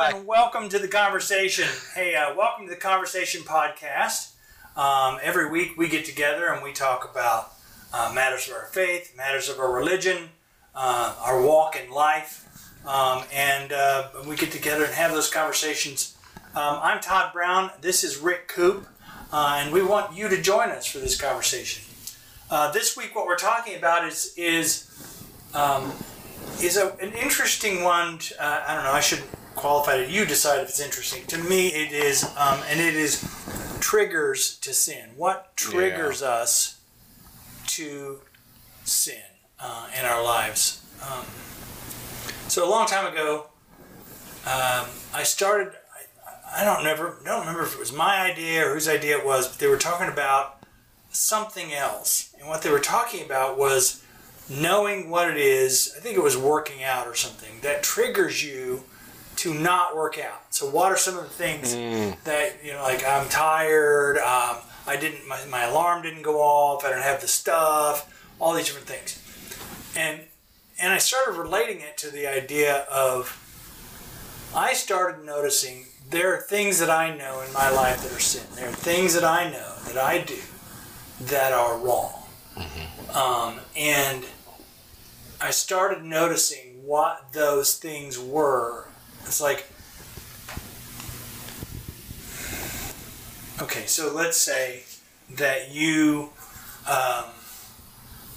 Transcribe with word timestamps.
and 0.00 0.26
welcome 0.28 0.68
to 0.68 0.78
the 0.78 0.86
conversation. 0.86 1.66
Hey, 1.92 2.14
uh, 2.14 2.32
welcome 2.36 2.68
to 2.68 2.70
the 2.70 2.80
Conversation 2.80 3.42
Podcast. 3.42 4.32
Um, 4.76 5.18
every 5.20 5.50
week 5.50 5.76
we 5.76 5.88
get 5.88 6.04
together 6.04 6.52
and 6.52 6.62
we 6.62 6.72
talk 6.72 7.10
about 7.10 7.52
uh, 7.92 8.12
matters 8.14 8.46
of 8.46 8.54
our 8.54 8.66
faith, 8.66 9.16
matters 9.16 9.48
of 9.48 9.58
our 9.58 9.72
religion, 9.72 10.28
uh, 10.72 11.16
our 11.20 11.42
walk 11.42 11.76
in 11.76 11.90
life, 11.90 12.46
um, 12.86 13.24
and 13.34 13.72
uh, 13.72 14.10
we 14.28 14.36
get 14.36 14.52
together 14.52 14.84
and 14.84 14.94
have 14.94 15.10
those 15.10 15.28
conversations. 15.28 16.16
Um, 16.54 16.78
I'm 16.80 17.00
Todd 17.00 17.32
Brown. 17.32 17.72
This 17.80 18.04
is 18.04 18.18
Rick 18.18 18.46
Coop, 18.46 18.86
uh, 19.32 19.58
and 19.60 19.72
we 19.72 19.82
want 19.82 20.16
you 20.16 20.28
to 20.28 20.40
join 20.40 20.68
us 20.68 20.86
for 20.86 21.00
this 21.00 21.20
conversation. 21.20 21.84
Uh, 22.48 22.70
this 22.70 22.96
week, 22.96 23.16
what 23.16 23.26
we're 23.26 23.36
talking 23.36 23.74
about 23.74 24.06
is 24.06 24.32
is 24.36 25.24
um, 25.54 25.92
is 26.62 26.76
a, 26.76 26.94
an 27.02 27.12
interesting 27.14 27.82
one. 27.82 28.20
Uh, 28.38 28.62
I 28.64 28.74
don't 28.76 28.84
know. 28.84 28.92
I 28.92 29.00
should 29.00 29.24
qualify 29.58 29.96
it. 29.96 30.10
You 30.10 30.24
decide 30.24 30.60
if 30.60 30.68
it's 30.68 30.80
interesting. 30.80 31.26
To 31.26 31.38
me, 31.38 31.68
it 31.68 31.92
is, 31.92 32.24
um, 32.36 32.60
and 32.70 32.80
it 32.80 32.94
is 32.94 33.22
triggers 33.80 34.58
to 34.58 34.72
sin. 34.72 35.10
What 35.16 35.56
triggers 35.56 36.20
yeah. 36.22 36.28
us 36.28 36.80
to 37.68 38.20
sin 38.84 39.22
uh, 39.60 39.88
in 39.98 40.04
our 40.04 40.22
lives? 40.22 40.82
Um, 41.02 41.24
so 42.48 42.66
a 42.66 42.70
long 42.70 42.86
time 42.86 43.12
ago, 43.12 43.48
um, 44.46 44.86
I 45.12 45.22
started. 45.22 45.72
I, 45.74 46.62
I 46.62 46.64
don't 46.64 46.82
never 46.82 47.18
don't 47.24 47.40
remember 47.40 47.62
if 47.62 47.74
it 47.74 47.78
was 47.78 47.92
my 47.92 48.22
idea 48.22 48.66
or 48.66 48.74
whose 48.74 48.88
idea 48.88 49.18
it 49.18 49.26
was, 49.26 49.48
but 49.48 49.58
they 49.58 49.68
were 49.68 49.76
talking 49.76 50.08
about 50.08 50.62
something 51.10 51.72
else, 51.72 52.34
and 52.38 52.48
what 52.48 52.62
they 52.62 52.70
were 52.70 52.80
talking 52.80 53.24
about 53.24 53.58
was 53.58 54.02
knowing 54.48 55.10
what 55.10 55.30
it 55.30 55.36
is. 55.36 55.94
I 55.96 56.00
think 56.00 56.16
it 56.16 56.22
was 56.22 56.36
working 56.36 56.82
out 56.82 57.06
or 57.06 57.14
something 57.14 57.60
that 57.62 57.82
triggers 57.82 58.42
you 58.42 58.84
to 59.38 59.54
not 59.54 59.94
work 59.94 60.18
out. 60.18 60.52
So 60.52 60.68
what 60.68 60.90
are 60.90 60.96
some 60.96 61.16
of 61.16 61.22
the 61.22 61.30
things 61.30 61.74
mm. 61.74 62.20
that 62.24 62.56
you 62.64 62.72
know, 62.72 62.82
like 62.82 63.06
I'm 63.06 63.28
tired, 63.28 64.18
um, 64.18 64.56
I 64.84 64.96
didn't, 65.00 65.28
my, 65.28 65.38
my 65.46 65.64
alarm 65.64 66.02
didn't 66.02 66.22
go 66.22 66.40
off, 66.40 66.84
I 66.84 66.90
don't 66.90 67.02
have 67.02 67.20
the 67.20 67.28
stuff, 67.28 68.12
all 68.40 68.52
these 68.52 68.66
different 68.66 68.88
things, 68.88 69.22
and 69.96 70.22
and 70.80 70.92
I 70.92 70.98
started 70.98 71.38
relating 71.38 71.80
it 71.80 71.96
to 71.98 72.10
the 72.10 72.26
idea 72.26 72.78
of 72.90 73.44
I 74.54 74.72
started 74.72 75.24
noticing 75.24 75.86
there 76.10 76.34
are 76.34 76.40
things 76.40 76.80
that 76.80 76.90
I 76.90 77.16
know 77.16 77.40
in 77.46 77.52
my 77.52 77.70
life 77.70 78.02
that 78.02 78.12
are 78.12 78.20
sin. 78.20 78.42
There 78.56 78.68
are 78.68 78.72
things 78.72 79.14
that 79.14 79.24
I 79.24 79.50
know 79.50 79.74
that 79.86 79.98
I 79.98 80.18
do 80.18 80.38
that 81.26 81.52
are 81.52 81.78
wrong, 81.78 82.24
mm-hmm. 82.56 83.16
um, 83.16 83.60
and 83.76 84.24
I 85.40 85.52
started 85.52 86.02
noticing 86.02 86.84
what 86.84 87.32
those 87.32 87.76
things 87.76 88.18
were 88.18 88.87
it's 89.28 89.42
like, 89.42 89.66
okay, 93.62 93.84
so 93.84 94.12
let's 94.14 94.38
say 94.38 94.84
that 95.36 95.70
you, 95.70 96.30
um, 96.88 97.26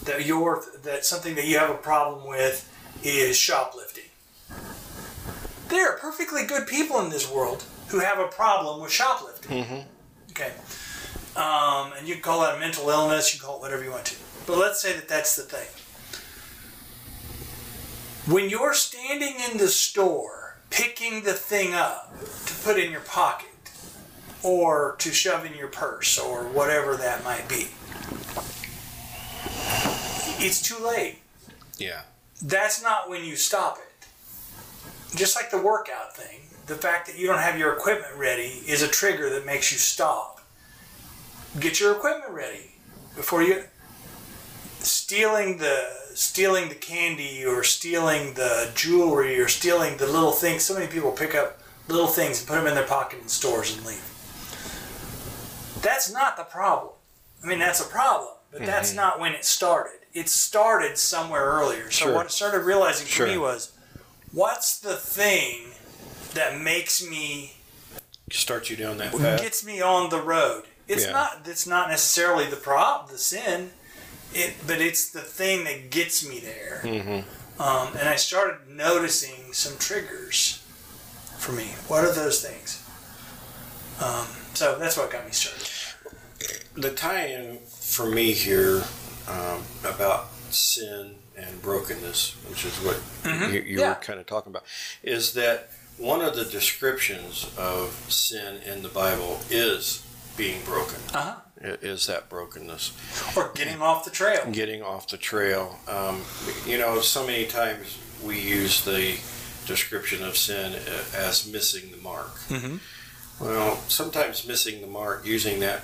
that 0.03 0.25
your 0.25 0.63
that 0.83 1.05
something 1.05 1.35
that 1.35 1.47
you 1.47 1.57
have 1.57 1.69
a 1.69 1.75
problem 1.75 2.27
with 2.27 2.67
is 3.03 3.37
shoplifting. 3.37 4.03
There 5.69 5.89
are 5.89 5.97
perfectly 5.97 6.45
good 6.45 6.67
people 6.67 6.99
in 6.99 7.09
this 7.09 7.31
world 7.31 7.63
who 7.87 7.99
have 7.99 8.19
a 8.19 8.27
problem 8.27 8.81
with 8.81 8.91
shoplifting. 8.91 9.63
Mm-hmm. 9.63 10.31
Okay, 10.31 10.51
um, 11.37 11.93
and 11.97 12.05
you 12.05 12.15
can 12.15 12.23
call 12.23 12.41
that 12.41 12.57
a 12.57 12.59
mental 12.59 12.89
illness. 12.89 13.33
You 13.33 13.39
can 13.39 13.47
call 13.47 13.57
it 13.57 13.61
whatever 13.61 13.83
you 13.83 13.91
want 13.91 14.05
to. 14.05 14.15
But 14.45 14.57
let's 14.57 14.81
say 14.81 14.91
that 14.91 15.07
that's 15.07 15.37
the 15.37 15.43
thing. 15.43 15.67
When 18.33 18.49
you're 18.49 18.73
standing 18.73 19.35
in 19.49 19.57
the 19.57 19.69
store 19.69 20.40
picking 20.71 21.21
the 21.23 21.33
thing 21.33 21.73
up 21.73 22.11
to 22.45 22.53
put 22.63 22.79
in 22.79 22.91
your 22.91 23.01
pocket 23.01 23.49
or 24.41 24.95
to 24.97 25.11
shove 25.11 25.45
in 25.45 25.53
your 25.55 25.67
purse 25.67 26.17
or 26.17 26.45
whatever 26.45 26.95
that 26.97 27.23
might 27.23 27.47
be. 27.47 27.67
It's 30.43 30.61
too 30.61 30.83
late. 30.83 31.19
Yeah. 31.77 32.01
That's 32.41 32.81
not 32.81 33.09
when 33.09 33.23
you 33.23 33.35
stop 33.35 33.77
it. 33.77 34.07
Just 35.15 35.35
like 35.35 35.51
the 35.51 35.61
workout 35.61 36.15
thing, 36.15 36.39
the 36.65 36.75
fact 36.75 37.05
that 37.07 37.19
you 37.19 37.27
don't 37.27 37.39
have 37.39 37.59
your 37.59 37.73
equipment 37.73 38.15
ready 38.17 38.63
is 38.65 38.81
a 38.81 38.87
trigger 38.87 39.29
that 39.29 39.45
makes 39.45 39.71
you 39.71 39.77
stop. 39.77 40.41
Get 41.59 41.79
your 41.79 41.91
equipment 41.91 42.31
ready 42.31 42.71
before 43.15 43.43
you 43.43 43.65
stealing 44.79 45.57
the 45.57 46.00
stealing 46.13 46.69
the 46.69 46.75
candy 46.75 47.45
or 47.45 47.63
stealing 47.63 48.33
the 48.33 48.71
jewelry 48.75 49.39
or 49.39 49.47
stealing 49.47 49.97
the 49.97 50.05
little 50.05 50.31
things. 50.31 50.63
So 50.63 50.73
many 50.73 50.87
people 50.87 51.11
pick 51.11 51.35
up 51.35 51.59
little 51.87 52.07
things 52.07 52.39
and 52.39 52.47
put 52.47 52.55
them 52.55 52.67
in 52.67 52.75
their 52.75 52.87
pocket 52.87 53.21
in 53.21 53.27
stores 53.27 53.75
and 53.75 53.85
leave. 53.85 54.07
That's 55.81 56.11
not 56.11 56.37
the 56.37 56.43
problem. 56.43 56.93
I 57.43 57.47
mean, 57.47 57.59
that's 57.59 57.81
a 57.81 57.89
problem, 57.89 58.29
but 58.51 58.61
mm-hmm. 58.61 58.67
that's 58.67 58.93
not 58.93 59.19
when 59.19 59.33
it 59.33 59.45
started. 59.45 59.99
It 60.13 60.29
started 60.29 60.97
somewhere 60.97 61.43
earlier. 61.43 61.89
So 61.89 62.05
sure. 62.05 62.13
what 62.13 62.25
I 62.25 62.29
started 62.29 62.59
realizing 62.59 63.07
for 63.07 63.13
sure. 63.13 63.27
me 63.27 63.37
was, 63.37 63.71
what's 64.31 64.79
the 64.79 64.95
thing 64.95 65.71
that 66.33 66.59
makes 66.59 67.05
me 67.05 67.53
start 68.29 68.69
you 68.69 68.75
down 68.75 68.97
that 68.97 69.11
path? 69.11 69.41
Gets 69.41 69.65
me 69.65 69.81
on 69.81 70.09
the 70.09 70.21
road. 70.21 70.63
It's 70.87 71.05
yeah. 71.05 71.13
not. 71.13 71.41
It's 71.45 71.65
not 71.65 71.89
necessarily 71.89 72.45
the 72.45 72.57
prop, 72.57 73.09
the 73.09 73.17
sin 73.17 73.71
it, 74.33 74.55
but 74.65 74.81
it's 74.81 75.09
the 75.09 75.21
thing 75.21 75.63
that 75.65 75.89
gets 75.89 76.27
me 76.27 76.39
there. 76.39 76.81
Mm-hmm. 76.83 77.61
Um, 77.61 77.95
and 77.97 78.09
I 78.09 78.15
started 78.15 78.69
noticing 78.69 79.53
some 79.53 79.77
triggers 79.77 80.63
for 81.37 81.51
me. 81.51 81.65
What 81.87 82.03
are 82.03 82.13
those 82.13 82.43
things? 82.43 82.83
Um, 84.03 84.27
so 84.53 84.77
that's 84.79 84.97
what 84.97 85.11
got 85.11 85.25
me 85.25 85.31
started. 85.31 85.67
The 86.73 86.91
tie-in 86.91 87.59
for 87.67 88.09
me 88.09 88.31
here 88.31 88.83
um, 89.27 89.63
about 89.83 90.31
sin 90.49 91.15
and 91.37 91.61
brokenness, 91.61 92.35
which 92.49 92.65
is 92.65 92.75
what 92.77 92.95
mm-hmm. 93.23 93.53
you, 93.53 93.61
you 93.61 93.79
yeah. 93.79 93.89
were 93.89 93.95
kind 93.95 94.19
of 94.19 94.25
talking 94.25 94.51
about, 94.51 94.63
is 95.03 95.33
that 95.33 95.69
one 95.97 96.21
of 96.21 96.35
the 96.35 96.45
descriptions 96.45 97.51
of 97.57 97.91
sin 98.09 98.57
in 98.65 98.81
the 98.81 98.89
Bible 98.89 99.39
is 99.49 100.05
being 100.35 100.63
broken. 100.63 100.99
Uh-huh 101.13 101.41
is 101.63 102.07
that 102.07 102.29
brokenness. 102.29 102.93
Or 103.37 103.51
getting 103.53 103.81
off 103.81 104.03
the 104.05 104.11
trail. 104.11 104.49
Getting 104.51 104.81
off 104.81 105.07
the 105.07 105.17
trail. 105.17 105.79
Um, 105.87 106.21
you 106.65 106.77
know, 106.77 107.01
so 107.01 107.25
many 107.25 107.45
times 107.45 107.97
we 108.23 108.39
use 108.39 108.83
the 108.83 109.19
description 109.65 110.23
of 110.23 110.35
sin 110.37 110.73
as 111.15 111.51
missing 111.51 111.91
the 111.91 111.97
mark. 111.97 112.33
Mm-hmm. 112.49 112.77
Well, 113.43 113.77
sometimes 113.87 114.47
missing 114.47 114.81
the 114.81 114.87
mark, 114.87 115.25
using 115.25 115.59
that 115.61 115.83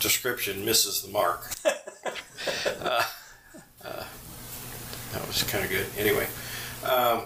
description, 0.00 0.64
misses 0.64 1.02
the 1.02 1.08
mark. 1.08 1.50
uh, 1.64 3.02
uh, 3.84 4.04
that 5.12 5.26
was 5.26 5.42
kind 5.44 5.64
of 5.64 5.70
good. 5.70 5.86
Anyway, 5.96 6.26
um, 6.84 7.22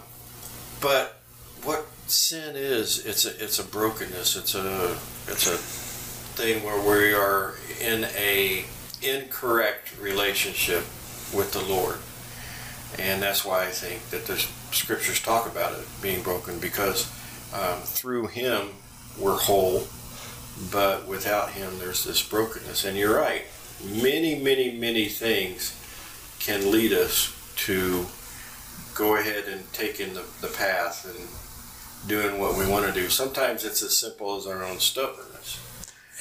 but 0.80 1.20
what 1.64 1.86
sin 2.06 2.54
is, 2.54 3.04
it's 3.04 3.24
a 3.26 3.42
it's 3.42 3.58
a 3.58 3.64
brokenness. 3.64 4.36
It's 4.36 4.54
a 4.54 4.96
it's 5.26 5.46
a 5.46 5.89
thing 6.40 6.64
where 6.64 6.80
we 6.80 7.12
are 7.12 7.54
in 7.82 8.04
a 8.16 8.64
incorrect 9.02 9.94
relationship 10.00 10.84
with 11.36 11.52
the 11.52 11.60
Lord. 11.60 11.98
And 12.98 13.20
that's 13.20 13.44
why 13.44 13.64
I 13.66 13.70
think 13.70 14.08
that 14.08 14.24
the 14.26 14.38
scriptures 14.72 15.20
talk 15.20 15.46
about 15.46 15.78
it 15.78 15.86
being 16.00 16.22
broken 16.22 16.58
because 16.58 17.12
um, 17.52 17.80
through 17.80 18.28
Him 18.28 18.68
we're 19.18 19.36
whole, 19.36 19.86
but 20.72 21.06
without 21.06 21.50
Him 21.50 21.78
there's 21.78 22.04
this 22.04 22.26
brokenness. 22.26 22.86
And 22.86 22.96
you're 22.96 23.18
right, 23.18 23.42
many, 23.84 24.40
many, 24.40 24.72
many 24.72 25.08
things 25.08 25.76
can 26.38 26.70
lead 26.70 26.94
us 26.94 27.36
to 27.66 28.06
go 28.94 29.16
ahead 29.16 29.44
and 29.44 29.70
take 29.74 30.00
in 30.00 30.14
the, 30.14 30.24
the 30.40 30.48
path 30.48 31.04
and 31.04 32.08
doing 32.08 32.40
what 32.40 32.56
we 32.56 32.66
want 32.66 32.86
to 32.86 32.98
do. 32.98 33.10
Sometimes 33.10 33.62
it's 33.62 33.82
as 33.82 33.94
simple 33.94 34.38
as 34.38 34.46
our 34.46 34.64
own 34.64 34.78
stubbornness. 34.78 35.60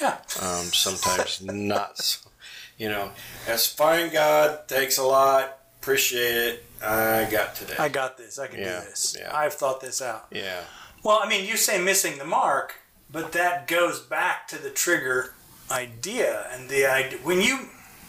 Yeah. 0.00 0.16
Um, 0.40 0.66
sometimes 0.72 1.42
not. 1.42 1.98
So, 1.98 2.30
you 2.78 2.88
know, 2.88 3.10
that's 3.46 3.66
fine. 3.66 4.12
God, 4.12 4.60
thanks 4.68 4.98
a 4.98 5.04
lot. 5.04 5.58
Appreciate 5.80 6.36
it. 6.36 6.64
I 6.82 7.28
got 7.30 7.54
today. 7.54 7.74
I 7.78 7.88
got 7.88 8.16
this. 8.16 8.38
I 8.38 8.46
can 8.46 8.60
yeah, 8.60 8.80
do 8.80 8.86
this. 8.86 9.16
Yeah. 9.18 9.36
I've 9.36 9.54
thought 9.54 9.80
this 9.80 10.00
out. 10.00 10.26
Yeah. 10.30 10.62
Well, 11.02 11.20
I 11.22 11.28
mean, 11.28 11.46
you 11.46 11.56
say 11.56 11.82
missing 11.82 12.18
the 12.18 12.24
mark, 12.24 12.76
but 13.10 13.32
that 13.32 13.66
goes 13.66 14.00
back 14.00 14.48
to 14.48 14.62
the 14.62 14.70
trigger 14.70 15.34
idea 15.70 16.46
and 16.52 16.68
the 16.68 16.86
idea 16.86 17.18
when 17.22 17.40
you. 17.40 17.68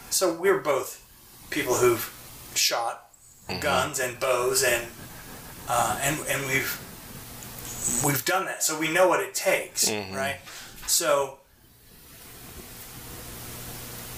So 0.09 0.33
we're 0.33 0.59
both 0.59 1.05
people 1.49 1.75
who've 1.75 2.13
shot 2.55 3.09
mm-hmm. 3.47 3.59
guns 3.59 3.99
and 3.99 4.19
bows 4.19 4.63
and 4.63 4.87
uh, 5.67 5.99
and 6.01 6.17
and 6.29 6.45
we've 6.47 8.01
we've 8.05 8.25
done 8.25 8.45
that, 8.45 8.63
so 8.63 8.79
we 8.79 8.91
know 8.91 9.07
what 9.07 9.19
it 9.21 9.33
takes, 9.33 9.89
mm-hmm. 9.89 10.15
right? 10.15 10.39
So 10.87 11.39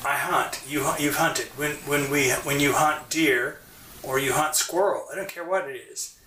I 0.05 0.15
hunt. 0.15 0.61
You 0.67 0.85
you've 0.99 1.15
hunted. 1.17 1.47
When 1.55 1.71
when 1.87 2.09
we 2.11 2.29
when 2.31 2.59
you 2.59 2.73
hunt 2.73 3.09
deer, 3.09 3.59
or 4.01 4.19
you 4.19 4.33
hunt 4.33 4.55
squirrel, 4.55 5.05
I 5.11 5.15
don't 5.15 5.29
care 5.29 5.45
what 5.45 5.69
it 5.69 5.75
is. 5.75 6.19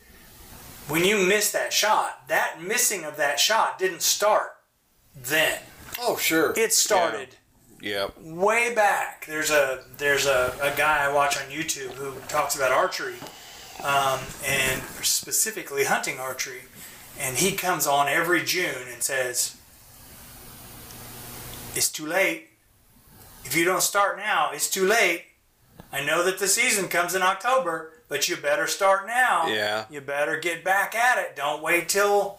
when 0.89 1.05
you 1.05 1.19
miss 1.27 1.51
that 1.53 1.73
shot, 1.73 2.29
that 2.29 2.63
missing 2.63 3.05
of 3.05 3.17
that 3.17 3.41
shot 3.41 3.79
didn't 3.79 4.03
start 4.03 4.57
then. 5.15 5.59
Oh, 5.99 6.17
sure. 6.17 6.55
It 6.57 6.73
started 6.73 7.31
Yeah. 7.81 8.09
way 8.21 8.73
back. 8.75 9.27
There's 9.27 9.51
a 9.51 9.83
there's 9.99 10.27
a, 10.27 10.55
a 10.63 10.77
guy 10.77 11.05
I 11.05 11.13
watch 11.13 11.37
on 11.37 11.51
YouTube 11.51 11.93
who 11.95 12.15
talks 12.29 12.55
about 12.57 12.71
archery, 12.73 13.17
um, 13.83 14.21
and 14.47 14.81
specifically 15.03 15.85
hunting 15.85 16.19
archery, 16.21 16.63
and 17.19 17.37
he 17.37 17.53
comes 17.53 17.87
on 17.87 18.09
every 18.09 18.43
June 18.45 18.87
and 18.93 19.03
says, 19.03 19.57
"It's 21.75 21.91
too 21.91 22.07
late. 22.07 22.49
If 23.47 23.57
you 23.57 23.65
don't 23.65 23.83
start 23.83 24.17
now, 24.19 24.51
it's 24.53 24.69
too 24.69 24.87
late. 24.87 25.25
I 25.93 26.05
know 26.05 26.25
that 26.25 26.39
the 26.39 26.49
season 26.49 26.89
comes 26.89 27.15
in 27.15 27.23
October, 27.23 27.93
but 28.09 28.29
you 28.29 28.37
better 28.37 28.67
start 28.67 29.07
now. 29.07 29.47
Yeah. 29.47 29.85
You 29.91 30.01
better 30.01 30.39
get 30.39 30.65
back 30.65 30.95
at 30.95 31.19
it. 31.19 31.37
Don't 31.37 31.63
wait 31.63 31.89
till 31.89 32.39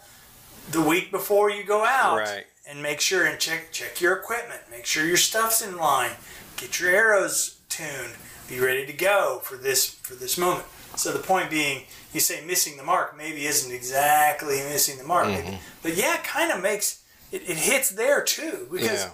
the 0.71 0.81
week 0.81 1.12
before 1.12 1.50
you 1.50 1.63
go 1.63 1.86
out." 1.86 2.18
Right. 2.18 2.45
and 2.69 2.83
make 2.83 3.00
sure 3.00 3.25
and 3.25 3.39
check 3.39 3.71
check 3.71 4.01
your 4.01 4.13
equipment. 4.18 4.59
Make 4.69 4.86
sure 4.86 5.06
your 5.06 5.15
stuff's 5.15 5.62
in 5.62 5.77
line. 5.77 6.12
Get 6.57 6.81
your 6.81 6.89
arrows 6.89 7.59
tuned. 7.69 8.13
Be 8.50 8.59
ready 8.59 8.86
to 8.86 8.92
go 8.94 9.39
for 9.44 9.56
this 9.56 9.88
for 9.89 10.15
this 10.15 10.38
moment. 10.38 10.65
So 10.98 11.13
the 11.13 11.19
point 11.19 11.50
being, 11.50 11.83
you 12.13 12.19
say 12.19 12.44
missing 12.45 12.75
the 12.75 12.83
mark 12.83 13.15
maybe 13.18 13.45
isn't 13.45 13.71
exactly 13.74 14.57
missing 14.57 14.98
the 14.98 15.06
mark, 15.06 15.27
maybe- 15.27 15.48
mm-hmm. 15.48 15.56
but 15.81 15.95
yeah, 15.95 16.15
it 16.15 16.24
kind 16.25 16.51
of 16.51 16.62
makes 16.62 17.04
it, 17.31 17.44
it 17.50 17.56
hits 17.57 17.92
there 17.92 18.21
too 18.24 18.68
because 18.69 19.06
Yeah. 19.06 19.09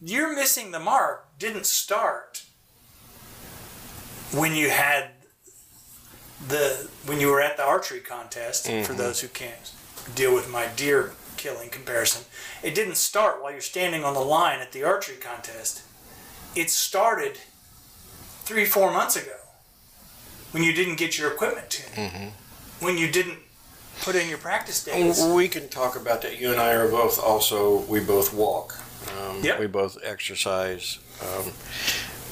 you're 0.00 0.34
missing 0.34 0.70
the 0.72 0.80
mark 0.80 1.26
didn't 1.38 1.66
start 1.66 2.44
when 4.32 4.54
you 4.54 4.70
had 4.70 5.10
the 6.46 6.88
when 7.06 7.20
you 7.20 7.28
were 7.28 7.40
at 7.40 7.56
the 7.56 7.64
archery 7.64 8.00
contest 8.00 8.66
for 8.66 8.72
mm-hmm. 8.72 8.96
those 8.96 9.20
who 9.20 9.28
can't 9.28 9.72
deal 10.14 10.34
with 10.34 10.50
my 10.50 10.66
deer 10.76 11.12
killing 11.36 11.68
comparison 11.68 12.24
it 12.62 12.74
didn't 12.74 12.96
start 12.96 13.42
while 13.42 13.52
you're 13.52 13.60
standing 13.60 14.04
on 14.04 14.14
the 14.14 14.20
line 14.20 14.60
at 14.60 14.72
the 14.72 14.82
archery 14.82 15.16
contest. 15.16 15.82
It 16.56 16.70
started 16.70 17.38
three 18.42 18.64
four 18.64 18.92
months 18.92 19.16
ago 19.16 19.36
when 20.50 20.62
you 20.62 20.72
didn't 20.72 20.96
get 20.96 21.18
your 21.18 21.32
equipment 21.32 21.70
tuned 21.70 22.10
mm-hmm. 22.10 22.84
when 22.84 22.98
you 22.98 23.10
didn't 23.10 23.38
put 24.00 24.16
in 24.16 24.28
your 24.28 24.38
practice 24.38 24.82
days. 24.84 25.20
And 25.20 25.34
we 25.34 25.48
can 25.48 25.68
talk 25.68 25.96
about 25.96 26.22
that. 26.22 26.40
You 26.40 26.50
and 26.50 26.60
I 26.60 26.72
are 26.72 26.88
both 26.88 27.22
also, 27.22 27.80
we 27.82 28.00
both 28.00 28.32
walk. 28.32 28.80
Um, 29.16 29.42
Yep. 29.42 29.60
We 29.60 29.66
both 29.66 29.98
exercise. 30.02 30.98
Um, 31.22 31.52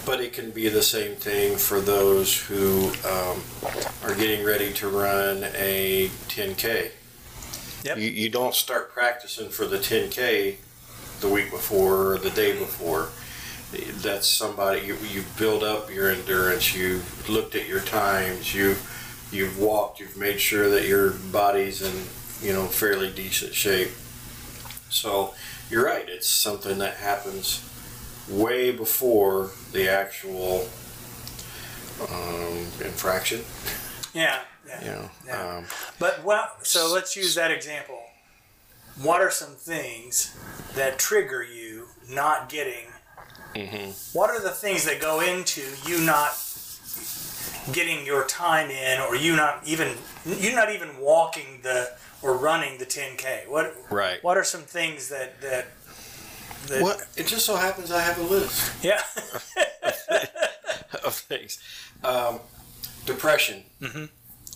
but 0.05 0.21
it 0.21 0.33
can 0.33 0.51
be 0.53 0.69
the 0.69 0.83
same 0.83 1.17
thing 1.17 1.57
for 1.57 1.81
those 1.81 2.41
who 2.41 2.93
um, 3.09 3.43
are 4.05 4.15
getting 4.15 4.45
ready 4.45 4.73
to 4.75 4.89
run 4.89 5.45
a 5.57 6.09
10K. 6.29 6.93
Yep. 7.85 7.99
You, 7.99 8.11
you 8.11 8.29
don't 8.29 8.55
start 8.55 8.93
practicing 8.93 9.49
for 9.49 9.67
the 9.67 9.79
10K 9.79 10.57
the 11.21 11.29
week 11.29 11.51
before 11.51 12.13
or 12.13 12.19
the 12.19 12.31
day 12.31 12.57
before. 12.57 13.09
That's 14.01 14.29
somebody, 14.29 14.87
you, 14.87 14.97
you 15.13 15.25
build 15.39 15.65
up 15.65 15.93
your 15.93 16.11
endurance, 16.11 16.75
you've 16.75 17.29
looked 17.29 17.57
at 17.57 17.69
your 17.69 17.81
times, 17.81 18.55
you, 18.55 18.77
you've 19.33 19.59
walked, 19.59 19.99
you've 19.99 20.17
made 20.17 20.41
sure 20.41 20.71
that 20.71 20.87
your 20.87 21.11
body's 21.33 21.83
in, 21.83 22.47
you 22.47 22.53
know, 22.55 22.67
fairly 22.67 23.11
decent 23.11 23.55
shape. 23.55 23.91
So 24.89 25.35
you're 25.71 25.85
right, 25.85 26.09
it's 26.09 26.29
something 26.29 26.79
that 26.79 26.95
happens 26.95 27.63
way 28.29 28.73
before 28.73 29.51
the 29.73 29.89
actual 29.89 30.69
um, 32.11 32.59
infraction. 32.85 33.43
yeah 34.15 34.41
yeah 34.67 34.81
You 34.85 34.91
know, 34.91 35.11
Yeah. 35.27 35.57
um, 35.59 35.65
But 35.99 36.25
well, 36.25 36.51
so 36.63 36.93
let's 36.93 37.17
use 37.17 37.35
that 37.37 37.51
example. 37.51 38.01
What 39.01 39.21
are 39.21 39.31
some 39.31 39.55
things 39.55 40.35
that 40.75 40.99
trigger 40.99 41.43
you 41.43 41.89
not 42.09 42.49
getting? 42.49 42.87
Mm-hmm. 43.55 43.91
What 44.19 44.31
are 44.31 44.41
the 44.41 44.51
things 44.51 44.85
that 44.85 45.01
go 45.01 45.21
into 45.21 45.63
you 45.87 46.01
not 46.01 46.31
getting 47.73 48.07
your 48.07 48.25
time 48.27 48.71
in, 48.71 49.01
or 49.01 49.17
you 49.17 49.35
not 49.37 49.63
even 49.67 49.97
you 50.27 50.55
not 50.55 50.73
even 50.73 50.99
walking 50.99 51.61
the 51.63 51.93
or 52.23 52.37
running 52.37 52.79
the 52.79 52.87
10k? 52.87 53.49
What 53.49 53.75
right. 53.91 54.23
what 54.23 54.37
are 54.37 54.45
some 54.45 54.63
things 54.63 55.09
that 55.09 55.41
that 55.43 55.67
that 56.69 56.83
What? 56.83 57.07
It 57.17 57.27
just 57.27 57.45
so 57.47 57.57
happens 57.57 57.91
I 57.93 58.01
have 58.01 58.19
a 58.19 58.23
list 58.23 58.73
yeah 58.85 59.01
of 61.05 61.15
things. 61.15 61.59
Um, 62.05 62.41
depression 63.05 63.63
Mm-hmm. 63.81 64.05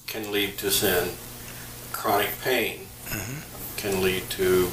can 0.07 0.33
lead 0.33 0.57
to 0.59 0.71
sin. 0.71 1.11
Chronic 1.93 2.31
pain 2.43 2.87
Mm-hmm. 3.09 3.77
can 3.77 4.03
lead 4.03 4.29
to 4.31 4.71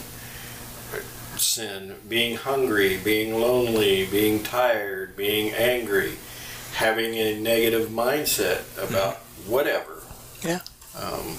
sin. 1.37 1.95
Being 2.07 2.35
hungry, 2.37 2.97
being 2.97 3.39
lonely, 3.39 4.05
being 4.05 4.43
tired, 4.43 5.15
being 5.15 5.53
angry, 5.53 6.13
having 6.73 7.13
a 7.15 7.39
negative 7.39 7.89
mindset 7.89 8.61
about 8.83 9.17
whatever. 9.47 9.93
Mm-hmm. 10.41 10.47
Yeah. 10.47 10.59
Um, 10.99 11.37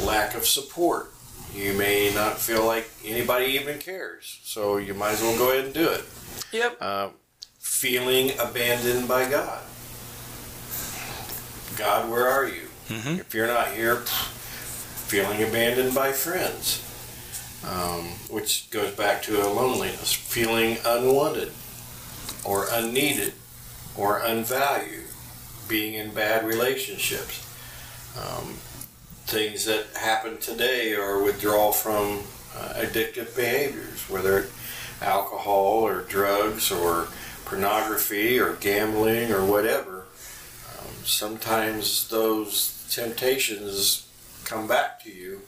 lack 0.00 0.34
of 0.34 0.46
support. 0.46 1.12
You 1.54 1.72
may 1.74 2.12
not 2.14 2.38
feel 2.38 2.64
like 2.66 2.90
anybody 3.04 3.46
even 3.52 3.78
cares, 3.78 4.40
so 4.42 4.76
you 4.76 4.92
might 4.94 5.12
as 5.12 5.22
well 5.22 5.38
go 5.38 5.52
ahead 5.52 5.66
and 5.66 5.74
do 5.74 5.88
it. 5.88 6.04
Yep. 6.52 6.76
Uh, 6.80 7.08
feeling 7.58 8.32
abandoned 8.38 9.06
by 9.06 9.28
God. 9.30 9.62
God, 11.76 12.10
where 12.10 12.28
are 12.28 12.46
you? 12.46 12.68
Mhm. 12.88 13.20
If 13.20 13.34
you're 13.34 13.46
not 13.46 13.72
here, 13.72 13.96
feeling 15.06 15.42
abandoned 15.42 15.94
by 15.94 16.12
friends, 16.12 16.80
um, 17.64 18.08
which 18.28 18.68
goes 18.70 18.92
back 18.94 19.22
to 19.24 19.44
a 19.44 19.48
loneliness, 19.48 20.12
feeling 20.12 20.78
unwanted 20.84 21.52
or 22.44 22.68
unneeded 22.70 23.32
or 23.96 24.18
unvalued, 24.18 25.08
being 25.68 25.94
in 25.94 26.12
bad 26.12 26.44
relationships. 26.46 27.40
Um, 28.18 28.58
things 29.26 29.64
that 29.64 29.86
happen 29.96 30.38
today 30.38 30.94
are 30.94 31.22
withdrawal 31.22 31.72
from 31.72 32.22
uh, 32.56 32.74
addictive 32.74 33.34
behaviors, 33.34 34.08
whether 34.08 34.38
it 34.38 34.50
alcohol 35.00 35.86
or 35.86 36.02
drugs 36.02 36.70
or 36.70 37.08
pornography 37.44 38.38
or 38.38 38.54
gambling 38.54 39.32
or 39.32 39.44
whatever. 39.44 40.04
Um, 40.78 40.94
sometimes 41.04 42.08
those 42.08 42.86
temptations 42.90 44.06
come 44.44 44.66
back 44.66 45.02
to 45.02 45.10
you 45.10 45.40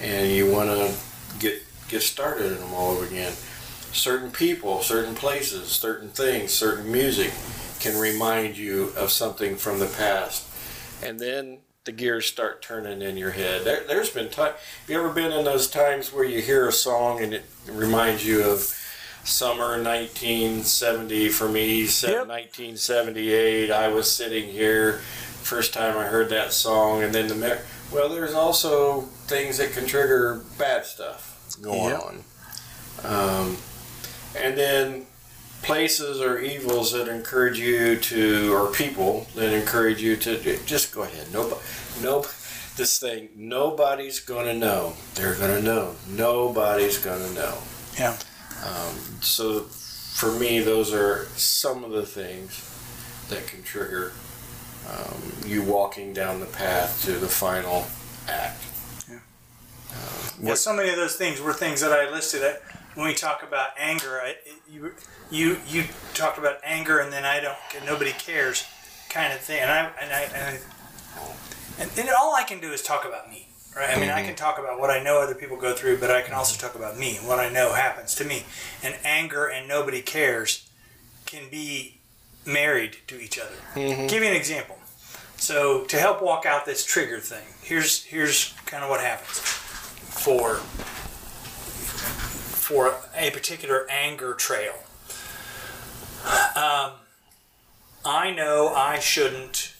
and 0.00 0.30
you 0.30 0.50
want 0.50 0.68
to 0.68 0.94
get 1.38 1.62
get 1.88 2.02
started 2.02 2.52
in 2.52 2.58
them 2.58 2.74
all 2.74 2.92
over 2.92 3.06
again. 3.06 3.32
Certain 3.92 4.30
people, 4.30 4.82
certain 4.82 5.14
places, 5.14 5.68
certain 5.68 6.10
things, 6.10 6.52
certain 6.52 6.90
music 6.92 7.32
can 7.80 7.98
remind 7.98 8.56
you 8.56 8.92
of 8.96 9.10
something 9.10 9.56
from 9.56 9.78
the 9.78 9.86
past. 9.86 10.46
And 11.02 11.18
then 11.18 11.58
the 11.88 11.92
gears 11.92 12.26
start 12.26 12.60
turning 12.60 13.00
in 13.00 13.16
your 13.16 13.30
head. 13.30 13.64
There, 13.64 13.82
there's 13.88 14.10
been 14.10 14.28
time. 14.28 14.52
Have 14.52 14.90
you 14.90 14.98
ever 14.98 15.08
been 15.08 15.32
in 15.32 15.46
those 15.46 15.66
times 15.70 16.12
where 16.12 16.22
you 16.22 16.42
hear 16.42 16.68
a 16.68 16.72
song 16.72 17.22
and 17.22 17.32
it 17.32 17.44
reminds 17.66 18.26
you 18.26 18.42
of 18.44 18.60
summer 19.24 19.82
1970 19.82 21.30
for 21.30 21.48
me, 21.48 21.84
Yep. 21.84 22.28
1978? 22.28 23.70
I 23.70 23.88
was 23.88 24.12
sitting 24.12 24.50
here, 24.52 24.98
first 25.42 25.72
time 25.72 25.96
I 25.96 26.04
heard 26.04 26.28
that 26.28 26.52
song, 26.52 27.02
and 27.02 27.14
then 27.14 27.26
the 27.28 27.58
well, 27.90 28.10
there's 28.10 28.34
also 28.34 29.00
things 29.26 29.56
that 29.56 29.72
can 29.72 29.86
trigger 29.86 30.42
bad 30.58 30.84
stuff 30.84 31.56
going 31.62 31.84
Yep. 31.88 32.02
on, 32.02 32.24
um, 33.02 33.56
and 34.36 34.58
then 34.58 35.06
places 35.62 36.20
or 36.20 36.38
evils 36.38 36.92
that 36.92 37.08
encourage 37.08 37.58
you 37.58 37.96
to, 37.96 38.52
or 38.54 38.72
people 38.72 39.26
that 39.34 39.52
encourage 39.52 40.00
you 40.00 40.16
to 40.16 40.58
just 40.64 40.92
go 40.92 41.02
ahead. 41.02 41.32
Nobody, 41.32 41.60
no, 42.02 42.24
this 42.76 42.98
thing, 42.98 43.28
nobody's 43.36 44.20
gonna 44.20 44.54
know. 44.54 44.94
They're 45.14 45.34
gonna 45.34 45.62
know. 45.62 45.96
Nobody's 46.08 46.98
gonna 46.98 47.32
know. 47.32 47.58
Yeah. 47.98 48.16
Um, 48.64 48.94
so, 49.20 49.60
for 49.60 50.32
me, 50.32 50.60
those 50.60 50.92
are 50.92 51.26
some 51.36 51.84
of 51.84 51.90
the 51.90 52.06
things 52.06 52.64
that 53.28 53.46
can 53.46 53.62
trigger 53.62 54.12
um, 54.88 55.32
you 55.46 55.62
walking 55.62 56.12
down 56.12 56.40
the 56.40 56.46
path 56.46 57.04
to 57.04 57.12
the 57.12 57.28
final 57.28 57.86
act. 58.26 58.62
Yeah. 59.08 59.18
Um, 60.46 60.56
so 60.56 60.74
many 60.74 60.90
of 60.90 60.96
those 60.96 61.16
things 61.16 61.40
were 61.40 61.52
things 61.52 61.80
that 61.80 61.92
I 61.92 62.10
listed. 62.10 62.42
At, 62.42 62.62
when 62.98 63.06
we 63.06 63.14
talk 63.14 63.44
about 63.44 63.68
anger, 63.78 64.20
I, 64.20 64.34
you 64.68 64.92
you 65.30 65.58
you 65.68 65.84
talked 66.14 66.36
about 66.36 66.56
anger, 66.64 66.98
and 66.98 67.12
then 67.12 67.24
I 67.24 67.38
don't. 67.38 67.56
Nobody 67.86 68.10
cares, 68.10 68.66
kind 69.08 69.32
of 69.32 69.38
thing. 69.38 69.60
And 69.60 69.70
I 69.70 69.92
and 70.02 70.12
I 70.12 70.20
and, 70.22 70.36
I, 70.36 71.82
and, 71.82 71.90
and 71.96 72.08
all 72.20 72.34
I 72.34 72.42
can 72.42 72.60
do 72.60 72.72
is 72.72 72.82
talk 72.82 73.04
about 73.06 73.30
me, 73.30 73.46
right? 73.76 73.96
I 73.96 74.00
mean, 74.00 74.10
I 74.10 74.18
mm-hmm. 74.18 74.26
can 74.26 74.34
talk 74.34 74.58
about 74.58 74.80
what 74.80 74.90
I 74.90 75.00
know 75.00 75.20
other 75.20 75.36
people 75.36 75.56
go 75.56 75.74
through, 75.74 75.98
but 75.98 76.10
I 76.10 76.22
can 76.22 76.34
also 76.34 76.58
talk 76.60 76.74
about 76.74 76.98
me 76.98 77.18
and 77.18 77.28
what 77.28 77.38
I 77.38 77.48
know 77.48 77.72
happens 77.72 78.16
to 78.16 78.24
me. 78.24 78.42
And 78.82 78.96
anger 79.04 79.46
and 79.46 79.68
nobody 79.68 80.02
cares 80.02 80.68
can 81.24 81.48
be 81.48 81.98
married 82.44 82.96
to 83.06 83.20
each 83.20 83.38
other. 83.38 83.54
Mm-hmm. 83.76 84.08
Give 84.08 84.24
you 84.24 84.28
an 84.28 84.36
example. 84.36 84.76
So 85.36 85.84
to 85.84 86.00
help 86.00 86.20
walk 86.20 86.46
out 86.46 86.66
this 86.66 86.84
trigger 86.84 87.20
thing, 87.20 87.46
here's 87.62 88.02
here's 88.02 88.54
kind 88.66 88.82
of 88.82 88.90
what 88.90 89.00
happens 89.00 89.38
for 89.38 90.58
for 92.68 92.94
a 93.16 93.30
particular 93.30 93.86
anger 93.90 94.34
trail. 94.34 94.74
Um, 96.54 96.92
I 98.04 98.30
know 98.36 98.74
I 98.76 98.98
shouldn't. 98.98 99.72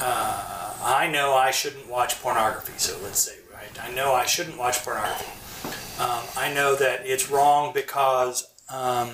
Uh, 0.00 0.72
I 0.80 1.10
know 1.10 1.34
I 1.34 1.50
shouldn't 1.50 1.88
watch 1.88 2.22
pornography. 2.22 2.74
So 2.76 2.96
let's 3.02 3.18
say, 3.18 3.38
right? 3.52 3.84
I 3.84 3.92
know 3.92 4.14
I 4.14 4.24
shouldn't 4.24 4.56
watch 4.56 4.84
pornography. 4.84 5.32
Um, 6.00 6.22
I 6.36 6.54
know 6.54 6.76
that 6.76 7.06
it's 7.06 7.28
wrong 7.28 7.72
because, 7.74 8.48
um, 8.68 9.10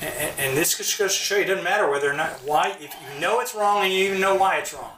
and, 0.00 0.32
and, 0.38 0.56
this 0.56 0.76
just 0.78 0.96
goes 0.98 1.14
to 1.14 1.20
show 1.20 1.36
you, 1.36 1.42
it 1.42 1.46
doesn't 1.46 1.64
matter 1.64 1.90
whether 1.90 2.08
or 2.08 2.14
not 2.14 2.30
why. 2.44 2.76
If 2.80 2.94
you 2.94 3.20
know 3.20 3.40
it's 3.40 3.56
wrong 3.56 3.84
and 3.84 3.92
you 3.92 4.04
even 4.04 4.20
know 4.20 4.36
why 4.36 4.58
it's 4.58 4.72
wrong, 4.72 4.96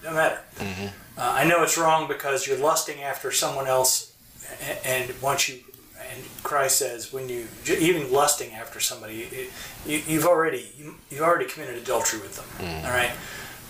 it 0.00 0.04
doesn't 0.04 0.16
matter. 0.16 0.40
Mm-hmm. 0.58 0.86
Uh, 0.86 0.90
I 1.22 1.44
know 1.44 1.62
it's 1.62 1.78
wrong 1.78 2.08
because 2.08 2.48
you're 2.48 2.58
lusting 2.58 3.02
after 3.02 3.30
someone 3.30 3.68
else, 3.68 4.16
and, 4.84 5.08
and 5.08 5.22
once 5.22 5.48
you 5.48 5.60
and 6.12 6.22
Christ 6.42 6.78
says 6.78 7.12
when 7.12 7.28
you 7.28 7.48
even 7.66 8.12
lusting 8.12 8.52
after 8.52 8.80
somebody, 8.80 9.22
it, 9.22 9.50
you, 9.86 10.20
have 10.20 10.28
already 10.28 10.70
you, 10.76 10.94
have 11.12 11.20
already 11.20 11.46
committed 11.46 11.76
adultery 11.76 12.20
with 12.20 12.36
them. 12.36 12.66
Mm. 12.66 12.84
All 12.84 12.90
right, 12.90 13.12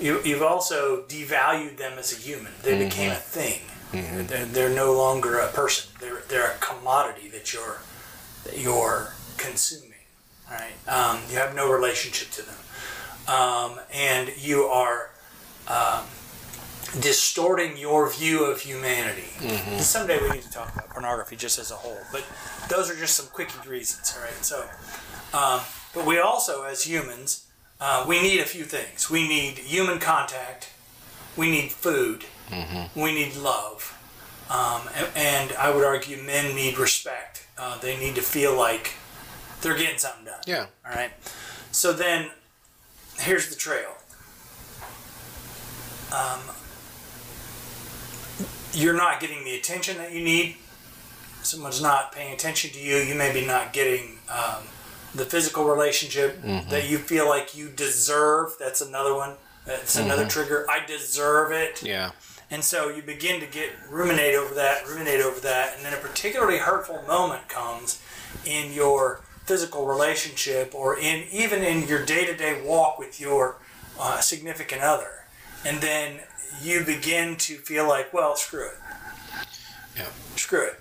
you, 0.00 0.20
you've 0.24 0.42
also 0.42 1.02
devalued 1.02 1.76
them 1.76 1.98
as 1.98 2.12
a 2.12 2.16
human. 2.20 2.52
They 2.62 2.72
mm-hmm. 2.72 2.84
became 2.84 3.12
a 3.12 3.16
thing. 3.16 3.60
Mm-hmm. 3.92 4.26
They're, 4.26 4.44
they're, 4.46 4.74
no 4.74 4.92
longer 4.92 5.38
a 5.38 5.48
person. 5.48 5.92
They're 6.00 6.22
they're 6.28 6.52
a 6.52 6.58
commodity 6.58 7.28
that 7.28 7.52
you're 7.52 7.80
that 8.44 8.58
you're 8.58 9.12
consuming. 9.36 9.90
All 10.50 10.56
right, 10.56 10.88
um, 10.88 11.20
you 11.30 11.36
have 11.36 11.54
no 11.54 11.70
relationship 11.70 12.30
to 12.30 12.42
them, 12.46 13.34
um, 13.34 13.80
and 13.92 14.32
you 14.38 14.64
are. 14.64 15.10
Um, 15.68 16.04
distorting 17.00 17.76
your 17.76 18.10
view 18.10 18.44
of 18.44 18.60
humanity. 18.60 19.28
Mm-hmm. 19.38 19.78
Someday 19.78 20.20
we 20.20 20.30
need 20.30 20.42
to 20.42 20.50
talk 20.50 20.74
about 20.74 20.90
pornography 20.90 21.36
just 21.36 21.58
as 21.58 21.70
a 21.70 21.74
whole, 21.74 21.98
but 22.12 22.24
those 22.68 22.90
are 22.90 22.96
just 22.96 23.16
some 23.16 23.26
quickie 23.26 23.68
reasons, 23.68 24.14
all 24.16 24.24
right? 24.24 24.44
So, 24.44 24.68
um, 25.36 25.60
but 25.94 26.06
we 26.06 26.18
also, 26.18 26.64
as 26.64 26.82
humans, 26.82 27.46
uh, 27.80 28.04
we 28.06 28.20
need 28.20 28.40
a 28.40 28.44
few 28.44 28.64
things. 28.64 29.10
We 29.10 29.26
need 29.26 29.58
human 29.58 29.98
contact, 29.98 30.70
we 31.36 31.50
need 31.50 31.72
food, 31.72 32.24
mm-hmm. 32.50 33.00
we 33.00 33.14
need 33.14 33.36
love, 33.36 33.98
um, 34.50 34.82
and, 34.94 35.08
and, 35.16 35.52
I 35.52 35.74
would 35.74 35.84
argue 35.84 36.18
men 36.18 36.54
need 36.54 36.76
respect. 36.76 37.46
Uh, 37.56 37.78
they 37.78 37.98
need 37.98 38.16
to 38.16 38.22
feel 38.22 38.54
like 38.54 38.94
they're 39.62 39.76
getting 39.76 39.98
something 39.98 40.26
done. 40.26 40.40
Yeah. 40.46 40.66
All 40.86 40.94
right. 40.94 41.12
So 41.70 41.94
then, 41.94 42.30
here's 43.18 43.48
the 43.48 43.56
trail. 43.56 43.94
Um, 46.12 46.40
you're 48.72 48.96
not 48.96 49.20
getting 49.20 49.44
the 49.44 49.54
attention 49.54 49.98
that 49.98 50.12
you 50.12 50.22
need. 50.22 50.56
Someone's 51.42 51.82
not 51.82 52.12
paying 52.12 52.32
attention 52.32 52.70
to 52.70 52.80
you. 52.80 52.96
You 52.96 53.14
may 53.14 53.32
be 53.32 53.44
not 53.44 53.72
getting 53.72 54.18
um, 54.30 54.62
the 55.14 55.24
physical 55.24 55.64
relationship 55.64 56.42
mm-hmm. 56.42 56.70
that 56.70 56.88
you 56.88 56.98
feel 56.98 57.28
like 57.28 57.56
you 57.56 57.68
deserve. 57.68 58.54
That's 58.58 58.80
another 58.80 59.14
one. 59.14 59.34
That's 59.66 59.96
mm-hmm. 59.96 60.06
another 60.06 60.26
trigger. 60.26 60.66
I 60.70 60.84
deserve 60.86 61.52
it. 61.52 61.82
Yeah. 61.82 62.12
And 62.50 62.62
so 62.62 62.90
you 62.90 63.02
begin 63.02 63.40
to 63.40 63.46
get 63.46 63.70
ruminate 63.90 64.34
over 64.34 64.54
that, 64.54 64.86
ruminate 64.86 65.20
over 65.20 65.40
that, 65.40 65.74
and 65.76 65.84
then 65.84 65.94
a 65.94 65.96
particularly 65.96 66.58
hurtful 66.58 67.02
moment 67.06 67.48
comes 67.48 68.02
in 68.44 68.72
your 68.72 69.22
physical 69.46 69.86
relationship 69.86 70.74
or 70.74 70.98
in 70.98 71.24
even 71.32 71.62
in 71.62 71.88
your 71.88 72.04
day-to-day 72.04 72.62
walk 72.64 72.98
with 72.98 73.20
your 73.20 73.56
uh, 73.98 74.20
significant 74.20 74.82
other. 74.82 75.24
And 75.64 75.80
then 75.80 76.20
you 76.60 76.84
begin 76.84 77.36
to 77.36 77.56
feel 77.56 77.88
like, 77.88 78.12
well, 78.12 78.36
screw 78.36 78.66
it. 78.66 78.74
Yeah. 79.96 80.08
Screw 80.36 80.66
it. 80.66 80.78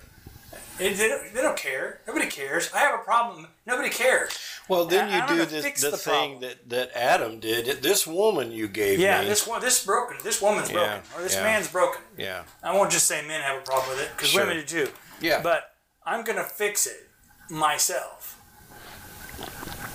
They 0.78 1.08
don't, 1.08 1.34
they 1.34 1.42
don't 1.42 1.56
care. 1.56 2.00
Nobody 2.06 2.26
cares. 2.26 2.70
I 2.74 2.78
have 2.78 2.98
a 2.98 3.02
problem. 3.04 3.46
Nobody 3.66 3.90
cares. 3.90 4.36
Well, 4.68 4.86
then 4.86 5.12
you 5.12 5.36
do 5.36 5.44
this, 5.44 5.80
the, 5.82 5.90
the 5.90 5.96
thing 5.96 6.40
that, 6.40 6.68
that 6.70 6.90
Adam 6.96 7.40
did. 7.40 7.82
This 7.82 8.06
woman 8.06 8.50
you 8.52 8.68
gave 8.68 8.98
yeah, 8.98 9.20
me. 9.20 9.28
this 9.28 9.46
one, 9.46 9.60
this 9.60 9.84
broken. 9.84 10.16
This 10.22 10.40
woman's 10.40 10.70
yeah, 10.70 10.76
broken, 10.76 11.02
or 11.16 11.22
this 11.22 11.34
yeah. 11.34 11.42
man's 11.42 11.68
broken. 11.68 12.00
Yeah. 12.16 12.42
I 12.62 12.74
won't 12.74 12.90
just 12.90 13.06
say 13.06 13.26
men 13.26 13.42
have 13.42 13.58
a 13.58 13.64
problem 13.64 13.90
with 13.90 14.06
it 14.06 14.10
because 14.16 14.30
sure. 14.30 14.46
women 14.46 14.64
do 14.64 14.86
too. 14.86 14.92
Yeah. 15.20 15.42
But 15.42 15.74
I'm 16.06 16.24
gonna 16.24 16.44
fix 16.44 16.86
it 16.86 17.08
myself. 17.50 18.40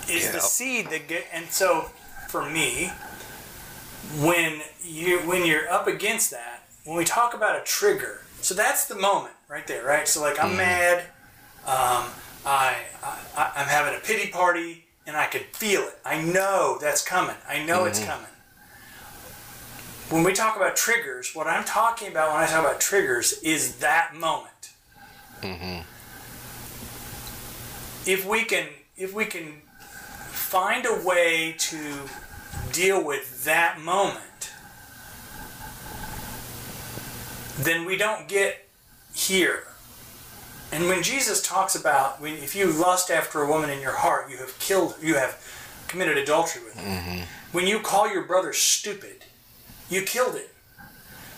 Is 0.08 0.24
yeah. 0.24 0.32
the 0.32 0.40
seed 0.40 0.90
that 0.90 1.08
get 1.08 1.26
and 1.32 1.46
so 1.46 1.90
for 2.28 2.48
me, 2.48 2.92
when 4.20 4.60
you 4.84 5.18
when 5.20 5.44
you're 5.46 5.68
up 5.70 5.86
against 5.86 6.30
that, 6.30 6.64
when 6.84 6.96
we 6.96 7.04
talk 7.04 7.34
about 7.34 7.60
a 7.60 7.64
trigger, 7.64 8.22
so 8.40 8.54
that's 8.54 8.86
the 8.86 8.94
moment 8.94 9.34
right 9.48 9.66
there, 9.66 9.84
right? 9.84 10.08
So 10.08 10.20
like 10.20 10.42
I'm 10.42 10.52
mm. 10.52 10.58
mad, 10.58 10.98
um, 11.66 12.10
I, 12.46 12.76
I 13.04 13.52
I'm 13.56 13.66
having 13.66 13.94
a 13.94 14.02
pity 14.02 14.30
party, 14.30 14.84
and 15.06 15.16
I 15.16 15.26
could 15.26 15.42
feel 15.42 15.82
it. 15.82 15.98
I 16.04 16.22
know 16.22 16.78
that's 16.80 17.04
coming. 17.04 17.36
I 17.48 17.64
know 17.64 17.80
mm-hmm. 17.80 17.88
it's 17.88 18.04
coming. 18.04 18.26
When 20.10 20.24
we 20.24 20.32
talk 20.32 20.56
about 20.56 20.74
triggers, 20.74 21.34
what 21.34 21.46
I'm 21.46 21.64
talking 21.64 22.08
about 22.08 22.32
when 22.32 22.42
I 22.42 22.46
talk 22.46 22.64
about 22.64 22.80
triggers 22.80 23.42
is 23.42 23.76
that 23.80 24.14
moment. 24.14 24.70
Mm-hmm. 25.42 25.82
If 28.06 28.26
we 28.26 28.44
can, 28.44 28.68
if 28.96 29.12
we 29.12 29.26
can 29.26 29.60
find 30.30 30.86
a 30.86 31.02
way 31.06 31.54
to 31.58 31.78
deal 32.72 33.02
with 33.02 33.44
that 33.44 33.80
moment, 33.80 34.52
then 37.58 37.84
we 37.84 37.96
don't 37.96 38.28
get 38.28 38.68
here. 39.14 39.64
And 40.70 40.86
when 40.86 41.02
Jesus 41.02 41.42
talks 41.42 41.74
about 41.74 42.20
when, 42.20 42.34
if 42.34 42.54
you 42.54 42.70
lust 42.70 43.10
after 43.10 43.42
a 43.42 43.48
woman 43.48 43.70
in 43.70 43.80
your 43.80 43.96
heart, 43.96 44.30
you 44.30 44.36
have 44.38 44.58
killed, 44.58 44.96
you 45.02 45.14
have 45.14 45.42
committed 45.88 46.18
adultery 46.18 46.62
with 46.62 46.76
her. 46.76 46.88
Mm-hmm. 46.88 47.22
When 47.52 47.66
you 47.66 47.80
call 47.80 48.12
your 48.12 48.24
brother 48.24 48.52
stupid, 48.52 49.24
you 49.88 50.02
killed 50.02 50.36
him. 50.36 50.44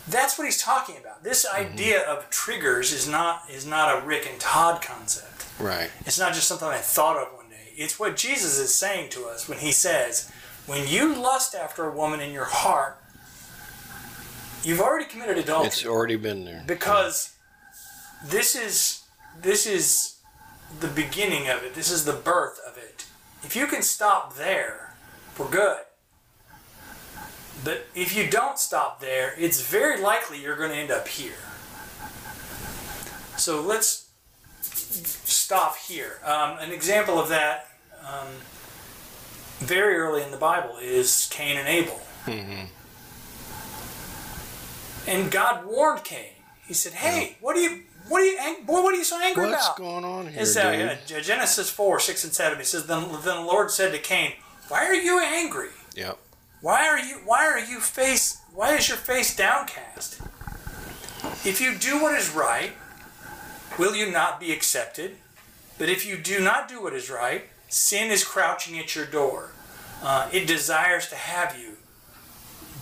That's 0.09 0.37
what 0.37 0.45
he's 0.47 0.61
talking 0.61 0.97
about. 0.97 1.23
This 1.23 1.47
mm-hmm. 1.47 1.73
idea 1.73 2.02
of 2.02 2.29
triggers 2.31 2.93
is 2.93 3.09
not 3.09 3.45
is 3.49 3.64
not 3.64 4.02
a 4.02 4.05
Rick 4.05 4.26
and 4.29 4.40
Todd 4.40 4.83
concept. 4.83 5.47
Right. 5.61 5.90
It's 6.05 6.19
not 6.19 6.35
just 6.35 6.49
something 6.49 6.67
I 6.67 6.79
thought 6.79 7.17
of 7.17 7.33
one 7.35 7.49
day. 7.49 7.73
It's 7.76 8.00
what 8.00 8.17
Jesus 8.17 8.59
is 8.59 8.75
saying 8.75 9.11
to 9.11 9.26
us 9.26 9.49
when 9.49 9.59
he 9.59 9.71
says, 9.73 10.31
when 10.67 10.87
you 10.88 11.14
lust 11.14 11.55
after 11.55 11.85
a 11.85 11.95
woman 11.95 12.21
in 12.21 12.33
your 12.33 12.45
heart, 12.45 12.99
you've 14.62 14.81
already 14.81 15.07
committed 15.07 15.38
adultery. 15.38 15.67
It's 15.67 15.87
already 15.87 16.17
been 16.17 16.45
there. 16.45 16.64
Because 16.67 17.35
this 18.25 18.55
is 18.55 19.02
this 19.40 19.67
is 19.67 20.17
the 20.81 20.88
beginning 20.88 21.49
of 21.49 21.62
it. 21.62 21.75
This 21.75 21.90
is 21.90 22.05
the 22.05 22.12
birth 22.12 22.61
of 22.67 22.76
it. 22.76 23.07
If 23.43 23.57
you 23.57 23.67
can 23.67 23.83
stop 23.83 24.37
there, 24.37 24.95
we're 25.38 25.50
good. 25.50 25.79
But 27.64 27.87
if 27.95 28.17
you 28.17 28.29
don't 28.29 28.59
stop 28.59 29.00
there, 29.00 29.35
it's 29.38 29.61
very 29.61 30.00
likely 30.00 30.40
you're 30.40 30.57
going 30.57 30.71
to 30.71 30.76
end 30.76 30.90
up 30.90 31.09
here. 31.09 31.33
So 33.37 33.61
let's 33.61 34.11
stop 34.62 35.76
here. 35.76 36.19
Um, 36.25 36.59
an 36.59 36.73
example 36.73 37.19
of 37.19 37.29
that. 37.29 37.69
Um, 38.02 38.29
very 39.61 39.97
early 39.97 40.23
in 40.23 40.31
the 40.31 40.37
Bible 40.37 40.76
is 40.81 41.29
Cain 41.31 41.57
and 41.57 41.69
Abel. 41.69 42.00
Mm-hmm. 42.26 42.67
And 45.07 45.31
God 45.31 45.67
warned 45.67 46.05
Cain. 46.05 46.33
He 46.67 46.75
said, 46.75 46.93
"Hey, 46.93 47.37
what 47.40 47.57
are 47.57 47.61
you? 47.61 47.83
What 48.09 48.23
are 48.23 48.25
you? 48.25 48.38
Boy, 48.64 48.83
what 48.83 48.95
are 48.95 48.97
you 48.97 49.05
so 49.05 49.21
angry 49.21 49.47
What's 49.47 49.55
about? 49.55 49.79
What's 49.79 49.79
going 49.79 50.05
on 50.05 50.26
here, 50.29 50.43
it's, 50.43 50.57
uh, 50.57 51.21
Genesis 51.23 51.71
four, 51.71 52.00
six, 52.00 52.25
and 52.25 52.33
seven. 52.33 52.59
He 52.59 52.64
says, 52.64 52.87
"Then, 52.87 53.09
then 53.11 53.37
the 53.37 53.40
Lord 53.43 53.71
said 53.71 53.93
to 53.93 53.99
Cain, 53.99 54.33
Why 54.69 54.87
are 54.87 54.95
you 54.95 55.21
angry? 55.21 55.71
Yep. 55.97 56.19
Why 56.61 56.87
are 56.87 56.99
you? 56.99 57.17
Why 57.25 57.47
are 57.47 57.59
you 57.59 57.81
face? 57.81 58.40
Why 58.52 58.76
is 58.76 58.88
your 58.88 58.99
face 58.99 59.35
downcast? 59.35 60.21
If 61.45 61.61
you 61.61 61.76
do 61.76 62.00
what 62.00 62.14
is 62.14 62.31
right, 62.31 62.73
will 63.79 63.95
you 63.95 64.11
not 64.11 64.40
be 64.40 64.52
accepted? 64.52 65.17
But 65.79 65.88
if 65.88 66.07
you 66.07 66.17
do 66.19 66.40
not 66.40 66.69
do 66.69 66.83
what 66.83 66.93
is 66.93 67.11
right, 67.11 67.45
Sin 67.71 68.11
is 68.11 68.25
crouching 68.25 68.81
at 68.81 68.97
your 68.97 69.07
door. 69.07 69.53
Uh, 70.03 70.29
it 70.33 70.47
desires 70.47 71.09
to 71.09 71.15
have 71.15 71.57
you, 71.57 71.77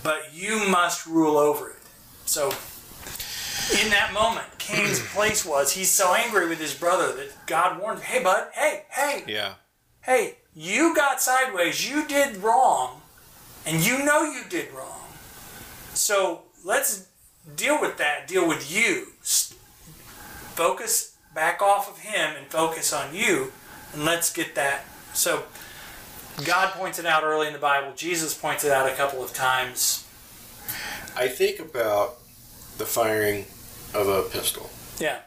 but 0.01 0.33
you 0.33 0.67
must 0.67 1.05
rule 1.05 1.37
over 1.37 1.69
it. 1.69 1.75
So, 2.25 2.47
in 2.47 3.91
that 3.91 4.11
moment, 4.13 4.47
Cain's 4.57 4.99
place 5.13 5.45
was 5.45 5.73
he's 5.73 5.91
so 5.91 6.15
angry 6.15 6.49
with 6.49 6.59
his 6.59 6.73
brother 6.73 7.13
that 7.15 7.45
God 7.45 7.79
warned 7.79 7.99
him, 7.99 8.05
hey, 8.05 8.23
bud, 8.23 8.47
hey, 8.53 8.85
hey. 8.89 9.23
Yeah. 9.27 9.53
Hey, 10.01 10.37
you 10.55 10.95
got 10.95 11.21
sideways. 11.21 11.87
You 11.87 12.07
did 12.07 12.37
wrong, 12.37 13.01
and 13.67 13.85
you 13.85 14.03
know 14.03 14.23
you 14.23 14.41
did 14.49 14.73
wrong. 14.73 15.09
So, 15.93 16.45
let's 16.65 17.07
deal 17.55 17.79
with 17.79 17.97
that, 17.97 18.27
deal 18.27 18.47
with 18.47 18.75
you. 18.75 19.09
Focus 20.55 21.15
back 21.35 21.61
off 21.61 21.87
of 21.87 21.99
him 21.99 22.35
and 22.35 22.47
focus 22.47 22.91
on 22.91 23.13
you 23.13 23.51
and 23.93 24.05
let's 24.05 24.31
get 24.31 24.55
that. 24.55 24.85
So, 25.13 25.43
God 26.45 26.71
points 26.73 26.99
it 26.99 27.05
out 27.05 27.23
early 27.23 27.47
in 27.47 27.53
the 27.53 27.59
Bible. 27.59 27.93
Jesus 27.95 28.33
points 28.33 28.63
it 28.63 28.71
out 28.71 28.89
a 28.89 28.93
couple 28.93 29.23
of 29.23 29.33
times. 29.33 30.05
I 31.15 31.27
think 31.27 31.59
about 31.59 32.17
the 32.77 32.85
firing 32.85 33.45
of 33.93 34.07
a 34.07 34.23
pistol. 34.23 34.69
Yeah. 34.99 35.19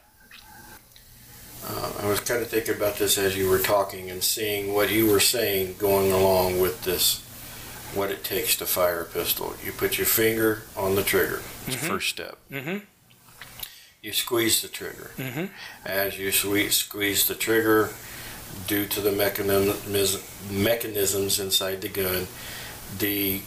Uh, 1.65 1.93
I 2.03 2.09
was 2.09 2.21
kind 2.21 2.43
of 2.43 2.49
thinking 2.49 2.75
about 2.75 2.97
this 2.97 3.19
as 3.19 3.37
you 3.37 3.49
were 3.49 3.59
talking 3.59 4.11
and 4.11 4.23
seeing 4.23 4.73
what 4.73 4.91
you 4.91 5.07
were 5.07 5.21
saying 5.21 5.77
going 5.79 6.11
along 6.11 6.61
with 6.61 6.83
this, 6.83 7.23
what 7.95 8.11
it 8.11 8.25
takes 8.25 8.57
to 8.57 8.67
fire 8.67 9.03
a 9.03 9.05
pistol. 9.05 9.55
You 9.65 9.73
put 9.73 9.97
your 9.99 10.07
finger 10.07 10.63
on 10.77 10.97
the 10.97 11.03
trigger, 11.03 11.41
it's 11.67 11.77
the 11.77 11.87
first 11.87 12.09
step. 12.09 12.39
Mm-hmm. 12.51 12.79
You 14.01 14.13
squeeze 14.13 14.63
the 14.63 14.69
trigger. 14.69 15.13
Mm-hmm. 15.17 15.45
As 15.87 16.19
you 16.19 16.33
squeeze, 16.33 16.75
squeeze 16.75 17.29
the 17.29 17.37
trigger, 17.37 17.91
due 18.67 18.87
to 18.87 19.01
the 19.01 19.13
mechanism, 19.13 20.21
mechanisms 20.51 21.39
inside 21.39 21.81
the 21.81 21.89
gun, 21.89 22.27
the 22.99 23.41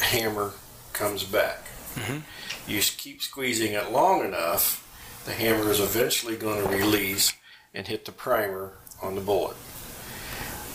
hammer 0.00 0.52
comes 0.92 1.24
back. 1.24 1.64
Mhm. 1.96 2.22
You 2.66 2.80
keep 2.80 3.22
squeezing 3.22 3.72
it 3.72 3.90
long 3.90 4.24
enough, 4.24 4.84
the 5.24 5.32
hammer 5.32 5.70
is 5.70 5.80
eventually 5.80 6.36
going 6.36 6.62
to 6.62 6.68
release 6.68 7.32
and 7.74 7.86
hit 7.86 8.04
the 8.04 8.12
primer 8.12 8.72
on 9.02 9.14
the 9.14 9.20
bullet. 9.20 9.56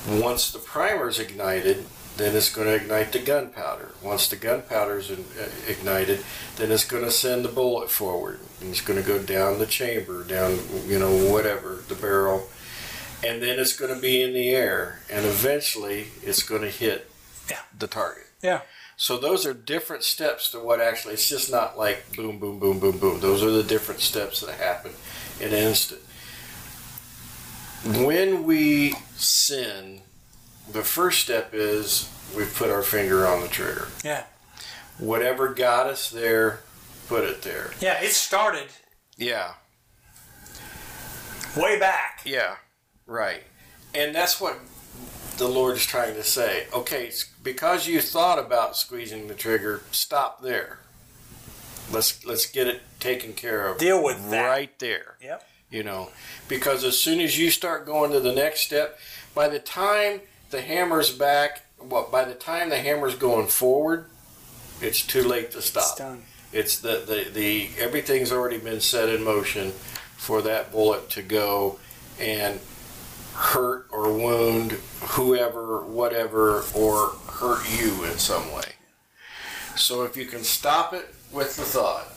Once 0.08 0.52
the 0.52 0.60
primer 0.60 1.08
is 1.08 1.20
ignited, 1.20 1.86
then 2.18 2.36
it's 2.36 2.54
going 2.54 2.68
to 2.68 2.76
ignite 2.76 3.12
the 3.12 3.20
gunpowder. 3.20 3.92
Once 4.02 4.28
the 4.28 4.36
gunpowder 4.36 5.00
is 5.00 5.10
uh, 5.10 5.16
ignited, 5.68 6.24
then 6.58 6.72
it's 6.72 6.86
going 6.86 7.04
to 7.04 7.12
send 7.12 7.44
the 7.44 7.50
bullet 7.50 7.90
forward. 7.90 8.40
And 8.62 8.70
it's 8.70 8.82
going 8.82 9.02
to 9.02 9.08
go 9.08 9.18
down 9.18 9.60
the 9.60 9.66
chamber, 9.66 10.24
down, 10.24 10.60
you 10.88 11.00
know, 11.00 11.32
whatever, 11.32 11.84
the 11.88 11.96
barrel. 11.96 12.50
And 13.26 13.42
then 13.42 13.60
it's 13.60 13.76
going 13.78 13.94
to 13.94 14.00
be 14.02 14.22
in 14.22 14.34
the 14.34 14.50
air. 14.50 15.00
And 15.10 15.26
eventually 15.26 16.08
it's 16.24 16.44
going 16.44 16.62
to 16.62 16.70
hit 16.70 17.10
Yeah. 17.50 17.60
the 17.78 17.88
target. 17.88 18.26
Yeah. 18.42 18.62
So 18.98 19.18
those 19.18 19.46
are 19.46 19.54
different 19.54 20.04
steps 20.04 20.52
to 20.52 20.60
what 20.60 20.80
actually, 20.82 21.16
it's 21.16 21.28
just 21.28 21.52
not 21.52 21.78
like 21.78 22.16
boom, 22.16 22.38
boom, 22.40 22.60
boom, 22.60 22.80
boom, 22.80 22.98
boom. 23.00 23.20
Those 23.20 23.42
are 23.44 23.50
the 23.52 23.64
different 23.64 24.02
steps 24.02 24.42
that 24.42 24.56
happen 24.56 24.92
in 25.40 25.48
an 25.48 25.54
instant. 25.56 26.02
When 27.86 28.44
we 28.44 28.94
sin, 29.16 30.02
the 30.72 30.84
first 30.84 31.22
step 31.22 31.50
is 31.54 32.10
we 32.36 32.46
put 32.46 32.70
our 32.70 32.84
finger 32.84 33.28
on 33.28 33.42
the 33.42 33.48
trigger. 33.48 33.88
Yeah. 34.04 34.24
Whatever 35.00 35.54
got 35.54 35.88
us 35.88 36.10
there, 36.10 36.60
put 37.08 37.24
it 37.24 37.42
there. 37.42 37.72
Yeah. 37.82 38.02
It 38.02 38.12
started 38.12 38.68
Yeah, 39.18 39.54
way 41.58 41.78
back. 41.80 42.22
yeah, 42.26 42.56
right. 43.06 43.44
And 43.96 44.14
that's 44.16 44.40
what 44.42 44.58
the 45.38 45.48
Lord 45.48 45.76
is 45.78 45.86
trying 45.86 46.16
to 46.16 46.24
say. 46.24 46.66
Okay, 46.74 47.12
because 47.44 47.88
you 47.88 48.02
thought 48.02 48.40
about 48.40 48.76
squeezing 48.78 49.28
the 49.28 49.36
trigger, 49.36 49.82
stop 49.92 50.42
there. 50.42 50.80
Let's 51.92 52.26
let's 52.26 52.46
get 52.46 52.68
it 52.68 52.82
taken 53.00 53.34
care 53.34 53.68
of. 53.68 53.78
Deal 53.78 54.04
with 54.04 54.30
that. 54.32 54.46
right 54.46 54.80
there. 54.80 55.18
Yep. 55.22 55.48
You 55.70 55.84
know, 55.84 56.10
because 56.48 56.84
as 56.84 56.98
soon 56.98 57.20
as 57.20 57.38
you 57.38 57.50
start 57.52 57.86
going 57.86 58.12
to 58.12 58.20
the 58.20 58.32
next 58.34 58.62
step, 58.62 58.98
by 59.36 59.48
the 59.48 59.60
time 59.60 60.22
the 60.52 60.62
hammer's 60.62 61.12
back, 61.12 61.64
what? 61.80 62.12
By 62.12 62.26
the 62.26 62.36
time 62.36 62.70
the 62.70 62.78
hammer's 62.78 63.16
going 63.16 63.48
forward, 63.48 64.06
it's 64.82 65.06
too 65.06 65.24
late 65.24 65.52
to 65.52 65.58
It's 65.58 65.68
stop. 65.68 65.98
done. 65.98 66.24
It's 66.52 66.78
the, 66.80 67.04
the, 67.06 67.30
the 67.32 67.70
everything's 67.80 68.32
already 68.32 68.60
been 68.60 68.80
set 68.80 69.10
in 69.10 69.24
motion 69.24 69.72
for 70.16 70.42
that 70.44 70.72
bullet 70.72 71.10
to 71.12 71.22
go 71.24 71.80
and 72.20 72.60
hurt 73.34 73.88
or 73.92 74.14
wound 74.14 74.74
whoever, 75.02 75.82
whatever, 75.84 76.64
or 76.76 77.10
hurt 77.28 77.64
you 77.80 78.04
in 78.06 78.18
some 78.18 78.52
way. 78.54 78.74
So 79.76 80.04
if 80.04 80.16
you 80.16 80.26
can 80.26 80.44
stop 80.44 80.94
it 80.94 81.14
with 81.32 81.56
the 81.56 81.64
thought, 81.64 82.08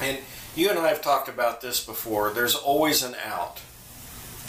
and 0.00 0.18
you 0.54 0.68
and 0.70 0.78
I 0.78 0.88
have 0.88 1.00
talked 1.00 1.28
about 1.28 1.60
this 1.60 1.84
before, 1.84 2.30
there's 2.30 2.54
always 2.54 3.02
an 3.02 3.14
out. 3.24 3.60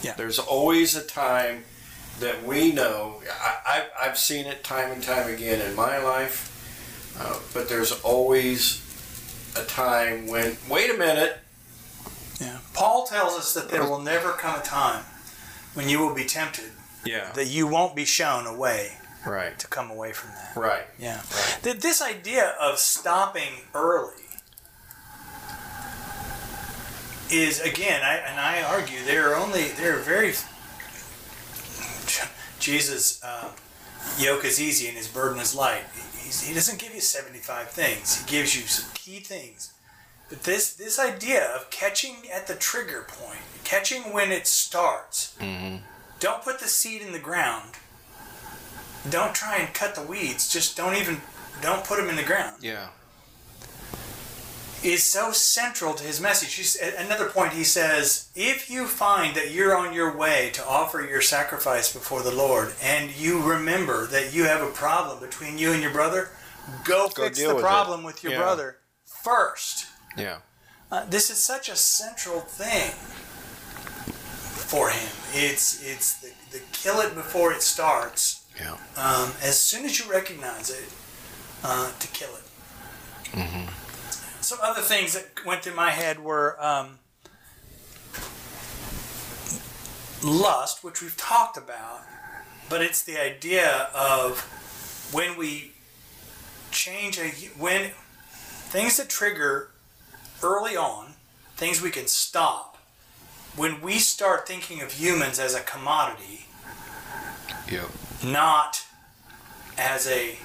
Yeah. 0.01 0.13
There's 0.13 0.39
always 0.39 0.95
a 0.95 1.03
time 1.03 1.63
that 2.19 2.43
we 2.43 2.71
know. 2.71 3.21
I, 3.29 3.57
I've, 3.65 4.09
I've 4.09 4.17
seen 4.17 4.45
it 4.45 4.63
time 4.63 4.91
and 4.91 5.03
time 5.03 5.31
again 5.31 5.61
in 5.61 5.75
my 5.75 5.97
life. 5.99 6.53
Uh, 7.19 7.39
but 7.53 7.67
there's 7.69 7.91
always 8.01 8.83
a 9.55 9.63
time 9.65 10.27
when, 10.27 10.57
wait 10.69 10.89
a 10.89 10.97
minute. 10.97 11.37
Paul 12.77 13.07
tells 13.07 13.33
us 13.37 13.53
that 13.55 13.69
there 13.69 13.83
will 13.83 13.99
never 14.01 14.33
come 14.33 14.59
a 14.59 14.63
time 14.63 15.03
when 15.73 15.89
you 15.89 15.99
will 15.99 16.13
be 16.13 16.25
tempted 16.25 16.69
yeah, 17.03 17.31
that 17.33 17.47
you 17.47 17.65
won't 17.67 17.95
be 17.95 18.05
shown 18.05 18.45
a 18.45 18.53
way 18.55 18.93
right, 19.25 19.57
to 19.57 19.67
come 19.67 19.89
away 19.89 20.11
from 20.13 20.29
that. 20.31 20.55
right, 20.55 20.83
Yeah. 20.99 21.21
Th- 21.63 21.77
This 21.79 22.01
idea 22.01 22.55
of 22.61 22.77
stopping 22.77 23.63
early 23.73 24.13
is 27.31 27.59
again, 27.61 28.01
I, 28.03 28.15
and 28.17 28.39
I 28.39 28.61
argue 28.61 29.03
there 29.05 29.31
are 29.31 29.35
only 29.35 29.69
there 29.69 29.95
are 29.97 30.01
very 30.01 30.33
Jesus' 32.59 33.23
uh, 33.23 33.49
yoke 34.19 34.45
is 34.45 34.61
easy 34.61 34.87
and 34.87 34.95
his 34.97 35.07
burden 35.07 35.39
is 35.39 35.55
light. 35.55 35.83
He's, 36.23 36.41
he 36.47 36.53
doesn't 36.53 36.79
give 36.79 36.93
you 36.93 37.01
seventy 37.01 37.39
five 37.39 37.69
things. 37.69 38.19
He 38.21 38.29
gives 38.29 38.55
you 38.55 38.61
some 38.63 38.89
key 38.93 39.19
things. 39.19 39.73
But 40.29 40.43
this 40.43 40.73
this 40.73 40.99
idea 40.99 41.45
of 41.55 41.69
catching 41.69 42.15
at 42.33 42.47
the 42.47 42.55
trigger 42.55 43.05
point, 43.07 43.39
catching 43.63 44.11
when 44.13 44.31
it 44.31 44.45
starts. 44.47 45.35
mm-hmm. 45.39 45.77
Don't 46.19 46.43
put 46.43 46.59
the 46.59 46.67
seed 46.67 47.01
in 47.01 47.11
the 47.13 47.19
ground. 47.19 47.73
Don't 49.09 49.33
try 49.35 49.57
and 49.57 49.73
cut 49.73 49.95
the 49.95 50.01
weeds. 50.01 50.51
Just 50.51 50.75
don't 50.75 50.95
even 50.95 51.21
don't 51.61 51.83
put 51.85 51.97
them 51.97 52.09
in 52.09 52.15
the 52.17 52.23
ground. 52.23 52.57
yeah, 52.61 52.87
Is 54.83 55.03
so 55.03 55.31
central 55.31 55.93
to 55.95 56.03
his 56.03 56.19
message. 56.21 56.53
He's, 56.53 56.75
at 56.75 56.95
another 56.95 57.29
point, 57.29 57.53
he 57.53 57.63
says, 57.63 58.27
"If 58.35 58.69
you 58.69 58.85
find 58.87 59.35
that 59.35 59.51
you're 59.51 59.75
on 59.75 59.93
your 59.93 60.15
way 60.15 60.49
to 60.53 60.65
offer 60.65 61.01
your 61.01 61.21
sacrifice 61.21 61.91
before 61.91 62.21
the 62.21 62.31
Lord, 62.31 62.73
and 62.81 63.11
you 63.11 63.41
remember 63.41 64.05
that 64.07 64.33
you 64.33 64.43
have 64.45 64.61
a 64.61 64.71
problem 64.71 65.19
between 65.19 65.57
you 65.57 65.71
and 65.71 65.81
your 65.81 65.91
brother, 65.91 66.29
go, 66.83 67.09
Go 67.09 67.23
fix 67.25 67.39
the 67.39 67.55
with 67.55 67.63
problem 67.63 68.03
with 68.03 68.23
your 68.23 68.33
Yeah. 68.33 68.39
brother 68.39 68.77
first. 69.23 69.87
Yeah, 70.17 70.37
Uh, 70.91 71.05
this 71.09 71.29
is 71.29 71.37
such 71.43 71.69
a 71.69 71.75
central 71.75 72.39
thing 72.41 72.91
for 74.67 74.89
him. 74.89 75.09
It's 75.33 75.81
it's 75.83 76.15
the, 76.21 76.31
the 76.51 76.59
kill 76.71 76.99
it 77.01 77.13
before 77.15 77.53
it 77.53 77.61
starts. 77.61 78.45
yeah, 78.59 78.77
Um, 78.95 79.31
as 79.41 79.59
soon 79.59 79.85
as 79.85 79.99
you 79.99 80.09
recognize 80.11 80.69
it, 80.69 80.89
uh, 81.63 81.91
to 81.99 82.07
kill 82.09 82.29
it. 82.35 82.43
mm-hmm. 83.31 83.67
Some 84.41 84.59
other 84.61 84.81
things 84.81 85.13
that 85.13 85.45
went 85.45 85.63
through 85.63 85.75
my 85.75 85.91
head 85.91 86.19
were 86.19 86.57
um, 86.63 86.99
lust, 90.23 90.83
which 90.83 91.01
we've 91.01 91.17
talked 91.17 91.57
about, 91.57 92.01
but 92.69 92.81
it's 92.81 93.03
the 93.03 93.21
idea 93.21 93.89
of 93.93 94.39
when 95.11 95.37
we 95.37 95.71
change 96.71 97.17
a 97.17 97.29
when 97.57 97.91
things 98.69 98.97
that 98.97 99.09
trigger 99.09 99.71
early 100.43 100.75
on, 100.75 101.13
things 101.55 101.81
we 101.81 101.89
can 101.89 102.07
stop. 102.07 102.77
When 103.55 103.81
we 103.81 103.97
start 103.99 104.47
thinking 104.47 104.81
of 104.81 104.93
humans 104.93 105.39
as 105.39 105.55
a 105.55 105.61
commodity, 105.61 106.45
yep, 107.71 107.89
not 108.23 108.85
as 109.77 110.07
a 110.07 110.37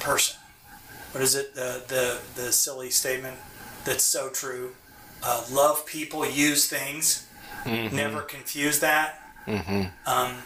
person. 0.00 0.36
What 1.12 1.22
is 1.22 1.34
it? 1.34 1.54
The 1.54 1.82
the 1.86 2.18
the 2.40 2.52
silly 2.52 2.90
statement 2.90 3.36
that's 3.84 4.04
so 4.04 4.30
true. 4.30 4.72
Uh, 5.22 5.44
love 5.50 5.84
people, 5.84 6.24
use 6.26 6.68
things. 6.68 7.26
mm-hmm. 7.64 7.94
Never 7.94 8.22
confuse 8.22 8.78
that. 8.80 9.20
mm-hmm. 9.46 9.82
Um, 10.08 10.36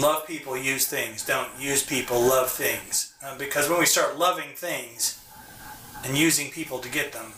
love 0.00 0.26
people, 0.26 0.56
use 0.56 0.86
things. 0.86 1.24
Don't 1.26 1.48
use 1.58 1.82
people, 1.84 2.20
love 2.20 2.50
things. 2.50 3.14
Uh, 3.22 3.36
because 3.36 3.68
when 3.68 3.78
we 3.78 3.86
start 3.86 4.18
loving 4.18 4.54
things 4.54 5.19
and 6.04 6.16
using 6.16 6.50
people 6.50 6.78
to 6.78 6.88
get 6.88 7.12
them, 7.12 7.32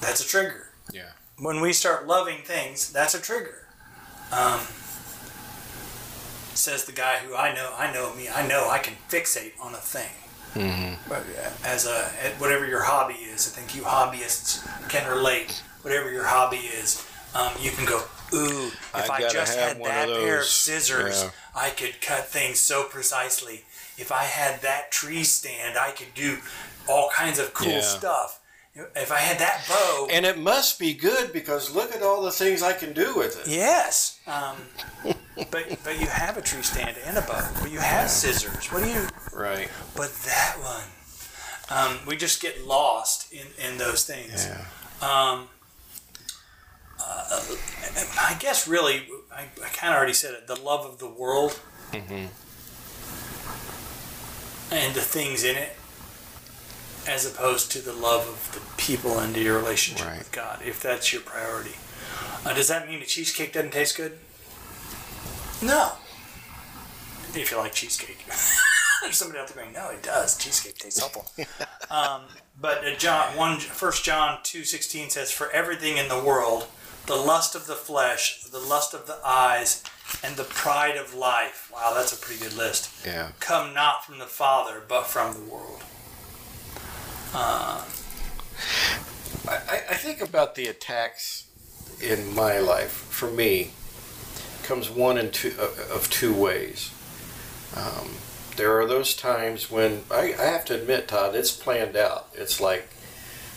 that's 0.00 0.24
a 0.24 0.26
trigger. 0.26 0.68
yeah, 0.92 1.10
When 1.38 1.60
we 1.60 1.72
start 1.72 2.06
loving 2.06 2.38
things, 2.44 2.92
that's 2.92 3.14
a 3.14 3.20
trigger. 3.20 3.66
Um, 4.32 4.60
says 6.54 6.84
the 6.84 6.92
guy 6.92 7.18
who 7.18 7.34
I 7.34 7.54
know, 7.54 7.72
I 7.76 7.92
know 7.92 8.14
me, 8.14 8.28
I 8.28 8.46
know 8.46 8.68
I 8.68 8.78
can 8.78 8.94
fixate 9.08 9.52
on 9.60 9.74
a 9.74 9.78
thing. 9.78 10.10
mm-hmm. 10.54 10.94
But 11.08 11.24
as 11.64 11.86
a 11.86 12.04
whatever 12.38 12.66
your 12.66 12.82
hobby 12.82 13.14
is, 13.14 13.46
I 13.48 13.58
think 13.58 13.74
you 13.74 13.82
hobbyists 13.82 14.62
can 14.88 15.08
relate. 15.10 15.62
Whatever 15.82 16.12
your 16.12 16.24
hobby 16.24 16.58
is, 16.58 17.04
um, 17.34 17.52
you 17.60 17.70
can 17.70 17.84
go. 17.86 18.02
Ooh, 18.34 18.68
if 18.94 19.10
I 19.10 19.16
I, 19.16 19.28
just 19.28 19.58
had 19.58 19.82
that 19.82 20.08
of 20.08 20.16
pair 20.16 20.38
of 20.40 20.44
scissors, 20.44 21.22
Yeah. 21.24 21.30
I 21.54 21.70
could 21.70 22.00
cut 22.00 22.28
things 22.28 22.58
so 22.58 22.84
precisely. 22.84 23.64
If 23.98 24.10
I 24.12 24.22
had 24.24 24.62
that 24.62 24.90
tree 24.90 25.24
stand, 25.24 25.76
I 25.76 25.90
could 25.90 26.14
do 26.14 26.38
all 26.88 27.10
kinds 27.10 27.38
of 27.38 27.52
cool 27.54 27.68
Yeah. 27.68 27.80
stuff. 27.82 28.38
If 28.96 29.12
I 29.12 29.18
had 29.18 29.38
that 29.38 29.66
bow, 29.68 30.08
And 30.10 30.24
it 30.24 30.38
must 30.38 30.78
be 30.78 30.94
good 30.94 31.30
because 31.32 31.70
look 31.74 31.94
at 31.94 32.02
all 32.02 32.22
the 32.22 32.30
things 32.30 32.62
I 32.62 32.72
can 32.72 32.94
do 32.94 33.14
with 33.14 33.38
it. 33.40 33.46
yes. 33.46 34.18
Um, 34.26 34.56
but 35.50 35.82
but 35.84 36.00
you 36.00 36.06
have 36.06 36.38
a 36.38 36.42
tree 36.42 36.62
stand 36.62 36.96
and 37.04 37.18
a 37.18 37.20
bow. 37.22 37.46
But 37.60 37.70
you 37.70 37.80
have 37.80 38.08
scissors. 38.08 38.72
What 38.72 38.82
do 38.82 38.88
you? 38.88 39.06
Right. 39.32 39.68
But 39.94 40.14
that 40.24 40.56
one, 40.62 40.84
um, 41.68 41.98
we 42.06 42.16
just 42.16 42.40
get 42.40 42.64
lost 42.66 43.30
in 43.32 43.46
in 43.58 43.76
those 43.76 44.04
things. 44.04 44.46
Yeah. 44.46 44.64
Um, 45.02 45.48
uh, 46.98 47.42
I 48.20 48.36
guess 48.38 48.66
really, 48.66 49.02
I, 49.34 49.42
I 49.62 49.68
kind 49.74 49.92
of 49.92 49.98
already 49.98 50.14
said 50.14 50.32
it. 50.34 50.46
The 50.46 50.56
love 50.56 50.86
of 50.86 50.98
the 50.98 51.08
world 51.08 51.58
Mm-hmm. 51.92 52.26
and 54.74 54.94
the 54.94 55.00
things 55.02 55.44
in 55.44 55.56
it, 55.56 55.76
as 57.06 57.26
opposed 57.26 57.70
to 57.72 57.80
the 57.80 57.92
love 57.92 58.28
of 58.28 58.52
the 58.54 58.60
people 58.82 59.18
and 59.18 59.36
your 59.36 59.56
relationship 59.58 60.06
Right. 60.06 60.18
with 60.18 60.32
God. 60.32 60.60
If 60.64 60.80
that's 60.80 61.12
your 61.12 61.22
priority, 61.22 61.74
uh, 62.44 62.54
does 62.54 62.68
that 62.68 62.88
mean 62.88 63.00
the 63.00 63.06
cheesecake 63.06 63.52
doesn't 63.52 63.72
taste 63.72 63.96
good? 63.96 64.18
No. 65.60 65.92
If 67.34 67.50
you 67.50 67.56
like 67.56 67.72
cheesecake. 67.74 68.24
There's 69.02 69.16
somebody 69.16 69.40
out 69.40 69.48
there 69.48 69.62
going, 69.64 69.74
no, 69.74 69.90
it 69.90 70.02
does. 70.02 70.36
Cheesecake 70.38 70.76
tastes 70.78 71.02
awful. 71.02 71.26
um, 71.90 72.22
but 72.60 72.84
uh, 72.84 72.94
John 72.96 73.36
one 73.36 73.58
First 73.58 74.04
John 74.04 74.38
two 74.44 74.62
sixteen 74.64 75.10
says, 75.10 75.32
"For 75.32 75.50
everything 75.50 75.96
in 75.96 76.08
the 76.08 76.22
world, 76.22 76.66
the 77.06 77.16
lust 77.16 77.56
of 77.56 77.66
the 77.66 77.74
flesh, 77.74 78.42
the 78.44 78.60
lust 78.60 78.94
of 78.94 79.06
the 79.08 79.18
eyes, 79.24 79.82
and 80.22 80.36
the 80.36 80.44
pride 80.44 80.96
of 80.96 81.14
life." 81.14 81.68
Wow, 81.72 81.92
that's 81.96 82.12
a 82.12 82.16
pretty 82.20 82.42
good 82.44 82.56
list. 82.56 82.90
Yeah. 83.04 83.32
Come 83.40 83.74
not 83.74 84.04
from 84.04 84.18
the 84.18 84.26
Father, 84.26 84.80
but 84.86 85.06
from 85.08 85.32
the 85.34 85.40
world. 85.52 85.82
Uh, 87.34 87.84
I, 89.48 89.80
I- 89.90 89.94
think 89.94 90.20
about 90.20 90.54
the 90.56 90.66
attacks 90.66 91.46
in 92.00 92.34
my 92.34 92.58
life. 92.58 92.90
For 92.90 93.30
me, 93.30 93.70
comes 94.64 94.90
one 94.90 95.16
in 95.18 95.30
two 95.30 95.54
uh, 95.58 95.94
of 95.94 96.08
two 96.10 96.34
ways. 96.34 96.90
Um, 97.76 98.10
there 98.56 98.78
are 98.80 98.86
those 98.86 99.14
times 99.16 99.70
when 99.70 100.02
I, 100.10 100.34
I 100.38 100.44
have 100.44 100.64
to 100.66 100.74
admit, 100.74 101.08
Todd, 101.08 101.34
it's 101.34 101.52
planned 101.52 101.96
out. 101.96 102.28
It's 102.34 102.60
like, 102.60 102.88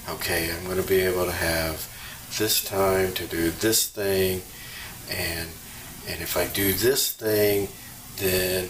okay, 0.09 0.51
I'm 0.55 0.63
going 0.65 0.81
to 0.81 0.88
be 0.88 1.01
able 1.01 1.25
to 1.25 1.31
have 1.31 1.91
this 2.38 2.63
time 2.63 3.13
to 3.15 3.25
do 3.25 3.49
this 3.51 3.88
thing, 3.88 4.41
and 5.11 5.49
and 6.07 6.21
if 6.21 6.38
I 6.38 6.45
do 6.47 6.73
this 6.73 7.11
thing, 7.11 7.67
then 8.17 8.69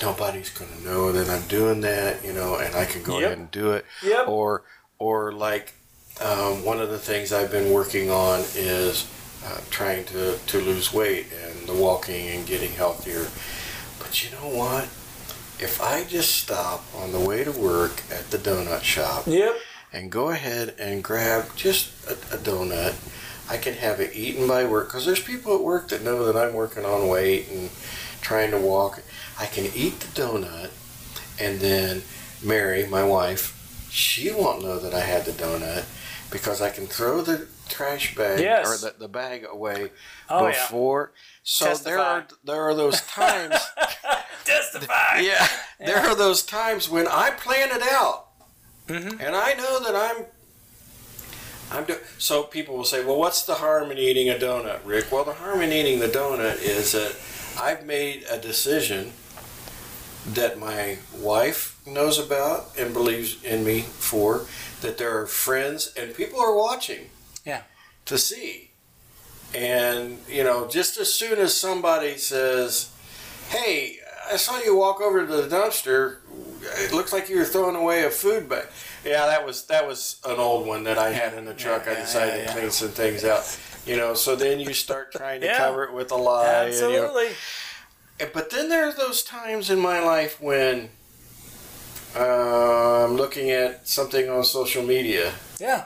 nobody's 0.00 0.50
going 0.50 0.70
to 0.70 0.84
know 0.84 1.12
that 1.12 1.28
I'm 1.28 1.46
doing 1.48 1.80
that, 1.82 2.24
you 2.24 2.32
know, 2.32 2.56
and 2.56 2.74
I 2.74 2.84
can 2.84 3.02
go 3.02 3.18
Yep. 3.18 3.26
ahead 3.26 3.38
and 3.38 3.50
do 3.50 3.72
it 3.72 3.84
Yep. 4.02 4.28
or 4.28 4.62
or 4.98 5.32
like 5.32 5.72
um, 6.20 6.64
one 6.64 6.80
of 6.80 6.90
the 6.90 6.98
things 6.98 7.32
I've 7.32 7.50
been 7.50 7.72
working 7.72 8.10
on 8.10 8.40
is 8.54 9.06
uh, 9.44 9.58
trying 9.70 10.04
to, 10.06 10.38
to 10.38 10.58
lose 10.60 10.92
weight 10.92 11.26
and 11.44 11.68
the 11.68 11.74
walking 11.74 12.28
and 12.28 12.46
getting 12.46 12.70
healthier. 12.70 13.26
But 13.98 14.22
you 14.24 14.30
know 14.30 14.56
what? 14.56 14.84
If 15.58 15.80
I 15.82 16.04
just 16.04 16.36
stop 16.36 16.84
on 16.96 17.10
the 17.12 17.20
way 17.20 17.42
to 17.42 17.50
work 17.50 18.02
at 18.12 18.30
the 18.30 18.38
donut 18.38 18.82
shop 18.82 19.24
yep. 19.26 19.56
and 19.92 20.10
go 20.12 20.30
ahead 20.30 20.74
and 20.78 21.02
grab 21.02 21.56
just 21.56 21.90
a, 22.08 22.12
a 22.34 22.38
donut, 22.38 22.94
I 23.50 23.56
can 23.56 23.74
have 23.74 23.98
it 24.00 24.14
eaten 24.14 24.46
by 24.46 24.64
work 24.64 24.88
because 24.88 25.04
there's 25.06 25.22
people 25.22 25.54
at 25.56 25.62
work 25.62 25.88
that 25.88 26.02
know 26.02 26.24
that 26.30 26.36
I'm 26.36 26.54
working 26.54 26.84
on 26.84 27.08
weight 27.08 27.48
and 27.50 27.70
trying 28.20 28.50
to 28.52 28.58
walk. 28.58 29.02
I 29.42 29.46
can 29.46 29.64
eat 29.74 29.98
the 30.00 30.20
donut 30.22 30.70
and 31.40 31.58
then 31.60 32.02
Mary, 32.42 32.86
my 32.86 33.02
wife, 33.04 33.44
she 33.90 34.30
won't 34.32 34.62
know 34.62 34.78
that 34.78 34.94
I 34.94 35.00
had 35.00 35.24
the 35.24 35.32
donut 35.32 35.84
because 36.30 36.62
I 36.62 36.70
can 36.70 36.86
throw 36.86 37.22
the 37.22 37.46
trash 37.68 38.14
bag 38.14 38.40
Yes. 38.40 38.66
or 38.68 38.76
the, 38.90 38.94
the 38.98 39.08
bag 39.08 39.44
away 39.50 39.90
Oh 40.30 40.46
yeah. 40.46 40.52
before. 40.52 41.12
So 41.42 41.74
there 41.74 41.98
are 41.98 42.24
there 42.44 42.62
are 42.62 42.74
those 42.74 43.00
times. 43.02 43.54
Testify. 44.44 45.20
yeah, 45.20 45.46
there 45.78 45.98
are 45.98 46.14
those 46.14 46.42
times 46.42 46.88
when 46.88 47.06
I 47.08 47.30
plan 47.30 47.68
it 47.70 47.82
out, 47.82 48.26
Mhm. 48.88 49.20
and 49.20 49.34
I 49.36 49.54
know 49.54 49.80
that 49.84 49.94
I'm. 49.94 50.24
I'm 51.70 51.84
do- 51.84 52.00
so 52.18 52.42
people 52.42 52.76
will 52.76 52.84
say, 52.84 53.04
"Well, 53.04 53.18
what's 53.18 53.42
the 53.42 53.54
harm 53.56 53.90
in 53.92 53.98
eating 53.98 54.28
a 54.28 54.34
donut, 54.34 54.80
Rick?" 54.84 55.10
Well, 55.12 55.24
the 55.24 55.34
harm 55.34 55.60
in 55.62 55.72
eating 55.72 56.00
the 56.00 56.08
donut 56.08 56.60
is 56.62 56.92
that 56.92 57.14
I've 57.60 57.84
made 57.86 58.24
a 58.28 58.36
decision 58.38 59.12
that 60.26 60.58
my 60.58 60.98
wife 61.16 61.80
knows 61.86 62.18
about 62.18 62.76
and 62.78 62.92
believes 62.92 63.42
in 63.42 63.64
me 63.64 63.80
for. 63.80 64.46
That 64.80 64.98
there 64.98 65.16
are 65.20 65.26
friends 65.26 65.92
and 65.96 66.14
people 66.14 66.40
are 66.40 66.54
watching. 66.56 67.10
Yeah. 67.44 67.62
To 68.06 68.18
see, 68.18 68.70
and 69.54 70.18
you 70.28 70.42
know, 70.42 70.66
just 70.66 70.98
as 70.98 71.12
soon 71.12 71.38
as 71.38 71.56
somebody 71.56 72.16
says, 72.16 72.90
"Hey," 73.48 73.98
I 74.30 74.36
saw 74.36 74.58
you 74.58 74.76
walk 74.76 75.00
over 75.00 75.24
to 75.24 75.32
the 75.42 75.56
dumpster. 75.56 76.18
It 76.78 76.92
looks 76.92 77.12
like 77.12 77.28
you 77.28 77.38
were 77.38 77.44
throwing 77.44 77.76
away 77.76 78.04
a 78.04 78.10
food 78.10 78.48
bag. 78.48 78.66
Yeah, 79.04 79.26
that 79.26 79.44
was 79.44 79.64
that 79.66 79.86
was 79.86 80.20
an 80.24 80.38
old 80.38 80.66
one 80.66 80.84
that 80.84 80.98
I 80.98 81.10
had 81.10 81.34
in 81.34 81.44
the 81.44 81.54
truck. 81.54 81.86
Yeah, 81.86 81.92
I 81.92 81.94
decided 81.96 82.34
yeah, 82.34 82.40
to 82.40 82.44
yeah. 82.44 82.52
clean 82.52 82.70
some 82.70 82.88
things 82.88 83.24
out. 83.24 83.58
You 83.86 83.96
know, 83.96 84.14
so 84.14 84.36
then 84.36 84.60
you 84.60 84.72
start 84.74 85.12
trying 85.12 85.40
to 85.40 85.54
cover 85.56 85.84
it 85.84 85.92
with 85.92 86.12
a 86.12 86.16
lie. 86.16 86.64
and, 86.64 86.74
you 86.74 86.80
know. 86.92 87.28
And- 88.20 88.30
But 88.32 88.50
then 88.50 88.68
there 88.68 88.86
are 88.88 88.92
those 88.92 89.22
times 89.22 89.70
in 89.70 89.78
my 89.78 90.00
life 90.00 90.40
when 90.40 90.90
uh, 92.14 93.04
I'm 93.04 93.16
looking 93.16 93.50
at 93.50 93.88
something 93.88 94.28
on 94.28 94.44
social 94.44 94.82
media, 94.82 95.32
Yeah. 95.58 95.84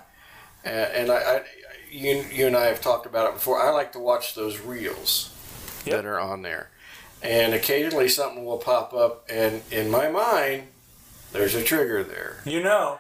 and 0.64 1.10
I, 1.10 1.16
I 1.16 1.42
you, 1.90 2.24
you 2.32 2.46
and 2.48 2.56
I 2.56 2.66
have 2.66 2.80
talked 2.80 3.06
about 3.06 3.28
it 3.28 3.34
before. 3.34 3.60
I 3.62 3.70
like 3.70 3.92
to 3.92 3.98
watch 4.00 4.34
those 4.34 4.58
reels 4.60 5.30
Yep. 5.84 5.94
that 5.96 6.04
are 6.04 6.18
on 6.18 6.42
there, 6.42 6.70
and 7.22 7.54
occasionally 7.54 8.08
something 8.08 8.44
will 8.44 8.58
pop 8.58 8.92
up, 8.92 9.24
and 9.30 9.62
in 9.70 9.88
my 9.88 10.10
mind, 10.10 10.64
there's 11.32 11.54
a 11.54 11.62
trigger 11.62 12.02
there. 12.02 12.40
You 12.44 12.62
know. 12.62 12.98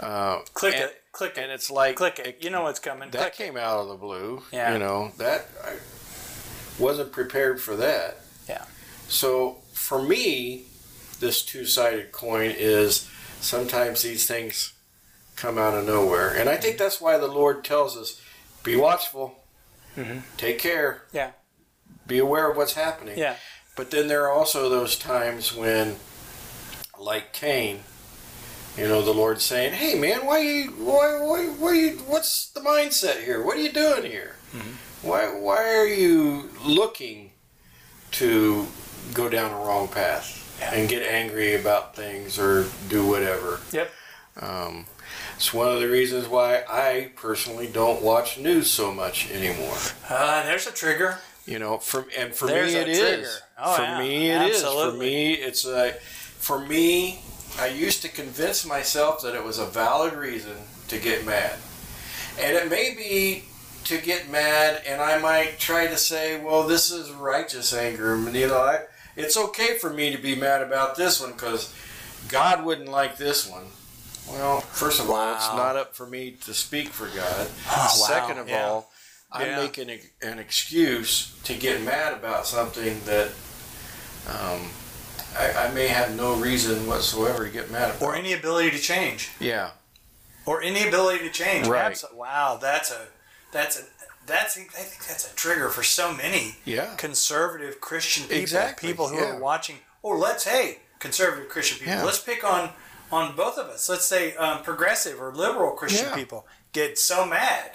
Uh, 0.00 0.40
Click 0.54 0.74
and, 0.74 0.84
it. 0.86 1.02
Click 1.12 1.34
and 1.38 1.52
it. 1.52 1.54
it's 1.54 1.70
like 1.70 1.94
Click 1.94 2.18
it. 2.18 2.38
You 2.42 2.50
know 2.50 2.62
what's 2.64 2.80
coming. 2.80 3.10
that 3.10 3.20
Click 3.20 3.34
came 3.34 3.56
out 3.56 3.78
of 3.78 3.88
the 3.88 3.94
blue. 3.94 4.42
Yeah. 4.52 4.72
You 4.72 4.80
know 4.80 5.12
that 5.18 5.46
I 5.64 5.74
wasn't 6.82 7.12
prepared 7.12 7.60
for 7.62 7.76
that. 7.76 8.16
Yeah. 8.48 8.64
So 9.08 9.58
for 9.72 10.02
me, 10.02 10.64
this 11.20 11.42
two-sided 11.42 12.12
coin 12.12 12.50
is 12.56 13.08
sometimes 13.40 14.02
these 14.02 14.26
things 14.26 14.72
come 15.36 15.58
out 15.58 15.74
of 15.74 15.86
nowhere, 15.86 16.30
and 16.34 16.48
I 16.48 16.56
think 16.56 16.78
that's 16.78 17.00
why 17.00 17.18
the 17.18 17.26
Lord 17.26 17.64
tells 17.64 17.96
us, 17.96 18.20
"Be 18.62 18.76
watchful, 18.76 19.42
Mhm. 19.96 20.22
take 20.36 20.58
care, 20.58 21.02
Yeah. 21.12 21.32
be 22.06 22.18
aware 22.18 22.50
of 22.50 22.56
what's 22.56 22.74
happening." 22.74 23.18
Yeah. 23.18 23.36
But 23.76 23.90
then 23.90 24.06
there 24.08 24.24
are 24.24 24.32
also 24.32 24.68
those 24.68 24.96
times 24.96 25.52
when, 25.52 25.98
like 26.98 27.32
Cain, 27.32 27.82
you 28.76 28.86
know, 28.88 29.02
the 29.02 29.12
Lord's 29.14 29.44
saying, 29.44 29.72
"Hey, 29.74 29.94
man, 29.96 30.24
why 30.24 30.38
you, 30.38 30.70
why, 30.70 31.20
why, 31.20 31.46
why 31.46 31.72
you, 31.74 31.90
what's 32.06 32.46
the 32.50 32.60
mindset 32.60 33.24
here? 33.24 33.42
What 33.42 33.56
are 33.56 33.60
you 33.60 33.72
doing 33.72 34.04
here? 34.10 34.36
Mhm. 34.52 34.74
Why, 35.02 35.26
why 35.26 35.74
are 35.74 35.86
you 35.86 36.50
looking 36.64 37.23
to 38.14 38.66
go 39.12 39.28
down 39.28 39.50
a 39.52 39.64
wrong 39.64 39.88
path 39.88 40.56
Yeah. 40.60 40.74
and 40.74 40.88
get 40.88 41.02
angry 41.02 41.54
about 41.54 41.94
things 41.96 42.38
or 42.38 42.66
do 42.88 43.06
whatever?" 43.06 43.60
Yep. 43.72 43.90
Um, 44.40 44.86
it's 45.36 45.52
one 45.52 45.68
of 45.68 45.80
the 45.80 45.88
reasons 45.88 46.26
why 46.26 46.62
I 46.68 47.10
personally 47.16 47.66
don't 47.66 48.02
watch 48.02 48.38
news 48.38 48.70
so 48.70 48.92
much 48.92 49.30
anymore. 49.30 49.76
Uh, 50.08 50.42
there's 50.44 50.66
a 50.66 50.72
trigger. 50.72 51.18
You 51.46 51.58
know, 51.58 51.76
for 51.78 52.06
and 52.16 52.34
for 52.34 52.46
There's 52.46 52.72
me 52.72 52.78
it 52.80 52.88
is. 52.88 52.98
trigger. 52.98 53.28
Oh, 53.58 53.74
for 53.76 53.82
yeah. 53.82 53.98
me 54.00 54.30
it 54.30 54.50
is. 54.52 54.62
For 54.62 54.92
me 54.92 55.34
it's 55.34 55.66
a. 55.66 55.92
For 56.38 56.58
me, 56.58 57.20
I 57.58 57.66
used 57.66 58.00
to 58.02 58.08
convince 58.08 58.64
myself 58.64 59.20
that 59.22 59.34
it 59.34 59.44
was 59.44 59.58
a 59.58 59.66
valid 59.66 60.14
reason 60.14 60.56
to 60.88 60.98
get 60.98 61.24
mad, 61.26 61.54
and 62.40 62.56
it 62.56 62.70
may 62.70 62.94
be 62.94 63.44
to 63.84 63.98
get 63.98 64.30
mad, 64.30 64.82
and 64.86 65.00
I 65.00 65.18
might 65.18 65.58
try 65.58 65.86
to 65.86 65.96
say, 65.96 66.40
well, 66.42 66.62
this 66.66 66.90
is 66.90 67.10
righteous 67.10 67.72
anger. 67.74 68.14
and, 68.14 68.34
You 68.34 68.48
know, 68.48 68.58
I, 68.62 68.80
it's 69.16 69.36
okay 69.36 69.78
for 69.78 69.90
me 69.90 70.10
to 70.14 70.18
be 70.20 70.34
mad 70.34 70.62
about 70.62 70.96
this 70.96 71.20
one 71.20 71.32
because 71.32 71.72
God 72.28 72.64
wouldn't 72.64 72.88
like 72.88 73.16
this 73.16 73.48
one. 73.48 73.64
Well, 74.28 74.60
first 74.60 75.00
of 75.00 75.10
all, 75.10 75.34
it's 75.34 75.48
not 75.48 75.76
up 75.76 75.94
for 75.94 76.06
me 76.06 76.32
to 76.46 76.54
speak 76.54 76.88
for 76.88 77.06
God. 77.08 77.46
Oh, 77.68 77.76
wow. 77.76 77.86
Second 77.88 78.38
of 78.38 78.48
Yeah. 78.48 78.66
all, 78.66 78.90
I'm 79.30 79.46
Yeah. 79.46 79.56
making 79.62 79.90
a, 79.90 80.00
an 80.22 80.38
excuse 80.38 81.34
to 81.44 81.54
get 81.54 81.82
mad 81.82 82.14
about 82.14 82.46
something 82.46 83.00
that 83.04 83.28
um, 84.28 84.70
I, 85.38 85.66
I 85.68 85.70
may 85.72 85.88
have 85.88 86.16
no 86.16 86.34
reason 86.36 86.86
whatsoever 86.86 87.44
to 87.44 87.50
get 87.50 87.70
mad 87.70 87.90
about. 87.90 88.02
Or 88.02 88.14
any 88.14 88.32
ability 88.32 88.70
to 88.70 88.78
change. 88.78 89.30
yeah, 89.40 89.72
Or 90.46 90.62
any 90.62 90.88
ability 90.88 91.18
to 91.24 91.30
change. 91.30 91.66
Right. 91.66 91.92
Abso- 91.92 92.14
wow. 92.14 92.58
That's 92.60 92.90
a. 92.90 93.06
That's 93.54 93.80
a. 93.80 93.84
That's. 94.26 94.58
I 94.58 94.60
think 94.60 95.06
that's 95.06 95.32
a 95.32 95.34
trigger 95.34 95.70
for 95.70 95.82
so 95.82 96.12
many 96.12 96.56
yeah, 96.66 96.94
conservative 96.96 97.80
Christian 97.80 98.24
people. 98.24 98.38
Exactly, 98.38 98.88
People 98.90 99.08
who 99.08 99.16
yeah. 99.16 99.36
are 99.36 99.40
watching. 99.40 99.76
Or 100.02 100.18
let's 100.18 100.44
hey 100.44 100.80
conservative 100.98 101.48
Christian 101.48 101.78
people. 101.78 101.94
Yeah. 101.94 102.04
Let's 102.04 102.20
pick 102.20 102.44
on 102.44 102.70
on 103.10 103.36
both 103.36 103.56
of 103.56 103.68
us. 103.68 103.88
Let's 103.88 104.04
say 104.04 104.34
um, 104.36 104.62
progressive 104.62 105.20
or 105.22 105.32
liberal 105.32 105.70
Christian 105.70 106.12
people 106.12 106.46
get 106.72 106.98
so 106.98 107.24
mad. 107.24 107.70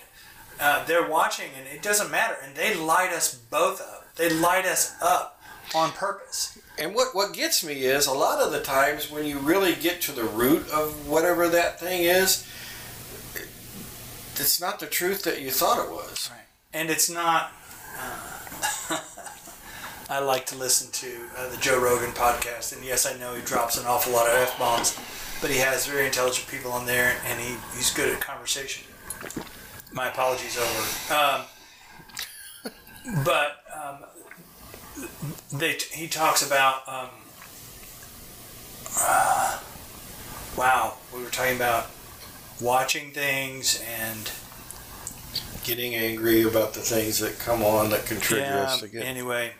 Uh, 0.59 0.83
they're 0.85 1.07
watching 1.07 1.47
and 1.57 1.65
it 1.67 1.81
doesn't 1.81 2.11
matter, 2.11 2.35
and 2.43 2.53
they 2.55 2.75
light 2.75 3.11
us 3.11 3.33
both 3.33 3.81
up. 3.81 4.15
They 4.15 4.29
light 4.29 4.65
us 4.65 4.95
up 5.01 5.41
on 5.73 5.91
purpose. 5.91 6.59
And 6.77 6.95
what, 6.95 7.15
what 7.15 7.33
gets 7.33 7.63
me 7.63 7.83
is 7.83 8.07
a 8.07 8.13
lot 8.13 8.41
of 8.41 8.51
the 8.51 8.61
times 8.61 9.11
when 9.11 9.25
you 9.25 9.39
really 9.39 9.75
get 9.75 10.01
to 10.01 10.11
the 10.11 10.23
root 10.23 10.69
of 10.71 11.07
whatever 11.07 11.47
that 11.49 11.79
thing 11.79 12.03
is, 12.03 12.47
it's 14.39 14.59
not 14.61 14.79
the 14.79 14.85
truth 14.85 15.23
that 15.23 15.41
you 15.41 15.51
thought 15.51 15.83
it 15.83 15.91
was. 15.91 16.29
Right. 16.31 16.41
And 16.73 16.89
it's 16.89 17.09
not. 17.09 17.51
Uh, 17.97 18.99
I 20.09 20.19
like 20.19 20.45
to 20.47 20.57
listen 20.57 20.91
to 20.91 21.21
uh, 21.37 21.49
the 21.49 21.57
Joe 21.57 21.79
Rogan 21.79 22.11
podcast, 22.11 22.75
and 22.75 22.83
yes, 22.83 23.05
I 23.05 23.17
know 23.19 23.35
he 23.35 23.41
drops 23.43 23.77
an 23.77 23.85
awful 23.85 24.11
lot 24.11 24.27
of 24.27 24.33
f 24.33 24.57
bombs, 24.57 24.97
but 25.39 25.51
he 25.51 25.57
has 25.57 25.85
very 25.85 26.07
intelligent 26.07 26.47
people 26.47 26.71
on 26.71 26.85
there, 26.87 27.15
and 27.27 27.39
he, 27.39 27.55
he's 27.75 27.93
good 27.93 28.13
at 28.13 28.19
conversation. 28.19 28.85
My 29.93 30.07
apologies 30.07 30.57
over. 30.57 31.13
Um, 31.13 31.41
but 33.23 33.63
um, 33.75 33.97
they 35.53 35.77
he 35.91 36.07
talks 36.07 36.45
about 36.45 36.87
um, 36.87 37.09
uh, 38.99 39.59
wow, 40.57 40.95
we 41.15 41.23
were 41.23 41.29
talking 41.29 41.55
about 41.55 41.87
watching 42.61 43.11
things 43.11 43.83
and 44.01 44.29
Getting 45.65 45.93
angry 45.93 46.41
about 46.43 46.73
the 46.73 46.79
things 46.79 47.19
that 47.19 47.37
come 47.37 47.61
on 47.61 47.91
that 47.91 48.05
can 48.05 48.19
trigger 48.19 48.45
us 48.65 48.79
to 48.79 48.87
get. 48.87 49.03
Anyway, 49.05 49.51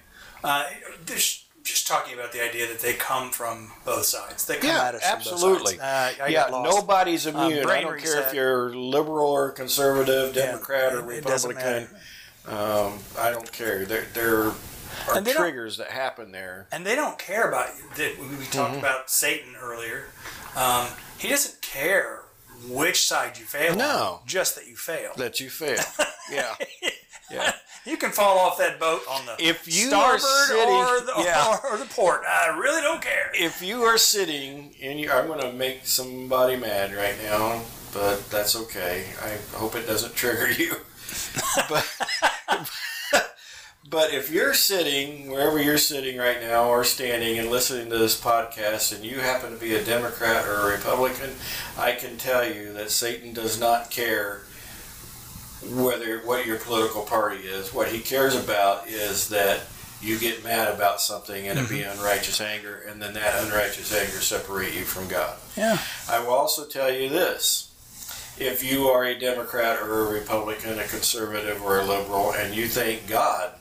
uh, 0.43 0.65
just 1.05 1.88
talking 1.88 2.15
about 2.15 2.31
the 2.31 2.43
idea 2.43 2.67
that 2.67 2.79
they 2.79 2.93
come 2.93 3.29
from 3.29 3.69
both 3.85 4.05
sides. 4.05 4.45
They 4.47 4.55
come 4.55 4.69
Yeah, 4.69 4.85
at 4.88 4.95
us 4.95 5.03
from 5.07 5.17
absolutely. 5.19 5.73
both 5.73 5.81
sides. 5.81 6.19
Uh, 6.21 6.25
yeah, 6.29 6.47
nobody's 6.49 7.27
immune. 7.27 7.67
I 7.69 7.81
don't 7.81 7.99
care 7.99 8.15
reset. 8.15 8.27
if 8.29 8.33
you're 8.33 8.73
liberal 8.73 9.27
or 9.27 9.51
conservative, 9.51 10.35
Yeah, 10.35 10.45
Democrat 10.47 10.93
or 10.95 11.12
it 11.12 11.23
doesn't 11.25 11.49
Republican. 11.55 11.89
Um, 12.47 12.93
I 13.19 13.29
don't 13.29 13.51
care. 13.51 13.85
There, 13.85 14.05
there 14.15 14.43
are 14.45 15.21
triggers 15.21 15.77
that 15.77 15.88
happen 15.91 16.31
there. 16.31 16.65
and 16.71 16.85
they 16.85 16.95
don't 16.95 17.19
care 17.19 17.47
about 17.47 17.67
that. 17.97 18.17
We, 18.19 18.27
we 18.38 18.45
talked 18.45 18.71
Mm-hmm. 18.71 18.79
about 18.79 19.12
Satan 19.12 19.55
earlier. 19.62 20.05
Um, 20.55 20.88
he 21.19 21.27
doesn't 21.27 21.62
care 21.62 22.21
which 22.67 23.06
side 23.06 23.38
you 23.38 23.45
fail. 23.45 23.76
No. 23.76 23.86
on, 23.86 24.19
just 24.26 24.56
that 24.56 24.67
you 24.67 24.76
fail. 24.76 25.12
That 25.17 25.39
you 25.39 25.50
fail. 25.50 25.84
yeah. 26.32 26.56
Yeah. 27.32 27.54
You 27.86 27.98
can 27.98 28.12
fall 28.12 28.39
off 28.39 28.58
that 28.58 28.80
boat 28.80 29.02
on 29.10 29.26
the 29.26 29.36
If 29.39 29.65
you 29.67 29.88
starboard 29.88 30.22
sitting- 30.22 30.67
or, 30.67 31.00
the, 31.00 31.13
yeah. 31.24 31.58
or, 31.72 31.78
the 31.78 31.86
port. 31.86 32.22
I 32.28 32.48
really 32.58 32.82
don't 32.82 33.02
care. 33.02 33.32
If 33.34 33.62
you 33.62 33.84
are 33.84 33.98
sitting 33.98 34.74
in 34.80 34.98
your, 35.00 35.13
I'm 35.13 35.28
going 35.28 35.41
to 35.41 35.54
make 35.54 35.86
somebody 35.86 36.56
mad 36.56 36.93
right 36.93 37.15
now, 37.24 37.62
but 37.93 38.30
that's 38.30 38.56
okay. 38.56 39.06
I 39.24 39.38
hope 39.56 39.76
it 39.76 39.88
doesn't 39.88 40.15
trigger 40.15 40.52
you. 40.52 40.76
but, 41.69 41.88
but 43.89 44.13
if 44.13 44.30
you're 44.30 44.54
sitting 44.54 45.32
wherever 45.32 45.62
you're 45.62 45.78
sitting 45.78 46.17
right 46.17 46.41
now 46.41 46.69
or 46.69 46.84
standing 46.84 47.39
and 47.39 47.49
listening 47.49 47.89
to 47.89 47.97
this 47.97 48.19
podcast 48.19 48.95
and 48.95 49.04
you 49.04 49.19
happen 49.19 49.52
to 49.52 49.60
be 49.60 49.73
a 49.73 49.84
Democrat 49.84 50.45
or 50.45 50.69
a 50.69 50.71
Republican, 50.71 51.32
I 51.78 51.93
can 51.93 52.17
tell 52.17 52.47
you 52.47 52.73
that 52.73 52.91
Satan 52.91 53.34
does 53.34 53.60
not 53.60 53.89
care 53.89 54.41
whether 55.71 56.19
what 56.19 56.45
your 56.45 56.58
political 56.58 57.02
party 57.02 57.39
is. 57.39 57.73
What 57.73 57.89
he 57.89 57.99
cares 57.99 58.36
about 58.36 58.88
is 58.88 59.30
that 59.30 59.62
you 60.02 60.17
get 60.17 60.43
mad 60.43 60.73
about 60.73 61.02
something 61.02 61.47
and 61.47 61.60
it 61.60 61.67
be 61.67 61.80
mm-hmm. 61.80 61.99
unrighteous 61.99 62.39
anger, 62.39 62.84
and 62.88 63.02
then 63.02 63.13
that 63.15 63.43
unrighteous 63.43 63.93
anger 63.93 64.21
separate 64.21 64.73
you 64.73 64.84
from 64.84 65.08
God. 65.10 65.36
Yeah. 65.58 65.78
I 66.10 66.19
will 66.19 66.34
also 66.34 66.65
tell 66.65 66.91
you 66.93 67.10
this. 67.10 67.65
If 68.38 68.63
you 68.63 68.88
are 68.88 69.04
a 69.04 69.19
Democrat 69.19 69.82
or 69.82 70.08
a 70.08 70.13
Republican, 70.13 70.80
a 70.80 70.88
conservative 70.88 71.62
or 71.62 71.80
a 71.80 71.86
liberal, 71.86 72.32
and 72.32 72.56
you 72.56 72.67
think 72.67 73.06
God 73.08 73.52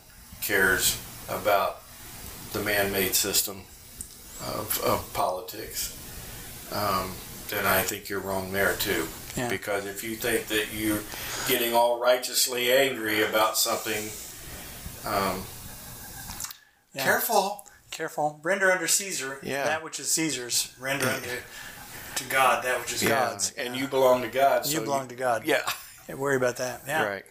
cares 0.48 0.98
about 1.28 1.82
the 2.52 2.60
man 2.62 2.90
made 2.90 3.14
system 3.14 3.62
of, 4.40 4.80
of 4.84 5.12
politics, 5.12 5.94
um, 6.72 7.12
then 7.50 7.66
I 7.66 7.82
think 7.82 8.08
you're 8.08 8.20
wrong 8.20 8.52
there 8.52 8.74
too. 8.76 9.06
Yeah. 9.36 9.48
Because 9.48 9.86
if 9.86 10.02
you 10.02 10.16
think 10.16 10.46
that 10.48 10.72
you're 10.74 11.02
getting 11.48 11.74
all 11.74 12.00
righteously 12.00 12.72
angry 12.72 13.22
about 13.22 13.58
something, 13.58 14.08
um, 15.06 15.44
Yeah. 16.94 17.04
careful. 17.04 17.66
Careful. 17.90 18.40
Render 18.42 18.72
under 18.72 18.88
Caesar 18.88 19.38
Yeah. 19.42 19.64
that 19.64 19.84
which 19.84 20.00
is 20.00 20.10
Caesar's. 20.12 20.68
Render 20.80 21.08
unto 21.08 21.28
to 22.16 22.24
God 22.24 22.64
that 22.64 22.80
which 22.80 22.92
is 22.92 23.02
God's. 23.02 23.52
And 23.52 23.76
you 23.76 23.86
belong 23.86 24.22
to 24.22 24.28
God. 24.28 24.66
You 24.66 24.78
so 24.78 24.84
belong 24.84 25.08
to 25.08 25.14
God. 25.14 25.44
Yeah. 25.44 25.62
Can't 26.06 26.18
worry 26.18 26.36
about 26.36 26.56
that. 26.56 26.82
Yeah. 26.86 27.04
Right. 27.04 27.24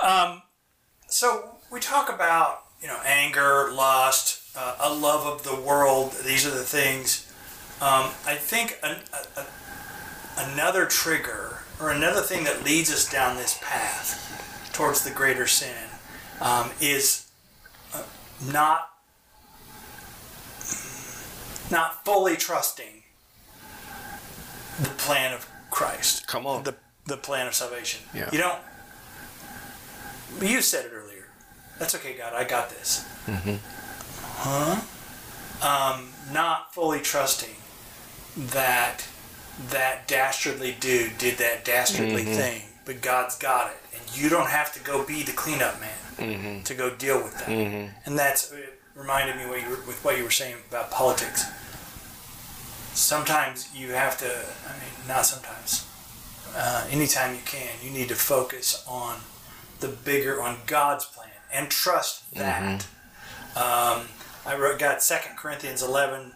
Um, 0.00 0.42
so 0.42 0.42
we 0.42 0.42
talk 1.82 2.08
about 2.12 2.62
you 2.80 2.88
know 2.88 2.98
anger, 3.04 3.70
lust, 3.72 4.42
uh, 4.56 4.76
a 4.80 4.92
love 4.94 5.26
of 5.26 5.42
the 5.42 5.54
world. 5.60 6.12
These 6.24 6.46
are 6.46 6.50
the 6.50 6.64
things. 6.64 7.28
Um, 7.80 8.10
I 8.26 8.36
think 8.36 8.78
an, 8.82 8.96
a, 9.12 9.40
a, 9.40 9.46
another 10.52 10.86
trigger 10.86 11.58
or 11.80 11.90
another 11.90 12.20
thing 12.20 12.44
that 12.44 12.64
leads 12.64 12.92
us 12.92 13.10
down 13.10 13.36
this 13.36 13.58
path 13.60 14.70
towards 14.72 15.04
the 15.04 15.10
greater 15.10 15.46
sin 15.46 15.74
um, 16.40 16.70
is 16.80 17.28
uh, 17.92 18.02
not 18.52 18.88
not 21.70 22.04
fully 22.04 22.36
trusting 22.36 23.02
the 24.80 24.88
plan 24.90 25.32
of 25.34 25.48
Christ 25.70 26.26
Come 26.26 26.46
on. 26.46 26.62
the 26.64 26.74
the 27.06 27.16
plan 27.16 27.46
of 27.48 27.54
salvation. 27.54 28.00
Yeah. 28.14 28.28
You 28.32 28.38
don't. 28.38 28.58
You 30.40 30.60
said 30.62 30.86
it 30.86 30.92
earlier. 30.94 31.11
That's 31.78 31.94
okay, 31.96 32.14
God. 32.16 32.32
I 32.34 32.44
got 32.44 32.70
this. 32.70 33.04
Mm-hmm. 33.26 33.56
Huh? 34.44 34.80
Um, 35.62 36.08
not 36.32 36.74
fully 36.74 37.00
trusting 37.00 37.54
that 38.36 39.06
that 39.70 40.08
dastardly 40.08 40.76
dude 40.80 41.18
did 41.18 41.38
that 41.38 41.64
dastardly 41.64 42.22
Mm-hmm. 42.24 42.32
thing, 42.34 42.62
but 42.84 43.00
God's 43.00 43.36
got 43.38 43.70
it, 43.70 43.76
and 43.94 44.16
you 44.16 44.28
don't 44.28 44.48
have 44.48 44.72
to 44.74 44.80
go 44.80 45.04
be 45.04 45.22
the 45.22 45.32
cleanup 45.32 45.78
man 45.80 45.90
Mm-hmm. 46.18 46.62
to 46.64 46.74
go 46.74 46.90
deal 46.94 47.22
with 47.22 47.36
that. 47.38 47.48
And 47.48 48.18
that's 48.18 48.52
it 48.52 48.78
reminded 48.94 49.36
me 49.36 49.46
what 49.46 49.62
you 49.62 49.68
were, 49.70 49.76
with 49.86 50.00
what 50.04 50.18
you 50.18 50.24
were 50.24 50.30
saying 50.30 50.56
about 50.68 50.90
politics. 50.90 51.44
Sometimes 52.94 53.70
you 53.74 53.88
have 53.92 54.18
to. 54.18 54.26
I 54.26 54.72
mean, 54.78 55.08
not 55.08 55.24
sometimes. 55.26 55.86
Uh, 56.54 56.86
anytime 56.90 57.34
you 57.34 57.40
can, 57.46 57.70
you 57.82 57.90
need 57.90 58.08
to 58.08 58.14
focus 58.14 58.84
on 58.86 59.16
the 59.80 59.88
bigger, 59.88 60.42
on 60.42 60.58
God's 60.66 61.06
plan, 61.06 61.21
and 61.52 61.70
trust 61.70 62.32
that. 62.34 62.86
Um, 63.56 64.06
I 64.46 64.56
wrote, 64.58 64.78
got 64.78 65.02
Second 65.02 65.36
Corinthians 65.36 65.82
11, 65.82 66.32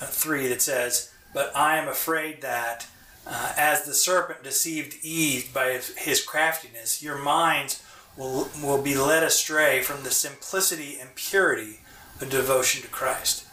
uh, 0.00 0.06
3 0.06 0.48
that 0.48 0.62
says, 0.62 1.12
But 1.34 1.54
I 1.56 1.76
am 1.76 1.88
afraid 1.88 2.40
that 2.42 2.86
uh, 3.26 3.52
as 3.56 3.84
the 3.84 3.92
serpent 3.94 4.42
deceived 4.42 4.96
Eve 5.02 5.52
by 5.52 5.72
his- 5.72 5.96
his 5.98 6.22
craftiness, 6.24 7.02
your 7.02 7.18
minds 7.18 7.82
will, 8.16 8.48
will 8.62 8.80
be 8.82 8.96
led 8.96 9.22
astray 9.22 9.82
from 9.82 10.02
the 10.02 10.10
simplicity 10.10 10.98
and 10.98 11.14
purity 11.14 11.80
of 12.20 12.30
devotion 12.30 12.82
to 12.82 12.88
Christ. 12.88 13.44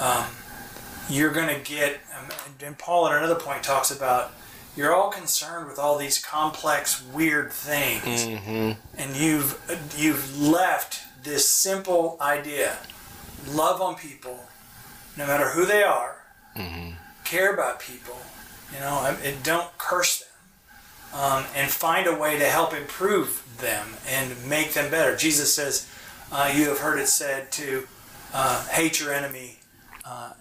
Um, 0.00 0.26
you're 1.08 1.30
going 1.32 1.48
to 1.54 1.60
get, 1.60 2.00
um, 2.18 2.26
and 2.64 2.76
Paul 2.78 3.06
at 3.08 3.16
another 3.16 3.36
point 3.36 3.62
talks 3.62 3.90
about, 3.90 4.32
you're 4.76 4.94
all 4.94 5.10
concerned 5.10 5.66
with 5.68 5.78
all 5.78 5.96
these 5.98 6.22
complex, 6.22 7.02
weird 7.12 7.50
things. 7.52 8.26
Mm-hmm. 8.26 8.72
and 8.98 9.16
you've 9.16 9.58
you've 9.96 10.38
left 10.40 11.00
this 11.24 11.48
simple 11.48 12.16
idea 12.20 12.76
love 13.48 13.80
on 13.80 13.94
people 13.96 14.44
no 15.16 15.26
matter 15.26 15.50
who 15.50 15.64
they 15.66 15.82
are 15.82 16.22
care 17.24 17.52
about 17.52 17.80
people 17.80 18.16
you 18.72 18.78
know 18.80 19.04
and, 19.06 19.16
and 19.24 19.42
don't 19.42 19.76
curse 19.78 20.20
them 20.20 20.28
um, 21.16 21.44
and 21.54 21.70
find 21.70 22.06
a 22.06 22.14
way 22.14 22.38
to 22.38 22.44
help 22.44 22.74
improve 22.74 23.42
them 23.58 23.88
and 24.08 24.32
make 24.48 24.74
them 24.74 24.90
better. 24.90 25.16
Jesus 25.16 25.54
says 25.54 25.88
uh, 26.30 26.52
you 26.54 26.68
have 26.68 26.78
heard 26.78 26.98
it 26.98 27.08
said 27.08 27.50
to 27.52 27.86
uh, 28.34 28.66
hate 28.68 29.00
your 29.00 29.12
enemy 29.12 29.58
uh, 30.06 30.32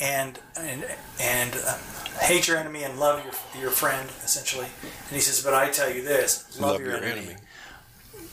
and 0.00 0.38
and 0.56 0.84
and 1.20 1.54
um, 1.54 1.78
hate 2.20 2.46
your 2.46 2.56
enemy 2.56 2.84
and 2.84 2.98
love 3.00 3.24
your, 3.24 3.62
your 3.62 3.70
friend 3.70 4.08
essentially 4.24 4.66
and 4.66 5.14
he 5.14 5.20
says 5.20 5.42
but 5.42 5.54
i 5.54 5.68
tell 5.68 5.92
you 5.92 6.02
this 6.02 6.58
love, 6.60 6.80
your, 6.80 6.96
enemy. 6.96 7.34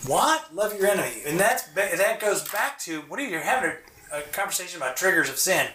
What? 0.08 0.54
Love 0.54 0.78
your 0.78 0.88
enemy, 0.88 1.24
and 1.26 1.40
that's 1.40 1.64
that 1.74 2.20
goes 2.20 2.48
back 2.50 2.78
to 2.80 3.02
what 3.02 3.20
are 3.20 3.28
you 3.28 3.40
having 3.40 3.72
a, 4.12 4.20
a 4.20 4.22
conversation 4.22 4.78
about 4.78 4.96
triggers 4.98 5.30
of 5.30 5.38
sin? 5.38 5.68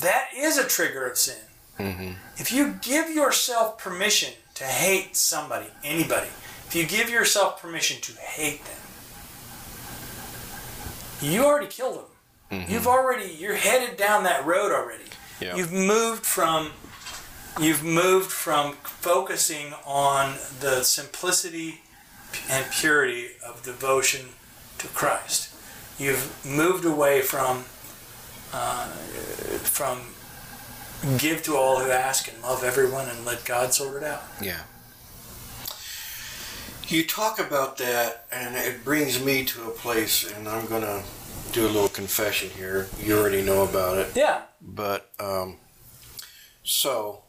That 0.00 0.28
is 0.34 0.58
a 0.58 0.66
trigger 0.66 1.06
of 1.06 1.16
sin. 1.16 1.38
Mm-hmm. 1.78 2.12
If 2.36 2.52
you 2.52 2.76
give 2.82 3.08
yourself 3.10 3.78
permission 3.78 4.34
to 4.54 4.64
hate 4.64 5.14
somebody, 5.14 5.66
anybody, 5.84 6.26
if 6.66 6.74
you 6.74 6.86
give 6.86 7.08
yourself 7.08 7.62
permission 7.62 8.00
to 8.02 8.12
hate 8.20 8.64
them, 8.64 8.80
you 11.30 11.44
already 11.44 11.68
killed 11.68 11.98
them. 11.98 12.07
You've 12.50 12.86
already 12.86 13.30
you're 13.38 13.56
headed 13.56 13.96
down 13.98 14.24
that 14.24 14.44
road 14.46 14.72
already. 14.72 15.04
Yeah. 15.40 15.56
You've 15.56 15.72
moved 15.72 16.24
from 16.24 16.70
you've 17.60 17.84
moved 17.84 18.30
from 18.30 18.72
focusing 18.84 19.74
on 19.84 20.36
the 20.60 20.82
simplicity 20.82 21.82
and 22.48 22.70
purity 22.70 23.28
of 23.46 23.62
devotion 23.62 24.26
to 24.78 24.88
Christ. 24.88 25.54
you've 25.98 26.44
moved 26.46 26.84
away 26.84 27.20
from 27.20 27.64
uh, 28.52 28.86
from 28.86 29.98
give 31.18 31.42
to 31.44 31.56
all 31.56 31.80
who 31.80 31.90
ask 31.90 32.32
and 32.32 32.40
love 32.42 32.64
everyone 32.64 33.08
and 33.08 33.24
let 33.24 33.44
God 33.44 33.72
sort 33.74 33.96
it 33.96 34.04
out. 34.04 34.22
Yeah. 34.40 34.60
You 36.88 37.04
talk 37.06 37.38
about 37.38 37.76
that, 37.78 38.24
and 38.32 38.56
it 38.56 38.82
brings 38.82 39.22
me 39.22 39.44
to 39.44 39.64
a 39.64 39.70
place, 39.70 40.30
and 40.32 40.48
I'm 40.48 40.66
going 40.66 40.80
to 40.82 41.02
do 41.52 41.64
a 41.64 41.68
little 41.68 41.88
confession 41.88 42.50
here. 42.50 42.88
You 43.02 43.18
already 43.18 43.42
know 43.42 43.64
about 43.64 43.98
it. 43.98 44.12
Yeah. 44.14 44.42
But, 44.60 45.10
um, 45.18 45.56
so, 46.62 47.22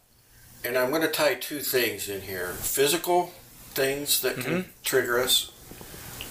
and 0.66 0.78
I'm 0.78 0.90
going 0.90 1.02
to 1.02 1.08
tie 1.08 1.36
two 1.36 1.60
things 1.60 2.10
in 2.10 2.22
here 2.22 2.50
physical 2.50 3.34
things 3.72 4.22
that 4.22 4.36
can 4.38 4.66
trigger 4.84 5.20
us, 5.20 5.52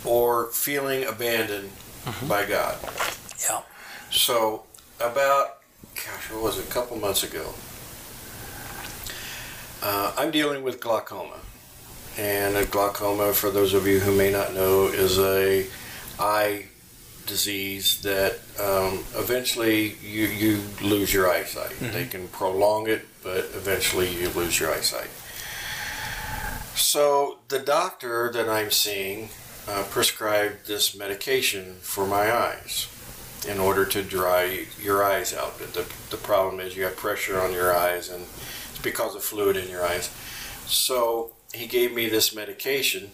or 0.04 0.48
feeling 0.48 1.04
abandoned 1.04 1.70
by 2.28 2.44
God. 2.44 2.76
Yeah. 3.48 3.62
So, 4.10 4.64
about, 5.00 5.58
gosh, 5.94 6.30
what 6.30 6.42
was 6.42 6.58
it, 6.58 6.66
a 6.68 6.70
couple 6.70 6.96
months 6.98 7.22
ago, 7.22 7.54
uh, 9.82 10.12
I'm 10.16 10.30
dealing 10.30 10.62
with 10.62 10.80
glaucoma. 10.80 11.38
And 12.18 12.56
a 12.56 12.64
glaucoma, 12.64 13.32
for 13.32 13.50
those 13.50 13.74
of 13.74 13.86
you 13.86 14.00
who 14.00 14.14
may 14.14 14.30
not 14.30 14.52
know, 14.52 14.86
is 14.86 15.18
a 15.18 15.66
eye 16.18 16.66
disease 17.28 18.00
that 18.02 18.40
um, 18.58 19.04
eventually 19.14 19.94
you, 20.02 20.26
you 20.26 20.62
lose 20.82 21.12
your 21.14 21.30
eyesight. 21.30 21.78
They 21.78 22.06
can 22.06 22.26
prolong 22.28 22.88
it, 22.88 23.06
but 23.22 23.50
eventually 23.54 24.12
you 24.12 24.30
lose 24.30 24.58
your 24.58 24.72
eyesight. 24.72 25.10
So 26.74 27.38
the 27.48 27.58
doctor 27.58 28.30
that 28.32 28.48
I'm 28.48 28.70
seeing 28.70 29.28
uh, 29.68 29.84
prescribed 29.90 30.66
this 30.66 30.96
medication 30.96 31.76
for 31.80 32.06
my 32.06 32.32
eyes 32.32 32.88
in 33.46 33.58
order 33.58 33.84
to 33.84 34.02
dry 34.02 34.66
your 34.80 35.04
eyes 35.04 35.34
out. 35.34 35.58
The, 35.58 35.86
the 36.10 36.16
problem 36.16 36.60
is 36.60 36.76
you 36.76 36.84
have 36.84 36.96
pressure 36.96 37.38
on 37.38 37.52
your 37.52 37.76
eyes 37.76 38.08
and 38.08 38.22
it's 38.70 38.80
because 38.82 39.14
of 39.14 39.22
fluid 39.22 39.56
in 39.56 39.68
your 39.68 39.84
eyes. 39.84 40.10
So 40.66 41.32
he 41.52 41.66
gave 41.66 41.94
me 41.94 42.08
this 42.08 42.34
medication 42.34 43.10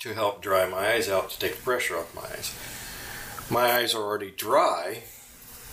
to 0.00 0.14
help 0.14 0.40
dry 0.40 0.68
my 0.68 0.92
eyes 0.92 1.08
out 1.08 1.30
to 1.30 1.38
take 1.38 1.56
the 1.56 1.62
pressure 1.62 1.96
off 1.96 2.14
my 2.14 2.22
eyes. 2.22 2.54
My 3.50 3.72
eyes 3.72 3.94
are 3.94 4.02
already 4.02 4.30
dry 4.30 5.02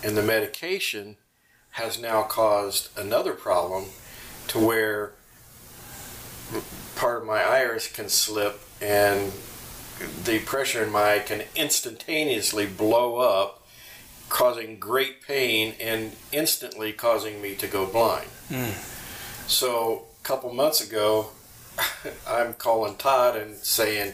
and 0.03 0.15
the 0.15 0.23
medication 0.23 1.17
has 1.71 1.99
now 1.99 2.23
caused 2.23 2.89
another 2.97 3.33
problem 3.33 3.85
to 4.49 4.59
where 4.59 5.13
part 6.95 7.21
of 7.21 7.27
my 7.27 7.41
iris 7.41 7.91
can 7.91 8.09
slip 8.09 8.61
and 8.81 9.31
the 10.23 10.39
pressure 10.39 10.83
in 10.83 10.91
my 10.91 11.15
eye 11.15 11.19
can 11.19 11.43
instantaneously 11.55 12.65
blow 12.65 13.17
up, 13.17 13.65
causing 14.29 14.77
great 14.77 15.21
pain 15.21 15.73
and 15.79 16.13
instantly 16.31 16.91
causing 16.91 17.41
me 17.41 17.55
to 17.55 17.67
go 17.67 17.85
blind. 17.85 18.27
Hmm. 18.49 18.71
So, 19.47 20.05
a 20.21 20.23
couple 20.23 20.53
months 20.53 20.85
ago, 20.85 21.29
I'm 22.27 22.53
calling 22.53 22.95
Todd 22.95 23.35
and 23.35 23.55
saying, 23.57 24.13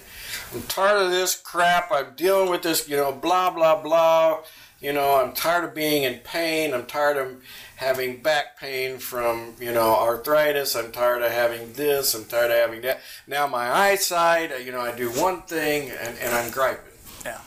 I'm 0.53 0.61
tired 0.63 1.01
of 1.03 1.11
this 1.11 1.35
crap. 1.35 1.91
I'm 1.91 2.13
dealing 2.15 2.49
with 2.49 2.63
this, 2.63 2.87
you 2.87 2.97
know, 2.97 3.11
blah, 3.11 3.49
blah, 3.49 3.81
blah. 3.81 4.39
You 4.81 4.93
know, 4.93 5.21
I'm 5.21 5.33
tired 5.33 5.65
of 5.65 5.75
being 5.75 6.03
in 6.03 6.19
pain. 6.19 6.73
I'm 6.73 6.85
tired 6.85 7.17
of 7.17 7.43
having 7.75 8.21
back 8.21 8.57
pain 8.57 8.97
from, 8.97 9.55
you 9.59 9.73
know, 9.73 9.95
arthritis. 9.95 10.75
I'm 10.75 10.91
tired 10.91 11.21
of 11.21 11.31
having 11.31 11.73
this. 11.73 12.13
I'm 12.13 12.25
tired 12.25 12.51
of 12.51 12.57
having 12.57 12.81
that. 12.81 13.01
Now 13.27 13.45
my 13.47 13.69
eyesight, 13.69 14.65
you 14.65 14.71
know, 14.71 14.79
I 14.79 14.95
do 14.95 15.09
one 15.09 15.41
thing 15.41 15.89
and, 15.89 16.17
and 16.19 16.33
I'm 16.33 16.49
griping. 16.51 16.93
Yeah. 17.25 17.41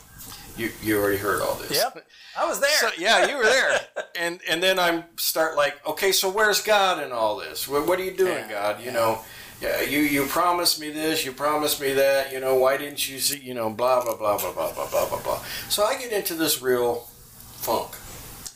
You, 0.56 0.70
you 0.82 1.00
already 1.00 1.16
heard 1.16 1.40
all 1.40 1.54
this. 1.54 1.72
Yep. 1.72 2.06
I 2.38 2.46
was 2.46 2.60
there. 2.60 2.70
So, 2.70 2.90
yeah, 2.98 3.28
you 3.28 3.36
were 3.36 3.44
there, 3.44 3.78
and 4.18 4.40
and 4.48 4.62
then 4.62 4.78
I'm 4.78 5.04
start 5.16 5.54
like, 5.54 5.86
okay, 5.86 6.12
so 6.12 6.30
where's 6.30 6.62
God 6.62 7.02
in 7.02 7.12
all 7.12 7.36
this? 7.36 7.68
What, 7.68 7.86
what 7.86 7.98
are 8.00 8.04
you 8.04 8.16
doing, 8.16 8.32
Yeah, 8.32 8.50
God? 8.50 8.80
You 8.80 8.86
yeah. 8.86 8.92
know, 8.92 9.20
yeah, 9.62 9.80
you 9.80 10.00
you 10.00 10.26
promised 10.26 10.80
me 10.80 10.90
this, 10.90 11.24
you 11.24 11.30
promised 11.30 11.80
me 11.80 11.92
that. 11.92 12.32
You 12.32 12.40
know, 12.40 12.56
why 12.56 12.76
didn't 12.76 13.08
you 13.08 13.20
see? 13.20 13.38
You 13.38 13.54
know, 13.54 13.70
blah 13.70 14.02
blah 14.02 14.16
blah 14.16 14.36
blah 14.36 14.52
blah 14.52 14.72
blah 14.72 14.90
blah 14.90 15.08
blah 15.08 15.22
blah. 15.22 15.40
So 15.68 15.84
I 15.84 15.96
get 15.96 16.10
into 16.10 16.34
this 16.34 16.60
real 16.60 17.06
funk. 17.54 17.92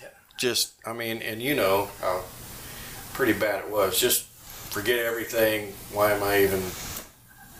Yeah. 0.02 0.08
Just, 0.36 0.72
I 0.84 0.92
mean, 0.92 1.22
and 1.22 1.40
you 1.40 1.54
know 1.54 1.90
how 2.00 2.24
pretty 3.12 3.34
bad 3.34 3.64
it 3.64 3.70
was. 3.70 4.00
Just 4.00 4.24
forget 4.24 4.98
everything. 4.98 5.74
Why 5.92 6.10
am 6.10 6.24
I 6.24 6.42
even 6.42 6.60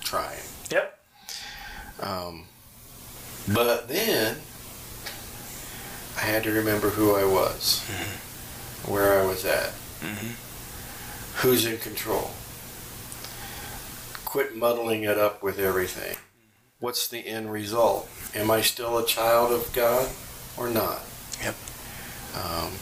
trying? 0.01 0.43
Yep. 0.73 0.99
Um, 2.01 2.47
but 3.55 3.87
then 3.87 4.39
I 6.17 6.21
had 6.23 6.43
to 6.43 6.51
remember 6.51 6.91
who 6.91 7.15
I 7.15 7.25
was, 7.25 7.81
where 8.87 9.21
I 9.21 9.25
was 9.25 9.45
at, 9.45 9.73
who's 11.37 11.65
in 11.65 11.79
control. 11.79 12.33
Quit 14.37 14.55
muddling 14.55 15.05
it 15.05 15.16
up 15.16 15.42
with 15.42 15.59
everything. 15.59 16.14
What's 16.79 17.09
the 17.09 17.27
end 17.27 17.51
result? 17.51 18.07
Am 18.35 18.51
I 18.51 18.61
still 18.61 18.99
a 18.99 19.07
child 19.07 19.51
of 19.51 19.72
God 19.72 20.11
or 20.59 20.68
not? 20.68 21.01
Yep. 21.42 21.55
Um, 22.35 22.72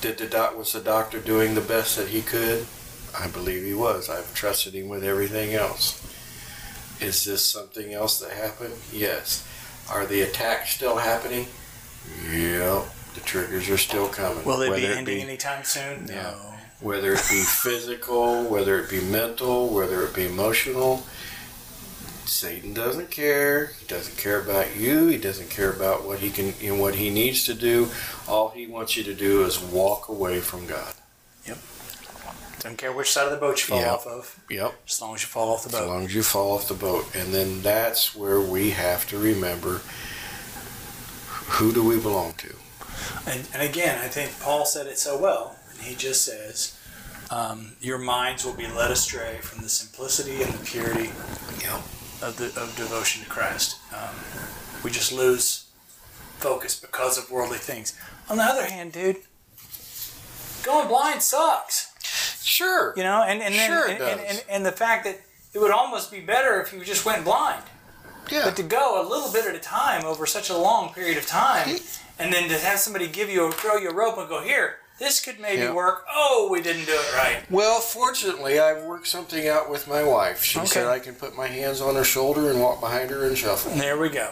did 0.00 0.18
the 0.18 0.26
doc 0.26 0.56
was 0.56 0.72
the 0.72 0.78
doctor 0.78 1.18
doing 1.18 1.56
the 1.56 1.60
best 1.60 1.96
that 1.96 2.10
he 2.10 2.22
could? 2.22 2.64
I 3.18 3.26
believe 3.26 3.64
he 3.64 3.74
was. 3.74 4.08
I've 4.08 4.32
trusted 4.36 4.72
him 4.74 4.88
with 4.88 5.02
everything 5.02 5.52
else. 5.52 6.00
Is 7.00 7.24
this 7.24 7.42
something 7.42 7.92
else 7.92 8.20
that 8.20 8.30
happened? 8.30 8.74
Yes. 8.92 9.44
Are 9.90 10.06
the 10.06 10.22
attacks 10.22 10.76
still 10.76 10.98
happening? 10.98 11.48
Yep. 12.30 12.84
The 13.14 13.20
triggers 13.22 13.68
are 13.68 13.78
still 13.78 14.06
coming. 14.06 14.44
Will 14.44 14.58
they 14.58 14.66
be 14.66 14.74
Whether 14.74 14.92
it 14.92 14.98
ending 14.98 15.22
anytime 15.22 15.64
soon? 15.64 16.06
Yeah. 16.06 16.22
No. 16.22 16.53
Whether 16.84 17.12
it 17.14 17.22
be 17.30 17.42
physical, 17.42 18.44
whether 18.44 18.78
it 18.78 18.90
be 18.90 19.00
mental, 19.00 19.68
whether 19.70 20.04
it 20.04 20.14
be 20.14 20.26
emotional. 20.26 21.02
Satan 22.26 22.74
doesn't 22.74 23.10
care. 23.10 23.72
He 23.80 23.86
doesn't 23.86 24.18
care 24.18 24.38
about 24.40 24.76
you. 24.76 25.06
He 25.06 25.16
doesn't 25.16 25.48
care 25.48 25.70
about 25.70 26.04
what 26.04 26.18
he 26.18 26.28
can 26.30 26.52
and 26.62 26.78
what 26.78 26.94
he 26.96 27.08
needs 27.08 27.44
to 27.44 27.54
do. 27.54 27.88
All 28.28 28.50
he 28.50 28.66
wants 28.66 28.96
you 28.98 29.04
to 29.04 29.14
do 29.14 29.44
is 29.44 29.58
walk 29.58 30.08
away 30.08 30.40
from 30.40 30.66
God. 30.66 30.92
Yep. 31.46 31.58
Don't 32.60 32.76
care 32.76 32.92
which 32.92 33.10
side 33.10 33.26
of 33.26 33.30
the 33.32 33.38
boat 33.38 33.58
you 33.60 33.64
fall 33.68 33.80
Yeah. 33.80 33.94
off 33.94 34.06
of, 34.06 34.38
Yep. 34.50 34.74
as 34.86 35.00
long 35.00 35.14
as 35.14 35.22
you 35.22 35.28
fall 35.28 35.54
off 35.54 35.62
the 35.64 35.70
boat. 35.70 35.82
As 35.82 35.88
long 35.88 36.04
as 36.04 36.14
you 36.14 36.22
fall 36.22 36.52
off 36.52 36.68
the 36.68 36.74
boat. 36.74 37.06
And 37.14 37.32
then 37.34 37.62
that's 37.62 38.14
where 38.14 38.40
we 38.40 38.70
have 38.70 39.08
to 39.08 39.18
remember 39.18 39.80
who 41.56 41.72
do 41.72 41.82
we 41.82 41.98
belong 41.98 42.34
to? 42.34 42.54
And, 43.26 43.46
and 43.54 43.62
again, 43.62 43.98
I 44.02 44.08
think 44.08 44.38
Paul 44.40 44.66
said 44.66 44.86
it 44.86 44.98
so 44.98 45.16
well. 45.18 45.56
He 45.84 45.94
just 45.94 46.24
says, 46.24 46.78
um, 47.30 47.76
"Your 47.80 47.98
minds 47.98 48.44
will 48.44 48.54
be 48.54 48.66
led 48.66 48.90
astray 48.90 49.38
from 49.40 49.62
the 49.62 49.68
simplicity 49.68 50.42
and 50.42 50.52
the 50.52 50.64
purity 50.64 51.10
of 52.24 52.36
the 52.38 52.46
of 52.60 52.74
devotion 52.76 53.22
to 53.22 53.28
Christ. 53.28 53.76
Um, 53.92 54.14
we 54.82 54.90
just 54.90 55.12
lose 55.12 55.66
focus 56.38 56.78
because 56.78 57.18
of 57.18 57.30
worldly 57.30 57.58
things. 57.58 57.98
On 58.28 58.36
the 58.36 58.42
other 58.42 58.64
hand, 58.66 58.92
dude, 58.92 59.18
going 60.62 60.88
blind 60.88 61.22
sucks. 61.22 61.92
Sure. 62.42 62.94
You 62.96 63.02
know, 63.02 63.22
and 63.22 63.42
and 63.42 63.54
then 63.54 63.70
Sure 63.70 63.88
and, 63.88 64.02
and, 64.02 64.20
and, 64.20 64.44
and 64.48 64.66
the 64.66 64.72
fact 64.72 65.04
that 65.04 65.20
it 65.52 65.58
would 65.58 65.70
almost 65.70 66.10
be 66.10 66.20
better 66.20 66.60
if 66.60 66.72
you 66.72 66.84
just 66.84 67.04
went 67.04 67.24
blind. 67.24 67.62
Yeah. 68.30 68.42
But 68.44 68.56
to 68.56 68.62
go 68.62 69.00
a 69.00 69.04
little 69.06 69.30
bit 69.32 69.46
at 69.46 69.54
a 69.54 69.58
time 69.58 70.04
over 70.04 70.24
such 70.24 70.48
a 70.48 70.56
long 70.56 70.94
period 70.94 71.18
of 71.18 71.26
time, 71.26 71.76
and 72.18 72.32
then 72.32 72.48
to 72.48 72.58
have 72.58 72.78
somebody 72.78 73.06
give 73.06 73.28
you 73.28 73.44
a 73.44 73.52
throw 73.52 73.76
you 73.76 73.90
a 73.90 73.94
rope 73.94 74.16
and 74.16 74.28
go 74.28 74.42
here, 74.42 74.76
this 74.98 75.20
could 75.20 75.40
maybe 75.40 75.62
Yeah. 75.62 75.72
work. 75.72 76.04
Oh, 76.12 76.48
we 76.50 76.60
didn't 76.62 76.84
do 76.86 76.92
it 76.92 77.14
right. 77.16 77.42
Well, 77.50 77.80
fortunately, 77.80 78.58
I've 78.60 78.84
worked 78.84 79.08
something 79.08 79.48
out 79.48 79.68
with 79.68 79.86
my 79.88 80.02
wife. 80.02 80.42
She 80.42 80.58
Okay. 80.58 80.68
said 80.68 80.86
I 80.86 80.98
can 80.98 81.14
put 81.14 81.34
my 81.36 81.46
hands 81.48 81.80
on 81.80 81.94
her 81.96 82.04
shoulder 82.04 82.50
and 82.50 82.60
walk 82.60 82.80
behind 82.80 83.10
her 83.10 83.24
and 83.26 83.36
shuffle. 83.36 83.72
There 83.72 83.96
we 83.98 84.08
go. 84.08 84.30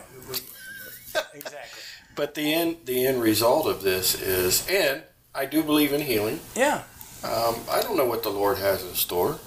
exactly. 1.35 1.83
But 2.15 2.35
the 2.35 2.53
end, 2.55 2.77
the 2.85 3.07
end 3.07 3.23
result 3.23 3.67
of 3.67 3.83
this 3.83 4.15
is, 4.15 4.67
and 4.69 5.03
I 5.35 5.47
do 5.47 5.63
believe 5.63 5.93
in 5.93 6.03
healing. 6.03 6.41
Yeah. 6.55 6.83
Um, 7.25 7.57
I 7.71 7.81
don't 7.81 7.97
know 7.97 8.05
what 8.05 8.23
the 8.23 8.31
Lord 8.31 8.59
has 8.59 8.83
in 8.83 8.95
store, 8.95 9.39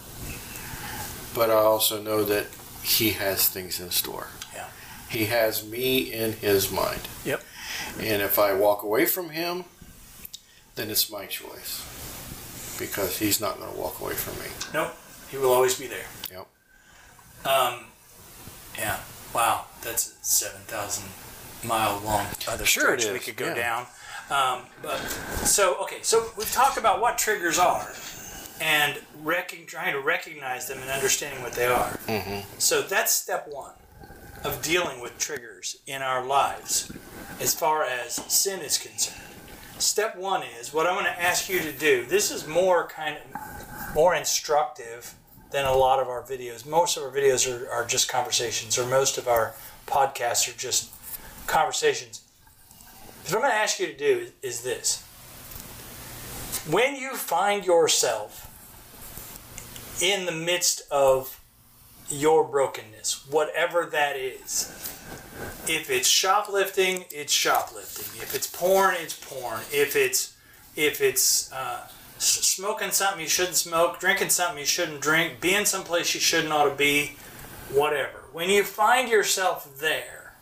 but 1.34 1.50
I 1.50 1.56
also 1.56 2.02
know 2.02 2.24
that 2.24 2.48
He 2.84 3.12
has 3.12 3.50
things 3.50 3.80
in 3.80 3.92
store. 3.92 4.28
Yeah. 4.54 4.68
He 5.10 5.26
has 5.26 5.64
me 5.64 6.12
in 6.14 6.34
His 6.34 6.72
mind. 6.72 7.02
Yep. 7.24 7.44
And 8.00 8.22
if 8.22 8.40
I 8.40 8.54
walk 8.54 8.84
away 8.84 9.06
from 9.06 9.30
Him, 9.30 9.66
then 10.76 10.90
it's 10.90 11.10
my 11.12 11.26
choice 11.26 11.82
because 12.80 13.18
He's 13.18 13.40
not 13.42 13.58
going 13.58 13.72
to 13.72 13.78
walk 13.80 14.00
away 14.02 14.14
from 14.14 14.38
me. 14.44 14.52
Nope. 14.74 14.96
He 15.30 15.38
will 15.38 15.52
always 15.52 15.78
be 15.80 15.88
there. 15.88 16.06
Yep. 16.32 16.48
Um. 17.46 17.86
Yeah. 18.78 19.00
Wow. 19.34 19.66
That's 19.82 20.10
a 20.12 20.26
seven 20.26 20.62
thousand 20.62 21.06
mile 21.68 22.00
long 22.06 22.28
other 22.48 22.66
Sure 22.66 22.98
stretch 23.00 23.12
we 23.12 23.20
could 23.20 23.36
go 23.38 23.48
yeah. 23.48 23.56
down. 23.56 23.86
Um, 24.30 24.66
but 24.82 24.98
so 25.46 25.76
okay, 25.84 25.98
so 26.02 26.28
we've 26.38 26.52
talked 26.52 26.78
about 26.78 27.00
what 27.00 27.18
triggers 27.18 27.60
are, 27.60 27.88
and 28.60 29.00
rec- 29.24 29.66
trying 29.68 29.94
to 29.94 30.00
recognize 30.00 30.68
them 30.68 30.80
and 30.80 30.90
understanding 30.90 31.42
what 31.44 31.54
they 31.54 31.68
are. 31.68 31.90
Mm-hmm. 32.08 32.40
So 32.58 32.82
that's 32.82 33.14
step 33.14 33.48
one 33.50 33.74
of 34.44 34.62
dealing 34.64 35.00
with 35.00 35.18
triggers 35.20 35.78
in 35.88 36.02
our 36.02 36.26
lives. 36.26 36.92
as 37.40 37.54
far 37.54 37.84
as 37.84 38.16
sin 38.32 38.62
is 38.62 38.78
concerned. 38.78 39.22
Step 39.78 40.16
one 40.18 40.42
is 40.60 40.74
what 40.74 40.88
I'm 40.88 40.94
going 40.94 41.06
to 41.06 41.22
ask 41.22 41.50
you 41.50 41.60
to 41.60 41.72
do. 41.72 42.06
This 42.06 42.32
is 42.32 42.48
more 42.48 42.88
kind 42.88 43.18
of 43.18 43.96
more 43.96 44.16
instructive 44.16 45.16
than 45.52 45.66
a 45.66 45.74
lot 45.74 46.00
of 46.00 46.08
our 46.08 46.22
videos. 46.24 46.66
Most 46.66 46.98
of 46.98 47.04
our 47.04 47.12
videos 47.12 47.50
are, 47.50 47.70
are 47.70 47.86
just 47.86 48.10
conversations, 48.10 48.78
or 48.78 48.86
most 48.86 49.18
of 49.18 49.28
our 49.28 49.54
podcasts 49.88 50.54
are 50.54 50.58
just 50.58 50.92
conversations. 51.48 52.22
What 53.26 53.36
I'm 53.36 53.42
going 53.42 53.52
to 53.52 53.58
ask 53.58 53.80
you 53.80 53.88
to 53.88 53.98
do 53.98 54.20
is, 54.20 54.32
is 54.42 54.62
this. 54.62 55.02
When 56.70 56.96
you 56.96 57.16
find 57.16 57.66
yourself 57.66 58.52
in 60.02 60.26
the 60.26 60.32
midst 60.32 60.84
of 60.92 61.42
your 62.10 62.44
brokenness, 62.44 63.28
whatever 63.30 63.86
that 63.86 64.16
is, 64.16 64.95
if 65.68 65.90
it's 65.90 66.08
shoplifting, 66.08 67.06
it's 67.12 67.34
shoplifting. 67.34 68.22
If 68.22 68.36
it's 68.36 68.48
porn, 68.48 68.96
it's 68.98 69.18
porn. 69.18 69.62
If 69.72 69.96
it's 69.96 70.36
if 70.76 71.02
it's 71.02 71.52
uh, 71.54 71.88
smoking 72.18 72.92
something 72.92 73.22
you 73.22 73.30
shouldn't 73.30 73.56
smoke, 73.56 74.00
drinking 74.00 74.30
something 74.30 74.60
you 74.60 74.66
shouldn't 74.66 75.02
drink, 75.02 75.40
being 75.40 75.66
someplace 75.66 76.14
you 76.14 76.20
shouldn't 76.20 76.52
ought 76.52 76.70
to 76.70 76.76
be, 76.76 77.14
whatever. 77.72 78.26
When 78.34 78.50
you 78.50 78.64
find 78.64 79.10
yourself 79.10 79.80
there, 79.80 80.34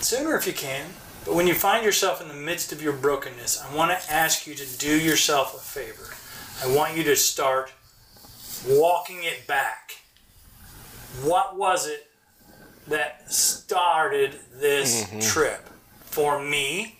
sooner 0.00 0.34
if 0.36 0.46
you 0.46 0.54
can, 0.54 0.86
but 1.24 1.34
when 1.34 1.46
you 1.46 1.54
find 1.54 1.84
yourself 1.84 2.22
in 2.22 2.28
the 2.28 2.34
midst 2.34 2.72
of 2.72 2.82
your 2.82 2.94
brokenness, 2.94 3.62
I 3.62 3.74
want 3.74 3.90
to 3.90 4.12
ask 4.12 4.46
you 4.46 4.54
to 4.54 4.78
do 4.78 4.98
yourself 4.98 5.54
a 5.54 5.58
favor. 5.58 6.14
I 6.62 6.74
want 6.74 6.96
you 6.96 7.04
to 7.04 7.16
start 7.16 7.72
walking 8.66 9.24
it 9.24 9.46
back. 9.46 9.99
What 11.22 11.56
was 11.56 11.86
it 11.86 12.08
that 12.88 13.30
started 13.30 14.36
this 14.54 15.04
mm-hmm. 15.04 15.20
trip? 15.20 15.66
For 16.04 16.42
me, 16.42 16.98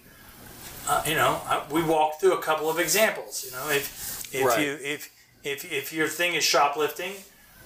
uh, 0.88 1.02
you 1.04 1.14
know, 1.14 1.40
I, 1.44 1.64
we 1.70 1.82
walked 1.82 2.20
through 2.20 2.34
a 2.34 2.42
couple 2.42 2.70
of 2.70 2.78
examples. 2.78 3.44
You 3.44 3.50
know, 3.52 3.70
if 3.70 4.32
if 4.32 4.46
right. 4.46 4.60
you 4.60 4.78
if 4.82 5.10
if 5.42 5.70
if 5.72 5.92
your 5.92 6.06
thing 6.06 6.34
is 6.34 6.44
shoplifting, 6.44 7.12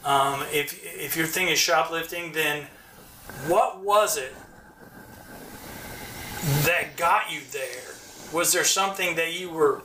um, 0.04 0.42
if 0.52 0.82
if 0.84 1.16
your 1.16 1.26
thing 1.26 1.48
is 1.48 1.58
shoplifting, 1.58 2.32
then 2.32 2.66
what 3.46 3.80
was 3.80 4.16
it 4.16 4.34
that 6.64 6.96
got 6.96 7.32
you 7.32 7.40
there? 7.52 7.94
Was 8.32 8.52
there 8.52 8.64
something 8.64 9.16
that 9.16 9.38
you 9.38 9.50
were? 9.50 9.82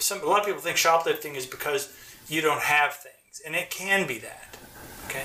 Some 0.00 0.22
a 0.22 0.26
lot 0.26 0.40
of 0.40 0.46
people 0.46 0.60
think 0.60 0.76
shoplifting 0.76 1.34
is 1.34 1.46
because 1.46 1.92
you 2.28 2.40
don't 2.40 2.62
have 2.62 2.94
things, 2.94 3.42
and 3.46 3.54
it 3.54 3.70
can 3.70 4.06
be 4.06 4.18
that. 4.18 4.56
Okay. 5.06 5.24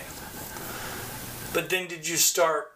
But 1.53 1.69
then, 1.69 1.87
did 1.87 2.07
you 2.07 2.17
start 2.17 2.73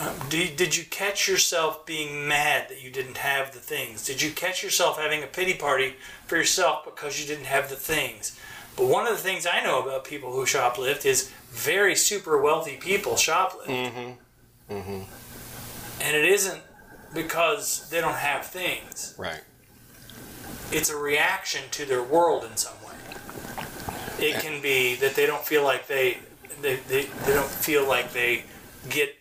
um, 0.00 0.14
did, 0.30 0.56
did 0.56 0.76
you 0.76 0.84
catch 0.84 1.28
yourself 1.28 1.84
being 1.84 2.26
mad 2.26 2.70
that 2.70 2.82
you 2.82 2.90
didn't 2.90 3.18
have 3.18 3.52
the 3.52 3.58
things? 3.58 4.04
Did 4.06 4.22
you 4.22 4.30
catch 4.30 4.62
yourself 4.62 4.98
having 4.98 5.22
a 5.22 5.26
pity 5.26 5.52
party 5.54 5.96
for 6.26 6.36
yourself 6.36 6.86
because 6.86 7.20
you 7.20 7.26
didn't 7.26 7.46
have 7.46 7.68
the 7.68 7.76
things? 7.76 8.38
But 8.76 8.86
one 8.86 9.06
of 9.06 9.12
the 9.12 9.22
things 9.22 9.46
I 9.46 9.62
know 9.62 9.82
about 9.82 10.04
people 10.04 10.32
who 10.32 10.46
shoplift 10.46 11.04
is 11.04 11.30
very 11.50 11.94
super 11.94 12.40
wealthy 12.40 12.76
people 12.76 13.14
shoplift. 13.14 13.66
Mm-hmm. 13.66 14.72
Mm-hmm. 14.72 15.02
And 16.02 16.16
it 16.16 16.24
isn't 16.24 16.62
because 17.12 17.90
they 17.90 18.00
don't 18.00 18.14
have 18.14 18.46
things. 18.46 19.14
Right. 19.18 19.42
It's 20.72 20.88
a 20.88 20.96
reaction 20.96 21.62
to 21.72 21.84
their 21.84 22.02
world 22.02 22.44
in 22.44 22.56
some 22.56 22.76
way. 22.86 22.94
It 24.18 24.40
can 24.40 24.62
be 24.62 24.94
that 24.96 25.14
they 25.14 25.26
don't 25.26 25.44
feel 25.44 25.62
like 25.62 25.88
they 25.88 26.20
they, 26.62 26.76
they, 26.76 27.02
they 27.04 27.34
don't 27.34 27.48
feel 27.48 27.86
like 27.86 28.12
they 28.12 28.44
get 28.88 29.16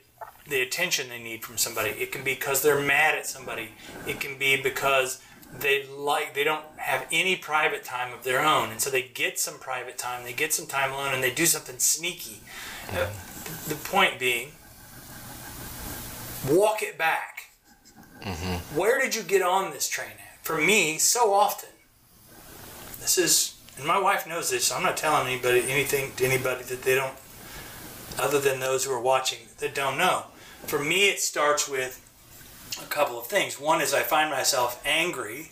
the 0.48 0.62
attention 0.62 1.10
they 1.10 1.22
need 1.22 1.44
from 1.44 1.58
somebody. 1.58 1.90
It 1.92 2.12
can 2.12 2.24
be 2.24 2.34
because 2.34 2.62
they're 2.62 2.82
mad 2.82 3.16
at 3.16 3.26
somebody. 3.26 3.70
It 4.08 4.20
can 4.20 4.38
be 4.38 4.62
because 4.62 5.22
they 5.58 5.86
like 5.88 6.34
they 6.34 6.44
don't 6.44 6.66
have 6.78 7.08
any 7.12 7.36
private 7.36 7.84
time 7.84 8.14
of 8.14 8.24
their 8.24 8.42
own, 8.42 8.70
and 8.70 8.80
so 8.80 8.90
they 8.90 9.02
get 9.02 9.40
some 9.40 9.58
private 9.60 9.98
time. 9.98 10.24
They 10.24 10.34
get 10.34 10.54
some 10.54 10.68
time 10.68 10.92
alone, 10.92 11.14
and 11.14 11.24
they 11.24 11.34
do 11.34 11.46
something 11.46 11.80
sneaky. 11.80 12.42
Uh, 12.92 13.10
the 13.68 13.76
point 13.76 14.20
being, 14.20 14.52
walk 16.48 16.82
it 16.84 16.98
back. 16.98 17.52
Mm-hmm. 18.22 18.78
Where 18.78 19.00
did 19.00 19.16
you 19.16 19.24
get 19.24 19.42
on 19.42 19.72
this 19.72 19.88
train 19.88 20.12
at? 20.12 20.46
For 20.46 20.60
me, 20.60 20.98
so 20.98 21.34
often, 21.34 21.70
this 23.00 23.18
is, 23.18 23.56
and 23.78 23.88
my 23.88 24.00
wife 24.00 24.28
knows 24.28 24.50
this. 24.50 24.66
So 24.66 24.76
I'm 24.76 24.84
not 24.84 24.98
telling 24.98 25.28
anybody 25.28 25.64
anything 25.72 26.12
to 26.18 26.26
anybody 26.26 26.64
that 26.66 26.84
they 26.84 26.96
don't, 26.96 27.16
other 28.20 28.40
than 28.40 28.60
those 28.60 28.86
who 28.86 28.92
are 28.92 29.02
watching 29.02 29.40
that 29.60 29.74
don't 29.74 29.98
know 29.98 30.26
for 30.66 30.80
me, 30.80 31.10
it 31.10 31.20
starts 31.20 31.68
with 31.68 32.06
a 32.82 32.86
couple 32.88 33.20
of 33.20 33.28
things. 33.28 33.60
One 33.60 33.82
is 33.82 33.94
I 33.94 34.02
find 34.02 34.30
myself 34.30 34.82
angry 34.86 35.50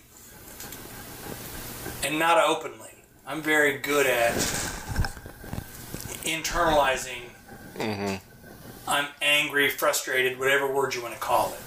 and 2.03 2.19
not 2.19 2.37
openly. 2.37 2.89
I'm 3.25 3.41
very 3.41 3.77
good 3.77 4.05
at 4.05 4.33
internalizing. 6.23 7.31
Mm-hmm. 7.75 8.15
I'm 8.87 9.07
angry, 9.21 9.69
frustrated, 9.69 10.39
whatever 10.39 10.71
word 10.71 10.95
you 10.95 11.01
want 11.01 11.13
to 11.13 11.19
call 11.19 11.53
it. 11.53 11.59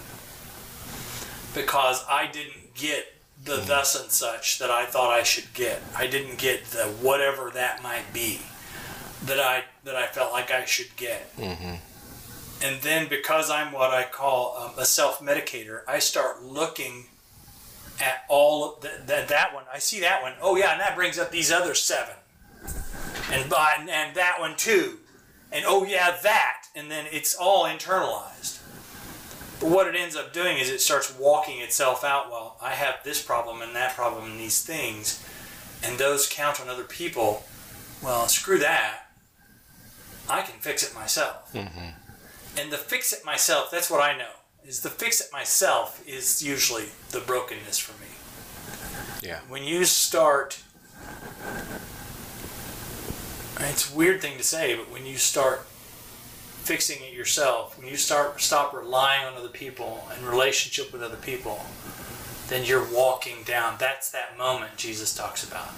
Because 1.55 2.05
I 2.09 2.26
didn't 2.26 2.74
get 2.74 3.14
the 3.42 3.57
mm-hmm. 3.57 3.68
thus 3.68 4.01
and 4.01 4.11
such 4.11 4.59
that 4.59 4.70
I 4.70 4.86
thought 4.86 5.11
I 5.11 5.22
should 5.22 5.53
get. 5.55 5.82
I 5.96 6.07
didn't 6.07 6.38
get 6.38 6.66
the 6.66 6.84
whatever 6.84 7.51
that 7.51 7.82
might 7.82 8.12
be 8.12 8.40
that 9.24 9.40
I 9.40 9.64
that 9.84 9.96
I 9.96 10.06
felt 10.06 10.32
like 10.32 10.50
I 10.50 10.64
should 10.64 10.96
get. 10.96 11.36
Mm-hmm 11.36 11.76
and 12.62 12.80
then 12.82 13.08
because 13.08 13.50
I'm 13.50 13.72
what 13.72 13.90
I 13.90 14.04
call 14.04 14.56
um, 14.58 14.78
a 14.78 14.84
self 14.84 15.20
medicator, 15.20 15.80
I 15.88 15.98
start 15.98 16.42
looking 16.42 17.06
at 18.00 18.24
all 18.28 18.64
of 18.64 18.80
the, 18.80 18.90
the, 19.00 19.24
that 19.28 19.54
one. 19.54 19.64
I 19.72 19.78
see 19.78 20.00
that 20.00 20.22
one. 20.22 20.34
Oh 20.40 20.56
yeah, 20.56 20.72
and 20.72 20.80
that 20.80 20.96
brings 20.96 21.18
up 21.18 21.30
these 21.30 21.50
other 21.50 21.74
seven, 21.74 22.14
and 23.30 23.52
and, 23.52 23.90
and 23.90 24.14
that 24.16 24.36
one 24.38 24.56
too, 24.56 24.98
and 25.50 25.64
oh 25.66 25.84
yeah 25.84 26.16
that, 26.22 26.64
and 26.74 26.90
then 26.90 27.06
it's 27.10 27.34
all 27.34 27.64
internalized. 27.64 28.58
But 29.60 29.70
what 29.70 29.86
it 29.86 29.94
ends 29.94 30.16
up 30.16 30.32
doing 30.32 30.56
is 30.56 30.70
it 30.70 30.80
starts 30.80 31.14
walking 31.18 31.60
itself 31.60 32.02
out. 32.02 32.30
Well, 32.30 32.56
I 32.62 32.70
have 32.70 32.96
this 33.04 33.22
problem 33.22 33.60
and 33.60 33.74
that 33.76 33.94
problem 33.94 34.30
and 34.30 34.40
these 34.40 34.62
things, 34.62 35.24
and 35.82 35.98
those 35.98 36.28
count 36.28 36.60
on 36.60 36.68
other 36.68 36.84
people. 36.84 37.44
Well, 38.02 38.28
screw 38.28 38.58
that. 38.60 39.09
I 40.31 40.43
can 40.43 40.61
fix 40.61 40.89
it 40.89 40.95
myself. 40.95 41.53
Mm-hmm. 41.53 42.59
And 42.59 42.72
the 42.72 42.76
fix 42.76 43.12
it 43.12 43.24
myself, 43.24 43.70
that's 43.70 43.91
what 43.91 44.01
I 44.03 44.16
know. 44.16 44.31
Is 44.64 44.81
the 44.81 44.91
fix 44.91 45.20
it 45.20 45.33
myself 45.33 46.03
is 46.07 46.43
usually 46.43 46.87
the 47.11 47.20
brokenness 47.20 47.78
for 47.78 47.99
me. 48.01 48.09
Yeah. 49.22 49.41
When 49.49 49.64
you 49.64 49.85
start 49.85 50.62
it's 53.68 53.93
a 53.93 53.97
weird 53.97 54.22
thing 54.22 54.39
to 54.39 54.45
say, 54.45 54.74
but 54.74 54.91
when 54.91 55.05
you 55.05 55.16
start 55.16 55.61
fixing 55.61 57.03
it 57.03 57.12
yourself, 57.12 57.78
when 57.78 57.87
you 57.89 57.97
start 57.97 58.41
stop 58.41 58.72
relying 58.72 59.26
on 59.26 59.35
other 59.35 59.49
people 59.49 60.09
and 60.14 60.26
relationship 60.26 60.93
with 60.93 61.03
other 61.03 61.16
people, 61.16 61.64
then 62.49 62.64
you're 62.64 62.87
walking 62.93 63.43
down. 63.45 63.76
That's 63.78 64.11
that 64.11 64.37
moment 64.39 64.76
Jesus 64.76 65.14
talks 65.14 65.45
about. 65.45 65.68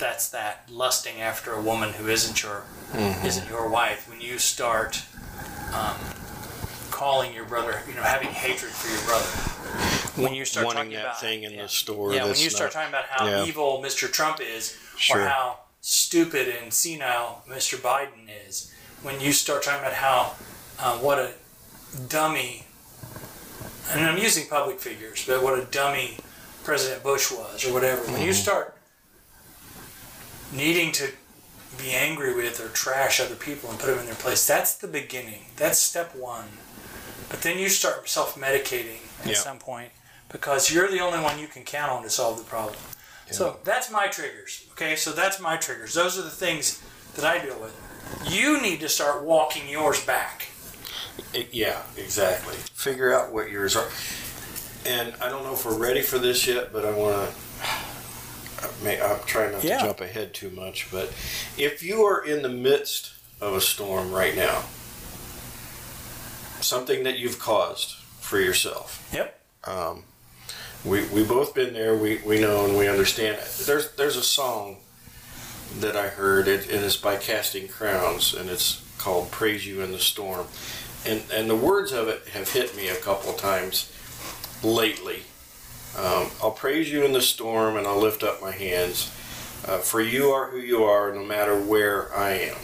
That's 0.00 0.30
that 0.30 0.68
lusting 0.70 1.20
after 1.20 1.52
a 1.52 1.60
woman 1.60 1.92
who 1.92 2.08
isn't 2.08 2.42
your 2.42 2.64
mm-hmm. 2.92 3.26
isn't 3.26 3.48
your 3.48 3.68
wife. 3.68 4.08
When 4.08 4.20
you 4.20 4.38
start 4.38 5.02
um, 5.74 5.96
calling 6.90 7.34
your 7.34 7.44
brother, 7.44 7.82
you 7.86 7.94
know, 7.94 8.02
having 8.02 8.28
hatred 8.28 8.72
for 8.72 8.88
your 8.90 9.04
brother. 9.04 9.26
When 10.22 10.34
you 10.34 10.44
start 10.44 10.66
wanting 10.66 10.84
talking 10.84 10.96
that 10.96 11.04
about 11.04 11.20
thing 11.20 11.42
in 11.44 11.52
yeah, 11.52 11.62
the 11.62 11.68
store, 11.68 12.14
yeah, 12.14 12.24
when 12.24 12.36
you 12.36 12.50
start 12.50 12.74
not, 12.74 12.80
talking 12.80 12.94
about 12.94 13.04
how 13.06 13.26
yeah. 13.26 13.44
evil 13.44 13.82
Mr. 13.84 14.10
Trump 14.10 14.40
is, 14.40 14.76
sure. 14.96 15.20
or 15.20 15.28
how 15.28 15.60
stupid 15.80 16.48
and 16.48 16.72
senile 16.72 17.42
Mr. 17.48 17.78
Biden 17.78 18.28
is, 18.46 18.74
when 19.02 19.20
you 19.20 19.32
start 19.32 19.62
talking 19.62 19.80
about 19.80 19.94
how 19.94 20.34
uh, 20.78 20.98
what 20.98 21.18
a 21.18 21.32
dummy, 22.08 22.64
and 23.92 24.04
I'm 24.04 24.18
using 24.18 24.48
public 24.48 24.80
figures, 24.80 25.24
but 25.26 25.42
what 25.42 25.58
a 25.58 25.64
dummy 25.66 26.16
President 26.64 27.02
Bush 27.02 27.30
was, 27.30 27.66
or 27.66 27.72
whatever. 27.72 28.02
When 28.02 28.14
mm-hmm. 28.14 28.24
you 28.24 28.32
start 28.32 28.76
needing 30.52 30.92
to 30.92 31.10
be 31.78 31.92
angry 31.92 32.34
with 32.34 32.60
or 32.60 32.68
trash 32.68 33.20
other 33.20 33.34
people 33.34 33.70
and 33.70 33.78
put 33.78 33.86
them 33.86 33.98
in 34.00 34.06
their 34.06 34.14
place. 34.14 34.46
That's 34.46 34.74
the 34.76 34.88
beginning. 34.88 35.46
That's 35.56 35.78
step 35.78 36.14
one. 36.14 36.46
But 37.28 37.42
then 37.42 37.58
you 37.58 37.68
start 37.68 38.08
self 38.08 38.34
medicating 38.34 39.00
at 39.20 39.28
yep. 39.28 39.36
some 39.36 39.58
point 39.58 39.90
because 40.30 40.72
you're 40.72 40.90
the 40.90 41.00
only 41.00 41.20
one 41.20 41.38
you 41.38 41.46
can 41.46 41.62
count 41.62 41.90
on 41.90 42.02
to 42.02 42.10
solve 42.10 42.38
the 42.38 42.44
problem. 42.44 42.76
Yep. 43.26 43.34
So 43.34 43.58
that's 43.64 43.90
my 43.90 44.08
triggers. 44.08 44.66
Okay, 44.72 44.96
so 44.96 45.12
that's 45.12 45.40
my 45.40 45.56
triggers. 45.56 45.94
Those 45.94 46.18
are 46.18 46.22
the 46.22 46.30
things 46.30 46.82
that 47.14 47.24
I 47.24 47.44
deal 47.44 47.58
with. 47.60 47.76
You 48.28 48.60
need 48.60 48.80
to 48.80 48.88
start 48.88 49.22
walking 49.22 49.68
yours 49.68 50.04
back. 50.04 50.48
It, 51.32 51.48
yeah, 51.52 51.82
exactly. 51.96 52.54
Figure 52.54 53.14
out 53.14 53.32
what 53.32 53.50
yours 53.50 53.76
are. 53.76 53.88
And 54.86 55.14
I 55.20 55.28
don't 55.28 55.44
know 55.44 55.52
if 55.52 55.64
we're 55.64 55.78
ready 55.78 56.02
for 56.02 56.18
this 56.18 56.46
yet, 56.46 56.72
but 56.72 56.84
I 56.84 56.92
want 56.92 57.30
to 57.30 57.36
I'm 58.62 59.20
trying 59.26 59.52
not 59.52 59.64
yeah. 59.64 59.78
to 59.78 59.84
jump 59.86 60.00
ahead 60.00 60.34
too 60.34 60.50
much, 60.50 60.88
but 60.90 61.12
if 61.56 61.82
you 61.82 62.02
are 62.02 62.24
in 62.24 62.42
the 62.42 62.48
midst 62.48 63.12
of 63.40 63.54
a 63.54 63.60
storm 63.60 64.12
right 64.12 64.36
now, 64.36 64.64
something 66.60 67.04
that 67.04 67.18
you've 67.18 67.38
caused 67.38 67.96
for 68.20 68.38
yourself. 68.38 69.08
Yep. 69.12 69.38
Um, 69.64 70.04
we 70.84 71.06
we 71.08 71.24
both 71.24 71.54
been 71.54 71.74
there. 71.74 71.96
We, 71.96 72.18
we 72.24 72.40
know 72.40 72.64
and 72.64 72.76
we 72.76 72.88
understand. 72.88 73.38
There's 73.66 73.92
there's 73.92 74.16
a 74.16 74.22
song 74.22 74.78
that 75.78 75.96
I 75.96 76.08
heard. 76.08 76.48
It, 76.48 76.68
it 76.70 76.82
is 76.82 76.96
by 76.96 77.16
Casting 77.16 77.68
Crowns, 77.68 78.34
and 78.34 78.48
it's 78.48 78.82
called 78.98 79.30
"Praise 79.30 79.66
You 79.66 79.82
in 79.82 79.92
the 79.92 79.98
Storm." 79.98 80.46
And 81.06 81.22
and 81.32 81.50
the 81.50 81.56
words 81.56 81.92
of 81.92 82.08
it 82.08 82.28
have 82.28 82.50
hit 82.50 82.76
me 82.76 82.88
a 82.88 82.96
couple 82.96 83.32
times 83.34 83.92
lately. 84.62 85.22
Um, 85.96 86.30
I'll 86.42 86.52
praise 86.52 86.90
you 86.90 87.04
in 87.04 87.12
the 87.12 87.20
storm, 87.20 87.76
and 87.76 87.86
I'll 87.86 88.00
lift 88.00 88.22
up 88.22 88.40
my 88.40 88.52
hands. 88.52 89.10
Uh, 89.66 89.78
for 89.78 90.00
you 90.00 90.30
are 90.30 90.50
who 90.50 90.58
you 90.58 90.84
are, 90.84 91.12
no 91.14 91.24
matter 91.24 91.54
where 91.54 92.14
I 92.14 92.30
am. 92.30 92.56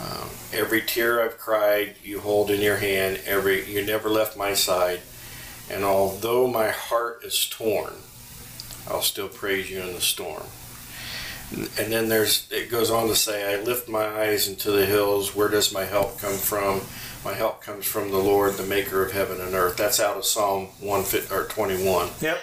Um, 0.00 0.30
every 0.52 0.80
tear 0.80 1.22
I've 1.22 1.38
cried, 1.38 1.96
you 2.02 2.20
hold 2.20 2.50
in 2.50 2.60
your 2.60 2.76
hand. 2.76 3.20
Every 3.26 3.64
you 3.70 3.84
never 3.84 4.08
left 4.08 4.36
my 4.36 4.54
side. 4.54 5.00
And 5.70 5.84
although 5.84 6.46
my 6.46 6.68
heart 6.68 7.22
is 7.24 7.48
torn, 7.48 7.94
I'll 8.88 9.02
still 9.02 9.28
praise 9.28 9.70
you 9.70 9.80
in 9.80 9.92
the 9.92 10.00
storm. 10.00 10.44
And 11.52 11.92
then 11.92 12.08
there's 12.08 12.46
it 12.50 12.70
goes 12.70 12.90
on 12.90 13.08
to 13.08 13.16
say, 13.16 13.54
I 13.54 13.62
lift 13.62 13.88
my 13.88 14.06
eyes 14.06 14.48
into 14.48 14.70
the 14.70 14.86
hills. 14.86 15.34
Where 15.34 15.48
does 15.48 15.72
my 15.72 15.84
help 15.84 16.18
come 16.18 16.36
from? 16.36 16.80
My 17.24 17.34
help 17.34 17.62
comes 17.62 17.84
from 17.84 18.10
the 18.10 18.18
Lord, 18.18 18.54
the 18.54 18.64
Maker 18.64 19.04
of 19.04 19.12
heaven 19.12 19.40
and 19.40 19.54
earth. 19.54 19.76
That's 19.76 20.00
out 20.00 20.16
of 20.16 20.24
Psalm 20.24 20.68
one 20.80 21.04
or 21.30 21.44
twenty 21.44 21.86
one. 21.86 22.08
Yep. 22.20 22.40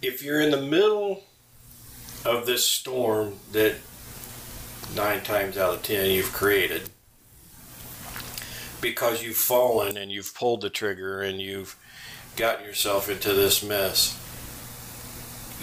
If 0.00 0.22
you're 0.22 0.40
in 0.40 0.50
the 0.50 0.62
middle 0.62 1.24
of 2.24 2.46
this 2.46 2.64
storm 2.64 3.34
that 3.52 3.76
nine 4.94 5.22
times 5.22 5.58
out 5.58 5.74
of 5.74 5.82
ten 5.82 6.10
you've 6.10 6.32
created 6.32 6.88
because 8.80 9.22
you've 9.22 9.36
fallen 9.36 9.96
and 9.98 10.10
you've 10.10 10.34
pulled 10.34 10.62
the 10.62 10.70
trigger 10.70 11.20
and 11.20 11.40
you've 11.40 11.76
gotten 12.36 12.64
yourself 12.64 13.10
into 13.10 13.34
this 13.34 13.62
mess, 13.62 14.18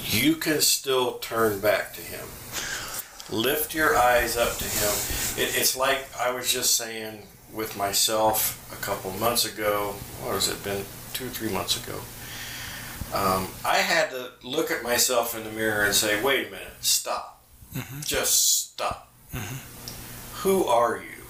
you 0.05 0.35
can 0.35 0.61
still 0.61 1.13
turn 1.17 1.59
back 1.59 1.93
to 1.93 2.01
Him. 2.01 2.25
Lift 3.31 3.73
your 3.73 3.97
eyes 3.97 4.37
up 4.37 4.55
to 4.57 4.65
Him. 4.65 5.43
It, 5.43 5.57
it's 5.57 5.75
like 5.75 6.07
I 6.19 6.29
was 6.31 6.53
just 6.53 6.75
saying 6.75 7.23
with 7.53 7.77
myself 7.77 8.71
a 8.71 8.83
couple 8.83 9.11
months 9.11 9.45
ago. 9.45 9.95
What 10.21 10.33
has 10.33 10.49
it 10.49 10.63
been? 10.63 10.83
Two 11.13 11.25
or 11.25 11.29
three 11.29 11.51
months 11.51 11.81
ago. 11.83 11.99
Um, 13.13 13.47
I 13.65 13.77
had 13.77 14.11
to 14.11 14.31
look 14.43 14.69
at 14.69 14.83
myself 14.83 15.35
in 15.35 15.43
the 15.43 15.51
mirror 15.51 15.85
and 15.85 15.95
say, 15.95 16.21
wait 16.21 16.47
a 16.47 16.51
minute, 16.51 16.67
stop. 16.81 17.41
Mm-hmm. 17.73 18.01
Just 18.01 18.71
stop. 18.71 19.09
Mm-hmm. 19.33 20.47
Who 20.47 20.65
are 20.65 20.97
you? 20.97 21.23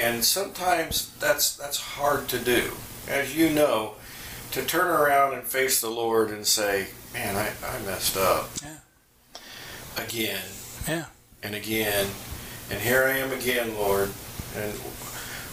And 0.00 0.24
sometimes 0.24 1.14
that's 1.20 1.56
that's 1.56 1.80
hard 1.80 2.28
to 2.28 2.38
do 2.38 2.72
as 3.08 3.36
you 3.36 3.50
know, 3.50 3.94
to 4.52 4.64
turn 4.64 4.88
around 4.88 5.34
and 5.34 5.42
face 5.42 5.80
the 5.80 5.90
Lord 5.90 6.30
and 6.30 6.46
say, 6.46 6.88
man, 7.12 7.36
I, 7.36 7.50
I 7.66 7.80
messed 7.84 8.16
up. 8.16 8.50
Yeah. 8.62 8.76
Again. 9.96 10.42
Yeah. 10.86 11.06
And 11.42 11.54
again. 11.54 12.06
And 12.70 12.80
here 12.80 13.04
I 13.04 13.18
am 13.18 13.32
again, 13.32 13.74
Lord. 13.74 14.10
And 14.56 14.72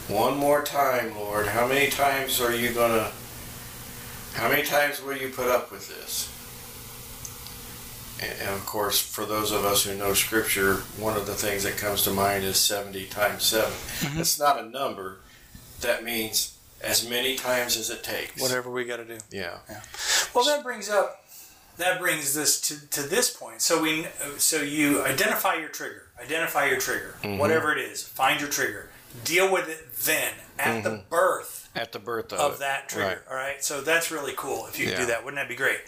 one 0.08 0.38
more 0.38 0.64
time, 0.64 1.16
Lord. 1.16 1.48
How 1.48 1.68
many 1.68 1.89
times 1.89 2.39
are 2.41 2.56
you 2.56 2.72
going 2.72 2.91
to, 2.91 3.12
how 4.34 4.50
many 4.50 4.64
times 4.64 5.02
will 5.02 5.18
you 5.18 5.30
put 5.30 5.48
up 5.48 5.72
with 5.72 5.88
this? 5.88 6.32
And, 8.22 8.39
and 8.41 8.50
of 8.56 8.66
course, 8.66 9.00
for 9.00 9.26
those 9.26 9.52
of 9.52 9.66
us 9.66 9.84
who 9.84 9.96
know 9.96 10.14
Scripture, 10.14 10.76
one 10.98 11.18
of 11.18 11.26
the 11.26 11.34
things 11.34 11.64
that 11.64 11.78
comes 11.78 12.04
to 12.04 12.12
mind 12.12 12.43
is 12.43 12.58
70 12.58 13.06
times 13.08 13.43
7. 13.43 13.70
Mm-hmm. 13.70 14.20
It's 14.22 14.39
not 14.39 14.60
a 14.60 14.70
number. 14.70 15.18
That 15.82 16.04
means 16.04 16.58
as 16.82 17.08
many 17.08 17.36
times 17.36 17.78
as 17.78 17.89
it 17.89 18.04
takes. 18.04 18.41
Whatever 18.41 18.70
we 18.70 18.86
got 18.86 18.98
to 18.98 19.06
do. 19.06 19.18
Yeah. 19.32 19.58
yeah. 19.70 19.82
Well, 20.34 20.46
that 20.46 20.64
brings 20.64 20.89
up 20.89 21.26
that 21.78 22.00
brings 22.00 22.34
this 22.34 22.62
to, 22.62 22.89
to 22.91 23.02
this 23.02 23.36
point. 23.36 23.62
So 23.62 23.82
we 23.82 24.08
so 24.38 24.62
you 24.62 25.04
identify 25.04 25.56
your 25.56 25.70
trigger, 25.70 26.04
identify 26.22 26.68
your 26.68 26.80
trigger, 26.80 27.16
mm-hmm. 27.22 27.38
whatever 27.38 27.72
it 27.72 27.80
is, 27.80 28.03
find 28.03 28.39
your 28.39 28.49
trigger, 28.49 28.89
deal 29.24 29.51
with 29.51 29.70
it 29.70 29.95
then 29.95 30.34
at 30.57 30.84
mm-hmm. 30.84 30.84
the 30.84 31.03
birth 31.09 31.70
at 31.76 31.91
the 31.91 31.99
birth 31.99 32.32
of, 32.32 32.39
of 32.39 32.59
that 32.59 32.88
trigger. 32.88 33.07
Right. 33.07 33.18
All 33.30 33.36
right. 33.36 33.63
So 33.63 33.82
that's 33.82 34.11
really 34.11 34.34
cool. 34.36 34.66
If 34.68 34.80
you 34.80 34.88
yeah. 34.88 34.97
do 34.97 35.05
that, 35.07 35.26
wouldn't 35.26 35.41
that 35.41 35.49
be 35.49 35.55
great? 35.55 35.82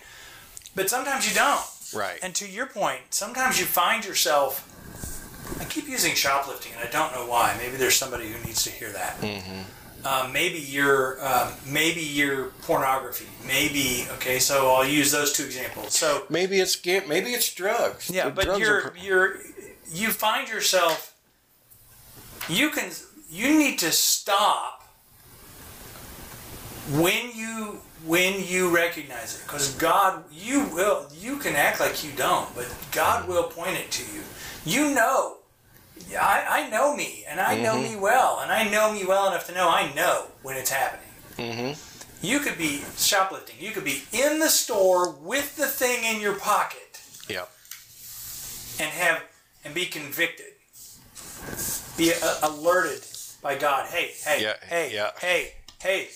But 0.75 0.89
sometimes 0.89 1.28
you 1.28 1.34
don't. 1.34 1.65
Right. 1.95 2.19
And 2.21 2.36
to 2.36 2.47
your 2.47 2.65
point, 2.65 2.99
sometimes 3.11 3.59
you 3.59 3.65
find 3.65 4.05
yourself. 4.05 4.73
I 5.61 5.63
keep 5.63 5.88
using 5.88 6.13
shoplifting, 6.13 6.73
and 6.78 6.86
I 6.88 6.91
don't 6.91 7.13
know 7.13 7.25
why. 7.25 7.55
Maybe 7.57 7.78
there's 7.78 7.95
somebody 7.95 8.28
who 8.28 8.45
needs 8.45 8.63
to 8.65 8.69
hear 8.69 8.91
that. 8.91 9.19
Mm-hmm 9.21 9.61
um, 10.05 10.32
maybe 10.32 10.59
your 10.59 11.23
um, 11.25 11.51
maybe 11.65 12.01
your 12.01 12.47
pornography 12.61 13.28
maybe 13.45 14.05
okay 14.13 14.39
so 14.39 14.73
i'll 14.73 14.88
use 14.88 15.11
those 15.11 15.34
two 15.34 15.43
examples 15.43 15.93
so 15.93 16.25
maybe 16.30 16.59
it's 16.59 16.84
maybe 16.86 17.32
it's 17.32 17.53
drugs 17.53 18.09
yeah 18.09 18.25
the 18.25 18.32
but 18.32 18.45
drugs 18.45 18.59
you're 18.59 18.93
you're 19.01 19.38
you 19.91 20.09
find 20.09 20.49
yourself 20.49 21.15
you 22.49 22.69
can 22.69 22.91
you 23.29 23.57
need 23.57 23.79
to 23.79 23.91
stop 23.91 24.83
when 26.91 27.31
you 27.35 27.79
when 28.05 28.41
you 28.45 28.73
recognize 28.73 29.35
it 29.35 29.43
because 29.43 29.73
god 29.75 30.23
you 30.31 30.65
will 30.73 31.07
you 31.19 31.38
can 31.38 31.55
act 31.55 31.79
like 31.79 32.03
you 32.03 32.11
don't 32.15 32.53
but 32.55 32.73
god 32.91 33.27
will 33.27 33.43
point 33.43 33.75
it 33.75 33.91
to 33.91 34.03
you 34.13 34.21
you 34.65 34.93
know 34.93 35.38
I, 36.19 36.45
I 36.49 36.69
know 36.69 36.95
me, 36.95 37.25
and 37.27 37.39
I 37.39 37.55
mm-hmm. 37.55 37.63
know 37.63 37.81
me 37.81 37.95
well, 37.95 38.39
and 38.41 38.51
I 38.51 38.69
know 38.69 38.93
me 38.93 39.05
well 39.05 39.27
enough 39.27 39.47
to 39.47 39.53
know 39.53 39.67
I 39.69 39.91
know 39.93 40.27
when 40.41 40.55
it's 40.55 40.69
happening. 40.69 41.09
Mm-hmm. 41.38 42.25
You 42.25 42.39
could 42.39 42.57
be 42.57 42.81
shoplifting. 42.97 43.57
You 43.59 43.71
could 43.71 43.83
be 43.83 44.03
in 44.11 44.39
the 44.39 44.49
store 44.49 45.11
with 45.11 45.55
the 45.55 45.67
thing 45.67 46.03
in 46.03 46.21
your 46.21 46.35
pocket. 46.35 47.01
Yeah. 47.29 47.45
And 48.79 48.89
have 48.89 49.23
and 49.68 49.76
be 49.76 49.86
convicted. 49.86 50.53
Be 51.97 52.13
uh, 52.13 52.39
alerted 52.43 53.05
by 53.43 53.57
God. 53.57 53.88
Hey, 53.89 54.11
hey, 54.24 54.41
yeah, 54.41 54.53
hey, 54.65 54.91
yeah. 54.93 55.11
hey, 55.20 55.53
hey. 55.82 56.07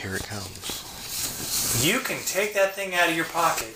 Here 0.00 0.14
it 0.14 0.22
comes. 0.24 1.82
You 1.82 2.00
can 2.00 2.22
take 2.26 2.52
that 2.54 2.74
thing 2.74 2.94
out 2.94 3.08
of 3.08 3.16
your 3.16 3.24
pocket 3.26 3.74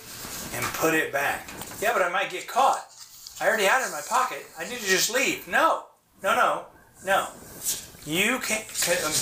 and 0.55 0.64
put 0.75 0.93
it 0.93 1.11
back. 1.11 1.49
Yeah, 1.81 1.93
but 1.95 2.03
I 2.03 2.11
might 2.11 2.31
get 2.31 2.47
caught. 2.47 2.87
I 3.41 3.49
already 3.49 3.64
had 3.64 3.83
it 3.83 3.87
in 3.87 3.93
my 3.93 4.03
pocket. 4.07 4.45
I 4.59 4.68
need 4.68 4.79
to 4.79 4.87
just 4.87 5.12
leave. 5.12 5.49
No, 5.49 5.85
no, 6.22 6.37
no, 6.37 6.64
no. 7.05 7.29
You 8.05 8.39
can't. 8.41 8.66
Um, 9.05 9.12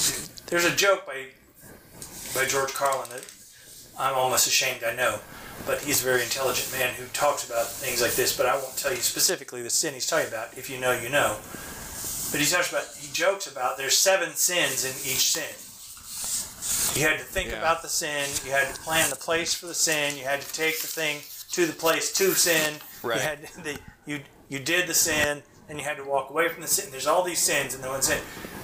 there's 0.47 0.65
a 0.65 0.75
joke 0.75 1.07
by 1.07 1.27
by 2.35 2.45
George 2.47 2.75
Carlin 2.75 3.09
that 3.11 3.25
I'm 3.99 4.15
almost 4.15 4.49
ashamed 4.49 4.83
I 4.85 4.97
know, 4.97 5.21
but 5.67 5.81
he's 5.81 6.03
a 6.03 6.05
very 6.05 6.23
intelligent 6.23 6.73
man 6.73 6.95
who 6.95 7.07
talks 7.13 7.49
about 7.49 7.67
things 7.67 8.01
like 8.01 8.13
this. 8.13 8.37
But 8.37 8.47
I 8.47 8.55
won't 8.55 8.77
tell 8.77 8.91
you 8.91 8.99
specifically 8.99 9.63
the 9.63 9.71
sin 9.71 9.95
he's 9.95 10.07
talking 10.07 10.29
about. 10.29 10.57
If 10.57 10.69
you 10.71 10.79
know, 10.79 10.93
you 10.93 11.09
know. 11.09 11.37
But 12.31 12.41
he 12.41 12.47
talks 12.47 12.71
about 12.71 12.85
he 12.99 13.13
jokes 13.13 13.47
about 13.47 13.77
there's 13.77 13.97
seven 13.97 14.31
sins 14.31 14.85
in 14.85 14.93
each 15.11 15.33
sin. 15.33 15.53
You 16.95 17.09
had 17.09 17.19
to 17.19 17.25
think 17.25 17.51
yeah. 17.51 17.59
about 17.59 17.83
the 17.83 17.89
sin. 17.89 18.29
You 18.45 18.53
had 18.53 18.75
to 18.75 18.81
plan 18.81 19.09
the 19.11 19.17
place 19.17 19.55
for 19.55 19.67
the 19.67 19.75
sin. 19.75 20.17
You 20.17 20.25
had 20.25 20.41
to 20.41 20.53
take 20.53 20.81
the 20.81 20.87
thing 20.87 21.21
to 21.53 21.67
the 21.67 21.73
place 21.73 22.13
to 22.15 22.33
sin. 22.33 22.75
Right. 23.03 23.17
You 23.17 23.23
had 23.23 23.43
the 23.65 23.79
you 24.07 24.21
you 24.49 24.59
did 24.59 24.89
the 24.89 24.95
sin 24.95 25.43
and 25.69 25.79
you 25.79 25.85
had 25.85 25.97
to 25.97 26.05
walk 26.05 26.31
away 26.31 26.49
from 26.49 26.63
the 26.63 26.69
sin. 26.69 26.91
There's 26.91 27.07
all 27.07 27.23
these 27.23 27.39
sins 27.39 27.75
and 27.75 27.83
no 27.83 27.91
one 27.91 28.03
sin. 28.03 28.21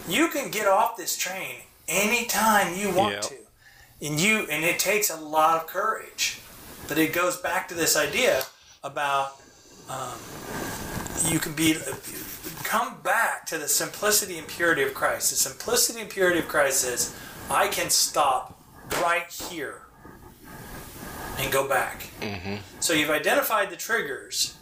you 0.09 0.29
can 0.29 0.51
get 0.51 0.67
off 0.67 0.97
this 0.97 1.17
train 1.17 1.57
anytime 1.87 2.75
you 2.77 2.91
want 2.91 3.15
yep. 3.15 3.23
to, 3.23 3.35
and 4.03 4.21
you 4.21 4.47
and 4.51 4.65
it 4.65 4.79
takes 4.79 5.11
a 5.11 5.17
lot 5.17 5.63
of 5.63 5.67
courage. 5.67 6.41
But 6.87 6.99
it 6.99 7.13
goes 7.13 7.37
back 7.37 7.69
to 7.69 7.75
this 7.75 7.97
idea 7.97 8.43
about 8.85 9.41
um, 9.89 10.19
you 11.27 11.39
can 11.39 11.55
be 11.55 11.77
come 12.65 13.01
back 13.03 13.47
to 13.47 13.59
the 13.59 13.69
simplicity 13.69 14.39
and 14.39 14.47
purity 14.47 14.83
of 14.83 14.95
Christ. 14.95 15.31
The 15.31 15.37
simplicity 15.37 16.01
and 16.01 16.11
purity 16.11 16.39
of 16.39 16.49
Christ 16.49 16.83
says, 16.83 17.17
I 17.51 17.69
can 17.69 17.91
stop 17.91 18.63
right 19.03 19.31
here 19.51 19.83
and 21.39 21.51
go 21.53 21.69
back. 21.69 22.11
Mm-hmm. 22.21 22.57
So 22.81 22.93
you've 22.93 23.11
identified 23.11 23.71
the 23.71 23.77
triggers 23.77 24.59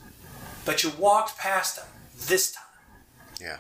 but 0.66 0.82
you 0.82 0.90
walked 0.98 1.38
past 1.38 1.76
them 1.76 1.86
this 2.26 2.52
time. 2.52 2.64
Yeah. 3.40 3.56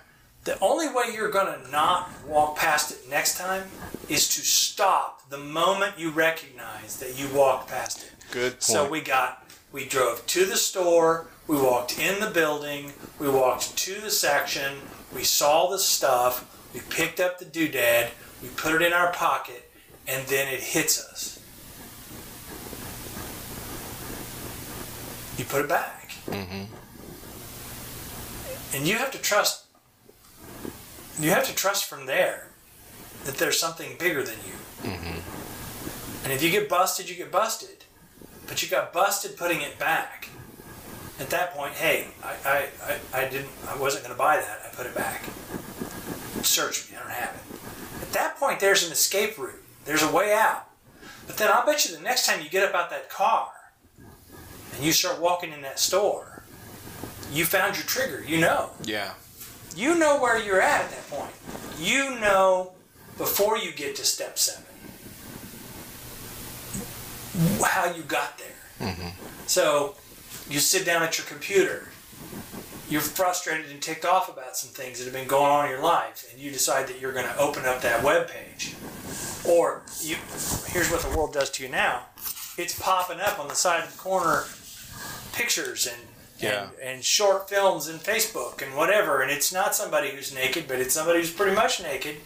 The 0.46 0.56
only 0.60 0.88
way 0.88 1.06
you're 1.12 1.28
going 1.28 1.60
to 1.60 1.70
not 1.72 2.08
walk 2.24 2.56
past 2.56 2.92
it 2.92 3.10
next 3.10 3.36
time 3.36 3.64
is 4.08 4.28
to 4.36 4.42
stop 4.42 5.28
the 5.28 5.38
moment 5.38 5.98
you 5.98 6.10
recognize 6.10 7.00
that 7.00 7.18
you 7.18 7.28
walked 7.36 7.68
past 7.68 8.04
it. 8.04 8.12
Good 8.30 8.52
point. 8.52 8.62
So 8.62 8.88
we 8.88 9.00
got, 9.00 9.44
we 9.72 9.86
drove 9.86 10.24
to 10.24 10.44
the 10.44 10.56
store, 10.56 11.26
we 11.48 11.56
walked 11.56 11.98
in 11.98 12.20
the 12.20 12.30
building, 12.30 12.92
we 13.18 13.28
walked 13.28 13.76
to 13.76 14.00
the 14.00 14.10
section, 14.10 14.76
we 15.12 15.24
saw 15.24 15.68
the 15.68 15.80
stuff, 15.80 16.48
we 16.72 16.78
picked 16.90 17.18
up 17.18 17.40
the 17.40 17.44
doodad, 17.44 18.10
we 18.40 18.48
put 18.50 18.72
it 18.72 18.82
in 18.82 18.92
our 18.92 19.12
pocket, 19.12 19.68
and 20.06 20.24
then 20.28 20.46
it 20.46 20.60
hits 20.60 21.04
us. 21.04 21.42
You 25.36 25.44
put 25.44 25.64
it 25.64 25.68
back. 25.68 26.12
Mm-hmm 26.26 26.66
and 28.74 28.86
you 28.86 28.96
have 28.96 29.10
to 29.10 29.18
trust 29.18 29.65
you 31.18 31.30
have 31.30 31.44
to 31.46 31.54
trust 31.54 31.84
from 31.84 32.06
there 32.06 32.48
that 33.24 33.36
there's 33.36 33.58
something 33.58 33.96
bigger 33.98 34.22
than 34.22 34.36
you. 34.46 34.90
Mm-hmm. 34.90 36.24
And 36.24 36.32
if 36.32 36.42
you 36.42 36.50
get 36.50 36.68
busted, 36.68 37.08
you 37.08 37.16
get 37.16 37.30
busted. 37.30 37.84
But 38.46 38.62
you 38.62 38.68
got 38.68 38.92
busted 38.92 39.36
putting 39.36 39.60
it 39.60 39.78
back. 39.78 40.28
At 41.18 41.30
that 41.30 41.54
point, 41.54 41.72
hey, 41.74 42.08
I, 42.22 42.34
I, 42.44 42.68
I, 42.84 43.22
I 43.22 43.28
didn't 43.28 43.48
I 43.68 43.76
wasn't 43.76 44.04
gonna 44.04 44.18
buy 44.18 44.36
that. 44.36 44.60
I 44.64 44.74
put 44.74 44.86
it 44.86 44.94
back. 44.94 45.22
Search 46.42 46.90
me, 46.90 46.96
I 46.96 47.00
don't 47.00 47.10
have 47.10 47.34
it. 47.34 48.02
At 48.02 48.12
that 48.12 48.36
point 48.36 48.60
there's 48.60 48.84
an 48.84 48.92
escape 48.92 49.38
route. 49.38 49.62
There's 49.84 50.02
a 50.02 50.12
way 50.12 50.32
out. 50.32 50.68
But 51.26 51.38
then 51.38 51.50
I'll 51.50 51.64
bet 51.64 51.88
you 51.88 51.96
the 51.96 52.02
next 52.02 52.26
time 52.26 52.42
you 52.42 52.50
get 52.50 52.68
up 52.68 52.74
out 52.74 52.90
that 52.90 53.08
car 53.08 53.50
and 54.74 54.84
you 54.84 54.92
start 54.92 55.20
walking 55.20 55.52
in 55.52 55.62
that 55.62 55.78
store, 55.78 56.42
you 57.32 57.44
found 57.44 57.76
your 57.76 57.86
trigger. 57.86 58.22
You 58.22 58.38
know. 58.38 58.70
Yeah. 58.84 59.14
You 59.76 59.94
know 59.96 60.20
where 60.20 60.42
you're 60.42 60.60
at 60.60 60.86
at 60.86 60.90
that 60.90 61.10
point. 61.10 61.32
You 61.78 62.18
know 62.18 62.72
before 63.18 63.58
you 63.58 63.72
get 63.72 63.96
to 63.96 64.04
step 64.04 64.38
seven 64.38 64.64
how 67.62 67.94
you 67.94 68.02
got 68.02 68.38
there. 68.38 68.88
Mm-hmm. 68.88 69.08
So 69.46 69.94
you 70.48 70.58
sit 70.60 70.86
down 70.86 71.02
at 71.02 71.18
your 71.18 71.26
computer. 71.26 71.88
You're 72.88 73.00
frustrated 73.00 73.70
and 73.70 73.82
ticked 73.82 74.04
off 74.04 74.28
about 74.28 74.56
some 74.56 74.70
things 74.70 74.98
that 74.98 75.04
have 75.04 75.12
been 75.12 75.28
going 75.28 75.50
on 75.50 75.64
in 75.66 75.72
your 75.72 75.82
life, 75.82 76.26
and 76.32 76.40
you 76.40 76.52
decide 76.52 76.86
that 76.86 77.00
you're 77.00 77.12
going 77.12 77.26
to 77.26 77.36
open 77.36 77.64
up 77.66 77.82
that 77.82 78.02
web 78.02 78.28
page. 78.28 78.74
Or 79.44 79.82
you, 80.00 80.16
here's 80.68 80.90
what 80.90 81.02
the 81.02 81.10
world 81.16 81.32
does 81.32 81.50
to 81.50 81.64
you 81.64 81.68
now. 81.68 82.06
It's 82.56 82.78
popping 82.78 83.20
up 83.20 83.38
on 83.38 83.48
the 83.48 83.54
side 83.54 83.84
of 83.84 83.92
the 83.92 83.98
corner 83.98 84.44
pictures 85.32 85.86
and 85.86 86.00
Yeah. 86.38 86.68
and, 86.80 86.96
and 86.96 87.04
short 87.04 87.48
films 87.48 87.88
and 87.88 88.00
Facebook 88.00 88.62
and 88.62 88.76
whatever, 88.76 89.22
and 89.22 89.30
it's 89.30 89.52
not 89.52 89.74
somebody 89.74 90.10
who's 90.10 90.34
naked, 90.34 90.66
but 90.68 90.78
it's 90.78 90.94
somebody 90.94 91.20
who's 91.20 91.32
pretty 91.32 91.54
much 91.54 91.82
naked. 91.82 92.16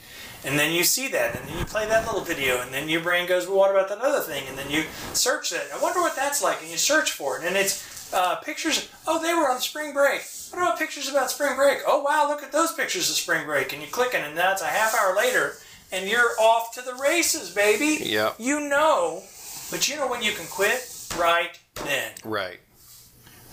And 0.44 0.58
then 0.58 0.72
you 0.72 0.84
see 0.84 1.08
that, 1.08 1.36
and 1.36 1.46
then 1.46 1.58
you 1.58 1.64
play 1.66 1.86
that 1.86 2.06
little 2.06 2.22
video, 2.22 2.62
and 2.62 2.72
then 2.72 2.88
your 2.88 3.02
brain 3.02 3.28
goes, 3.28 3.46
"Well, 3.46 3.58
what 3.58 3.70
about 3.70 3.90
that 3.90 3.98
other 3.98 4.20
thing?" 4.20 4.44
And 4.48 4.56
then 4.56 4.70
you 4.70 4.84
search 5.12 5.50
that. 5.50 5.66
I 5.74 5.78
wonder 5.82 6.00
what 6.00 6.16
that's 6.16 6.42
like, 6.42 6.62
and 6.62 6.70
you 6.70 6.78
search 6.78 7.12
for 7.12 7.38
it, 7.38 7.44
and 7.44 7.56
it's 7.56 8.12
uh, 8.14 8.36
pictures. 8.36 8.88
Oh, 9.06 9.20
they 9.22 9.34
were 9.34 9.50
on 9.50 9.60
spring 9.60 9.92
break. 9.92 10.22
What 10.50 10.62
about 10.62 10.78
pictures 10.78 11.08
about 11.08 11.30
spring 11.30 11.56
break? 11.56 11.80
Oh, 11.86 12.00
wow, 12.02 12.26
look 12.28 12.42
at 12.42 12.52
those 12.52 12.72
pictures 12.72 13.08
of 13.10 13.16
spring 13.16 13.44
break, 13.46 13.72
and 13.72 13.82
you 13.82 13.88
click 13.88 14.14
it, 14.14 14.22
and 14.26 14.36
that's 14.36 14.62
a 14.62 14.66
half 14.66 14.94
hour 14.94 15.14
later, 15.14 15.56
and 15.92 16.08
you're 16.08 16.30
off 16.40 16.74
to 16.74 16.82
the 16.82 16.94
races, 16.94 17.50
baby. 17.50 18.02
Yep. 18.02 18.36
You 18.38 18.60
know, 18.60 19.22
but 19.70 19.88
you 19.88 19.96
know 19.96 20.08
when 20.08 20.22
you 20.22 20.32
can 20.32 20.46
quit 20.46 21.06
right 21.18 21.58
then. 21.74 22.12
Right. 22.24 22.60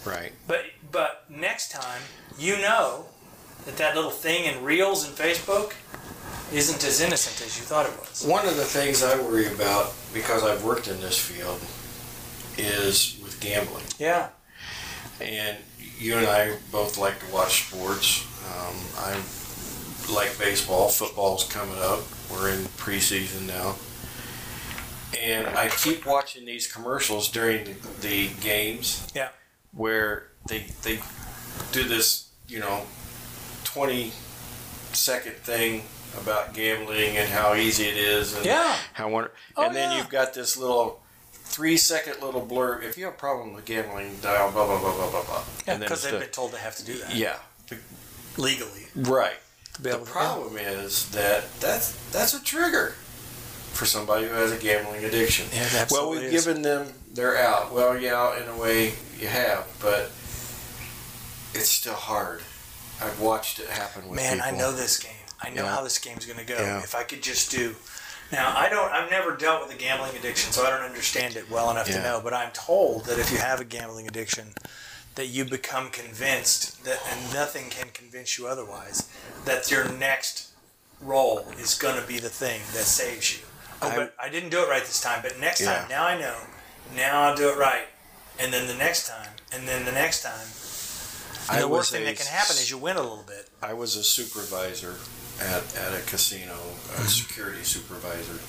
Right. 0.08 0.32
But 0.48 0.66
but 0.92 1.26
next 1.30 1.72
time 1.72 2.02
you 2.40 2.58
know 2.58 3.06
that 3.66 3.78
that 3.78 3.96
little 3.96 4.12
thing 4.12 4.46
in 4.46 4.64
Reels 4.64 5.08
and 5.08 5.16
Facebook 5.16 5.74
isn't 6.54 6.84
as 6.86 7.02
innocent 7.02 7.46
as 7.46 7.58
you 7.58 7.64
thought 7.64 7.86
it 7.86 8.00
was. 8.00 8.26
One 8.26 8.48
of 8.48 8.56
the 8.56 8.64
things 8.64 9.04
I 9.04 9.20
worry 9.20 9.48
about 9.48 9.94
because 10.14 10.44
I've 10.44 10.64
worked 10.64 10.88
in 10.88 11.00
this 11.02 11.20
field 11.20 11.60
is 12.58 13.20
with 13.22 13.40
gambling. 13.42 13.84
Yeah. 14.00 14.30
And 15.20 15.58
you 16.00 16.16
and 16.16 16.28
I 16.28 16.56
both 16.72 16.98
like 16.98 17.20
to 17.20 17.34
watch 17.34 17.68
sports. 17.68 18.24
Um, 18.56 18.76
I 18.98 19.22
like 20.14 20.38
baseball. 20.40 20.88
Football's 20.90 21.44
coming 21.44 21.78
up. 21.80 22.00
We're 22.32 22.50
in 22.50 22.60
preseason 22.78 23.48
now. 23.48 23.76
And 25.22 25.48
I 25.48 25.70
keep 25.70 26.06
watching 26.06 26.46
these 26.46 26.72
commercials 26.72 27.30
during 27.30 27.66
the, 27.66 27.76
the 28.02 28.30
games. 28.42 29.08
Yeah. 29.16 29.30
Where 29.78 30.28
they 30.50 30.66
they 30.84 31.00
do 31.72 31.84
this, 31.84 32.30
you 32.48 32.60
know, 32.60 32.82
twenty 33.64 34.12
second 34.94 35.36
thing 35.38 35.84
about 36.20 36.54
gambling 36.54 37.16
and 37.18 37.30
how 37.30 37.54
easy 37.54 37.84
it 37.86 37.98
is 37.98 38.34
and 38.36 38.44
Yeah. 38.46 38.76
how 38.94 39.08
wonder 39.10 39.32
Oh, 39.56 39.66
and 39.68 39.76
then 39.76 39.92
yeah. 39.92 39.98
you've 39.98 40.10
got 40.10 40.34
this 40.34 40.58
little 40.58 41.02
three 41.32 41.78
second 41.78 42.22
little 42.24 42.46
blurb. 42.46 42.84
If 42.84 42.98
you 42.98 43.06
have 43.06 43.14
a 43.14 43.18
problem 43.18 43.54
with 43.54 43.66
gambling, 43.66 44.18
dial 44.22 44.52
blah 44.52 44.66
blah 44.66 44.80
blah 44.80 44.96
blah 44.96 45.10
blah 45.12 45.24
blah. 45.24 45.44
Yeah, 45.68 45.78
because 45.78 46.02
they've 46.04 46.14
the- 46.14 46.20
been 46.20 46.30
told 46.30 46.52
they 46.54 46.58
have 46.60 46.76
to 46.78 46.84
do 46.86 46.98
that 47.00 47.14
yeah, 47.14 47.38
legally. 48.38 48.88
right. 48.96 49.38
To 49.76 49.82
The 49.84 49.92
to- 49.92 50.06
problem 50.06 50.58
is 50.58 51.10
that 51.12 51.44
that's 51.60 51.92
that's 52.12 52.34
a 52.34 52.42
trigger 52.44 52.96
for 53.74 53.86
somebody 53.86 54.28
who 54.28 54.34
has 54.34 54.52
a 54.52 54.58
gambling 54.58 55.04
addiction. 55.06 55.46
Yeah, 55.54 55.86
well, 55.92 56.10
we've 56.10 56.24
is. 56.24 56.32
given 56.46 56.64
them 56.64 56.94
they're 57.18 57.38
out. 57.38 57.74
Well, 57.74 57.98
yeah, 57.98 58.42
in 58.42 58.48
a 58.48 58.58
way 58.58 58.94
you 59.20 59.28
have, 59.28 59.68
but 59.82 60.12
it's 61.54 61.68
still 61.70 61.96
hard. 61.96 62.42
I've 63.02 63.20
watched 63.20 63.60
it 63.60 63.68
happen 63.70 64.08
with 64.08 64.16
Man, 64.16 64.40
I 64.42 64.52
know 64.52 64.72
this 64.72 64.98
game. 65.00 65.12
I 65.42 65.50
know 65.50 65.64
Yeah. 65.64 65.76
how 65.76 65.84
this 65.84 65.98
game's 66.00 66.26
going 66.26 66.40
to 66.40 66.46
go. 66.46 66.56
Yeah. 66.58 66.80
If 66.80 66.96
I 66.96 67.04
could 67.04 67.22
just 67.22 67.52
do. 67.52 67.76
Now, 68.32 68.54
I 68.56 68.70
don't. 68.70 68.92
I've 68.92 69.10
never 69.10 69.36
dealt 69.36 69.66
with 69.66 69.74
a 69.76 69.78
gambling 69.80 70.16
addiction, 70.16 70.52
so 70.52 70.66
I 70.66 70.70
don't 70.70 70.82
understand 70.82 71.36
it 71.36 71.50
well 71.50 71.72
enough 71.72 71.88
to 71.88 72.02
know. 72.04 72.20
But 72.24 72.34
I'm 72.34 72.52
told 72.52 73.06
that 73.06 73.20
if 73.20 73.32
you 73.32 73.38
have 73.38 73.60
a 73.62 73.66
gambling 73.66 74.08
addiction, 74.08 74.54
that 75.16 75.28
you 75.28 75.46
become 75.46 75.90
convinced 75.92 76.84
that, 76.86 77.00
and 77.10 77.34
nothing 77.34 77.70
can 77.70 77.90
convince 77.94 78.38
you 78.38 78.48
otherwise, 78.48 79.08
that 79.46 79.72
your 79.72 79.88
next 79.90 80.50
roll 81.02 81.46
is 81.60 81.74
going 81.76 82.00
to 82.02 82.06
be 82.08 82.20
the 82.20 82.30
thing 82.30 82.62
that 82.74 82.84
saves 82.84 83.38
you. 83.38 83.44
Oh, 83.82 83.90
I- 83.90 83.96
but 83.96 84.16
I 84.20 84.28
didn't 84.30 84.50
do 84.50 84.62
it 84.62 84.68
right 84.70 84.84
this 84.84 85.00
time. 85.02 85.22
But 85.22 85.40
next 85.40 85.62
Yeah. 85.62 85.74
time, 85.80 85.90
now 85.90 86.04
I 86.06 86.18
know. 86.20 86.36
Now 86.96 87.22
I'll 87.22 87.36
do 87.36 87.50
it 87.50 87.58
right. 87.58 87.88
And 88.40 88.54
then 88.54 88.68
the 88.68 88.76
next 88.76 89.08
time, 89.08 89.32
and 89.54 89.68
then 89.68 89.86
the 89.86 89.92
next 89.92 90.22
time. 90.24 90.48
And 91.50 91.58
I 91.58 91.62
the 91.62 91.68
worst 91.68 91.92
thing 91.92 92.04
a 92.04 92.06
that 92.06 92.18
can 92.18 92.28
happen 92.28 92.56
is 92.58 92.70
you 92.70 92.78
win 92.78 92.98
a 92.98 93.02
little 93.02 93.24
bit. 93.26 93.50
I 93.62 93.74
was 93.74 93.96
a 93.96 94.04
supervisor 94.04 94.96
at, 95.40 95.76
at 95.78 95.94
a 95.94 96.02
casino, 96.06 96.56
a 96.98 97.02
security 97.08 97.64
supervisor, 97.64 98.40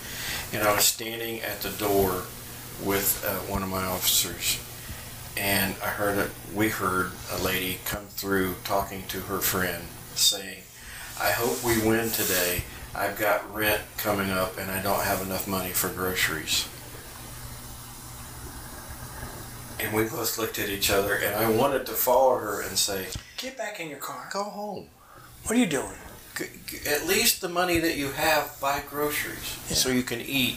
and 0.53 0.66
I 0.66 0.74
was 0.74 0.84
standing 0.84 1.41
at 1.41 1.61
the 1.61 1.70
door 1.70 2.22
with 2.82 3.24
uh, 3.26 3.39
one 3.51 3.62
of 3.62 3.68
my 3.68 3.84
officers, 3.84 4.61
and 5.36 5.74
I 5.82 5.89
heard 5.89 6.18
it. 6.18 6.30
We 6.55 6.68
heard 6.68 7.12
a 7.32 7.43
lady 7.43 7.78
come 7.84 8.07
through 8.07 8.57
talking 8.64 9.05
to 9.09 9.20
her 9.20 9.39
friend, 9.39 9.84
saying, 10.14 10.62
"I 11.20 11.30
hope 11.30 11.62
we 11.64 11.80
win 11.80 12.11
today. 12.11 12.64
I've 12.95 13.18
got 13.18 13.55
rent 13.55 13.82
coming 13.97 14.30
up, 14.30 14.59
and 14.59 14.70
I 14.70 14.82
don't 14.82 15.03
have 15.03 15.22
enough 15.22 15.47
money 15.47 15.70
for 15.70 15.89
groceries." 15.89 16.68
And 19.81 19.93
we 19.95 20.05
both 20.05 20.39
looked 20.39 20.59
at 20.59 20.68
each 20.68 20.91
other, 20.91 21.14
and 21.14 21.35
I 21.37 21.49
wanted 21.51 21.87
to 21.87 21.93
follow 21.93 22.37
her 22.39 22.61
and 22.62 22.76
say, 22.76 23.07
Get 23.37 23.57
back 23.57 23.79
in 23.81 23.89
your 23.89 23.99
car. 23.99 24.29
"Go 24.33 24.43
home." 24.45 24.89
What 25.45 25.53
are 25.57 25.59
you 25.61 25.66
doing? 25.66 25.95
At 26.89 27.07
least 27.07 27.41
the 27.41 27.49
money 27.49 27.79
that 27.79 27.97
you 27.97 28.12
have 28.12 28.57
buy 28.61 28.83
groceries 28.89 29.57
so 29.70 29.89
you 29.89 30.03
can 30.05 30.20
eat 30.20 30.57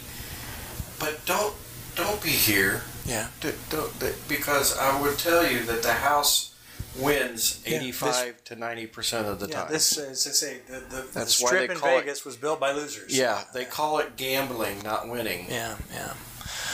but 0.99 1.25
don't 1.25 1.55
don't 1.95 2.21
be 2.21 2.29
here 2.29 2.83
Yeah. 3.05 3.27
D- 3.39 3.49
don't, 3.71 3.91
because 4.27 4.77
i 4.77 5.01
would 5.01 5.17
tell 5.17 5.43
you 5.49 5.63
that 5.63 5.81
the 5.81 5.93
house 5.93 6.53
wins 6.99 7.63
Yeah, 7.65 7.77
85 7.77 8.43
to 8.45 8.55
90 8.55 8.87
percent 8.87 9.27
of 9.27 9.39
the 9.39 9.47
Yeah, 9.47 9.61
time 9.63 9.71
this 9.71 9.97
is 9.97 10.23
to 10.25 10.29
say 10.33 10.59
the, 10.67 10.81
the, 10.81 11.01
the 11.01 11.07
That's 11.13 11.41
why 11.41 11.47
strip 11.47 11.67
they 11.69 11.73
in 11.73 11.79
call 11.79 11.97
it- 11.97 12.01
Vegas 12.01 12.23
was 12.25 12.35
built 12.37 12.59
by 12.59 12.73
losers. 12.73 13.17
yeah 13.17 13.43
they 13.53 13.65
call 13.65 13.97
it 13.97 14.15
gambling 14.17 14.83
not 14.83 15.09
winning 15.09 15.47
Yeah, 15.49 15.77
yeah. 15.91 16.13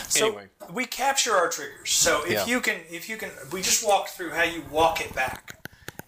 So 0.07 0.27
Anyway. 0.27 0.47
we 0.71 0.85
capture 0.85 1.35
our 1.35 1.49
triggers. 1.49 1.91
So 1.91 2.23
if 2.25 2.31
Yeah. 2.31 2.45
you 2.45 2.61
can, 2.61 2.81
if 2.89 3.09
you 3.09 3.17
can, 3.17 3.31
we 3.51 3.61
just 3.61 3.85
walked 3.85 4.09
through 4.11 4.31
how 4.31 4.43
you 4.43 4.61
walk 4.69 5.01
it 5.01 5.13
back. 5.13 5.55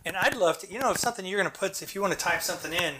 And 0.05 0.15
I'd 0.15 0.35
love 0.35 0.59
to, 0.59 0.71
you 0.71 0.79
know, 0.79 0.91
if 0.91 0.97
something 0.97 1.25
you're 1.25 1.39
going 1.39 1.51
to 1.51 1.57
put, 1.57 1.81
if 1.81 1.93
you 1.93 2.01
want 2.01 2.13
to 2.13 2.19
type 2.19 2.41
something 2.41 2.73
in, 2.73 2.95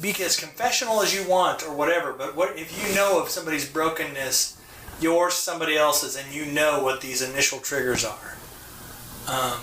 be 0.00 0.10
as 0.22 0.36
confessional 0.38 1.02
as 1.02 1.14
you 1.14 1.28
want 1.28 1.62
or 1.62 1.72
whatever. 1.74 2.12
But 2.12 2.36
what 2.36 2.56
if 2.56 2.70
you 2.88 2.94
know 2.94 3.20
of 3.20 3.28
somebody's 3.28 3.68
brokenness, 3.68 4.56
yours, 5.00 5.34
somebody 5.34 5.76
else's, 5.76 6.16
and 6.16 6.32
you 6.32 6.46
know 6.46 6.82
what 6.82 7.00
these 7.00 7.20
initial 7.22 7.58
triggers 7.58 8.04
are? 8.04 8.36
Um, 9.26 9.60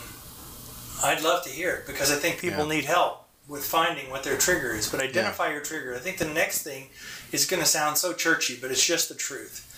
I'd 1.03 1.21
love 1.23 1.43
to 1.43 1.49
hear 1.49 1.75
it 1.75 1.87
because 1.87 2.11
I 2.11 2.15
think 2.15 2.39
people 2.39 2.65
Yeah. 2.67 2.75
need 2.75 2.85
help 2.85 3.27
with 3.47 3.65
finding 3.65 4.09
what 4.09 4.23
their 4.23 4.37
trigger 4.37 4.71
is. 4.73 4.89
But 4.89 4.99
identify 4.99 5.51
your 5.51 5.61
trigger. 5.61 5.95
I 5.95 5.99
think 5.99 6.17
the 6.17 6.25
next 6.25 6.63
thing 6.63 6.89
is 7.31 7.45
going 7.45 7.61
to 7.61 7.67
sound 7.67 7.97
so 7.97 8.13
churchy, 8.13 8.57
but 8.59 8.71
it's 8.71 8.85
just 8.85 9.09
the 9.09 9.15
truth. 9.15 9.71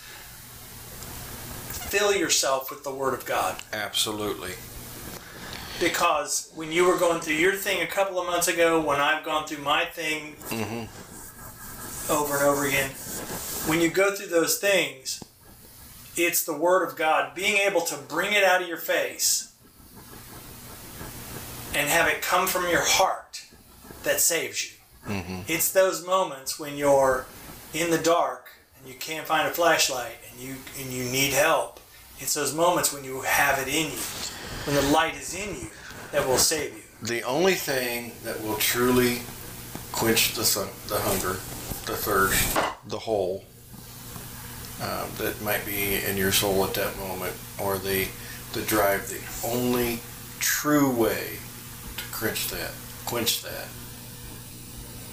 Fill 1.90 2.14
yourself 2.14 2.70
with 2.70 2.84
the 2.84 2.94
Word 2.94 3.14
of 3.14 3.26
God. 3.26 3.56
absolutely 3.72 4.54
Because 5.80 6.52
when 6.54 6.72
you 6.72 6.86
were 6.86 6.98
going 6.98 7.22
through 7.22 7.36
your 7.36 7.54
thing 7.54 7.82
a 7.82 7.88
couple 7.88 8.20
of 8.20 8.28
months 8.28 8.48
ago, 8.48 8.82
when 8.82 9.00
I've 9.00 9.24
gone 9.24 9.48
through 9.48 9.64
my 9.64 9.86
thing 9.86 10.36
mm-hmm. 10.50 12.12
over 12.12 12.36
and 12.36 12.44
over 12.44 12.66
again, 12.66 12.90
when 13.68 13.80
you 13.82 13.90
go 13.90 14.14
through 14.14 14.28
those 14.28 14.58
things, 14.58 15.24
it's 16.18 16.44
the 16.44 16.58
Word 16.58 16.88
of 16.88 16.96
God 16.96 17.36
being 17.36 17.58
able 17.58 17.82
to 17.82 17.96
bring 17.96 18.34
it 18.34 18.44
out 18.44 18.62
of 18.62 18.68
your 18.68 18.78
face 18.78 19.54
and 21.74 21.90
have 21.90 22.08
it 22.08 22.22
come 22.22 22.48
from 22.48 22.68
your 22.70 22.84
heart 22.84 23.44
that 24.04 24.20
saves 24.20 24.66
you. 24.66 24.78
Mm-hmm. 25.14 25.42
It's 25.48 25.72
those 25.72 26.06
moments 26.06 26.60
when 26.60 26.76
you're 26.76 27.26
in 27.74 27.90
the 27.92 27.98
dark 27.98 28.50
and 28.80 28.88
you 28.88 28.98
can't 29.00 29.26
find 29.28 29.48
a 29.48 29.52
flashlight 29.52 30.18
and 30.32 30.40
you 30.42 30.56
and 30.80 30.92
you 30.92 31.04
need 31.06 31.34
help. 31.34 31.80
It's 32.20 32.34
those 32.34 32.54
moments 32.54 32.94
when 32.94 33.04
you 33.04 33.22
have 33.22 33.60
it 33.60 33.68
in 33.68 33.92
you, 33.92 34.00
when 34.66 34.76
the 34.76 34.92
light 34.92 35.16
is 35.16 35.36
in 35.36 35.56
you, 35.56 35.68
that 36.12 36.26
will 36.28 36.38
save 36.38 36.74
you. 36.74 36.82
the 37.04 37.22
only 37.24 37.54
thing 37.54 38.12
that 38.24 38.42
will 38.42 38.56
truly 38.56 39.20
quench 39.92 40.34
the 40.34 40.44
sun, 40.44 40.68
the 40.88 40.98
hunger, 40.98 41.34
the 41.86 41.96
thirst, 41.96 42.56
the 42.88 42.98
hole 42.98 43.44
uh, 44.82 45.08
that 45.18 45.40
might 45.42 45.64
be 45.66 45.96
in 46.04 46.18
your 46.18 46.32
soul 46.32 46.64
at 46.66 46.74
that 46.74 46.96
moment, 46.98 47.34
or 47.62 47.78
the 47.78 48.08
the 48.54 48.62
drive. 48.62 49.08
The 49.10 49.48
only 49.48 50.00
true 50.40 50.90
way 50.92 51.38
to 51.98 52.04
quench 52.12 52.48
that, 52.50 52.72
quench 53.06 53.42
that, 53.44 53.68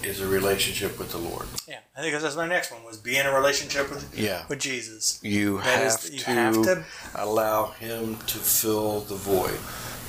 is 0.06 0.20
a 0.20 0.26
relationship 0.26 0.98
with 0.98 1.10
the 1.12 1.18
Lord. 1.18 1.46
Yeah, 1.66 1.78
I 1.96 2.00
think 2.00 2.20
that's 2.20 2.36
my 2.36 2.46
next 2.46 2.70
one 2.72 2.84
was 2.84 2.96
be 2.98 3.16
in 3.16 3.26
a 3.26 3.32
relationship 3.34 3.90
with 3.90 4.16
Yeah. 4.18 4.44
with 4.48 4.58
Jesus. 4.60 5.18
You 5.22 5.58
have, 5.58 5.82
is- 6.04 6.10
you 6.10 6.18
to 6.20 6.30
have 6.30 6.54
to- 6.62 6.84
allow 7.14 7.66
Him 7.72 8.16
to 8.26 8.38
fill 8.38 9.00
the 9.00 9.14
void. 9.16 9.58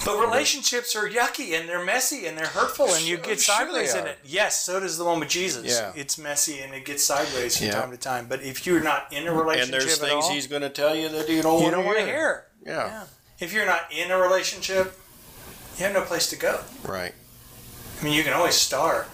But 0.03 0.19
relationships 0.19 0.95
are 0.95 1.09
yucky 1.09 1.57
and 1.57 1.67
they're 1.69 1.83
messy 1.83 2.27
and 2.27 2.37
they're 2.37 2.45
hurtful 2.45 2.93
and 2.93 3.03
you 3.05 3.15
get 3.17 3.39
sure 3.39 3.55
sideways 3.55 3.95
in 3.95 4.05
it. 4.05 4.19
Yes, 4.25 4.63
so 4.63 4.79
does 4.79 4.97
the 4.97 5.05
one 5.05 5.19
with 5.21 5.29
Jesus. 5.29 5.65
Yeah. 5.65 5.93
It's 5.95 6.17
messy 6.17 6.59
and 6.59 6.73
it 6.73 6.85
gets 6.85 7.03
sideways 7.03 7.57
from 7.57 7.67
Yeah. 7.67 7.79
time 7.81 7.91
to 7.91 7.97
time. 7.97 8.27
But 8.27 8.43
if 8.43 8.67
you're 8.67 8.81
not 8.81 9.07
in 9.11 9.25
a 9.25 9.33
relationship 9.33 9.73
And 9.73 9.81
there's 9.87 9.97
things 9.97 10.25
all, 10.25 10.31
He's 10.31 10.47
going 10.47 10.61
to 10.63 10.69
tell 10.69 10.95
you 10.95 11.07
that 11.09 11.29
you 11.29 11.41
don't 11.41 11.57
you 11.57 11.63
want 11.63 11.73
don't 11.75 11.81
to 11.83 11.87
want 11.87 11.97
to 11.99 12.05
hear. 12.05 12.15
hear. 12.15 12.45
Yeah. 12.65 12.87
Yeah. 12.87 13.03
If 13.39 13.53
you're 13.53 13.65
not 13.65 13.87
in 13.91 14.11
a 14.11 14.17
relationship, 14.17 14.99
you 15.77 15.85
have 15.85 15.93
no 15.93 16.01
place 16.01 16.29
to 16.29 16.35
go. 16.35 16.59
right. 16.83 17.13
I 17.99 18.03
mean, 18.03 18.13
you 18.13 18.23
can 18.23 18.33
always 18.33 18.55
start, 18.55 19.07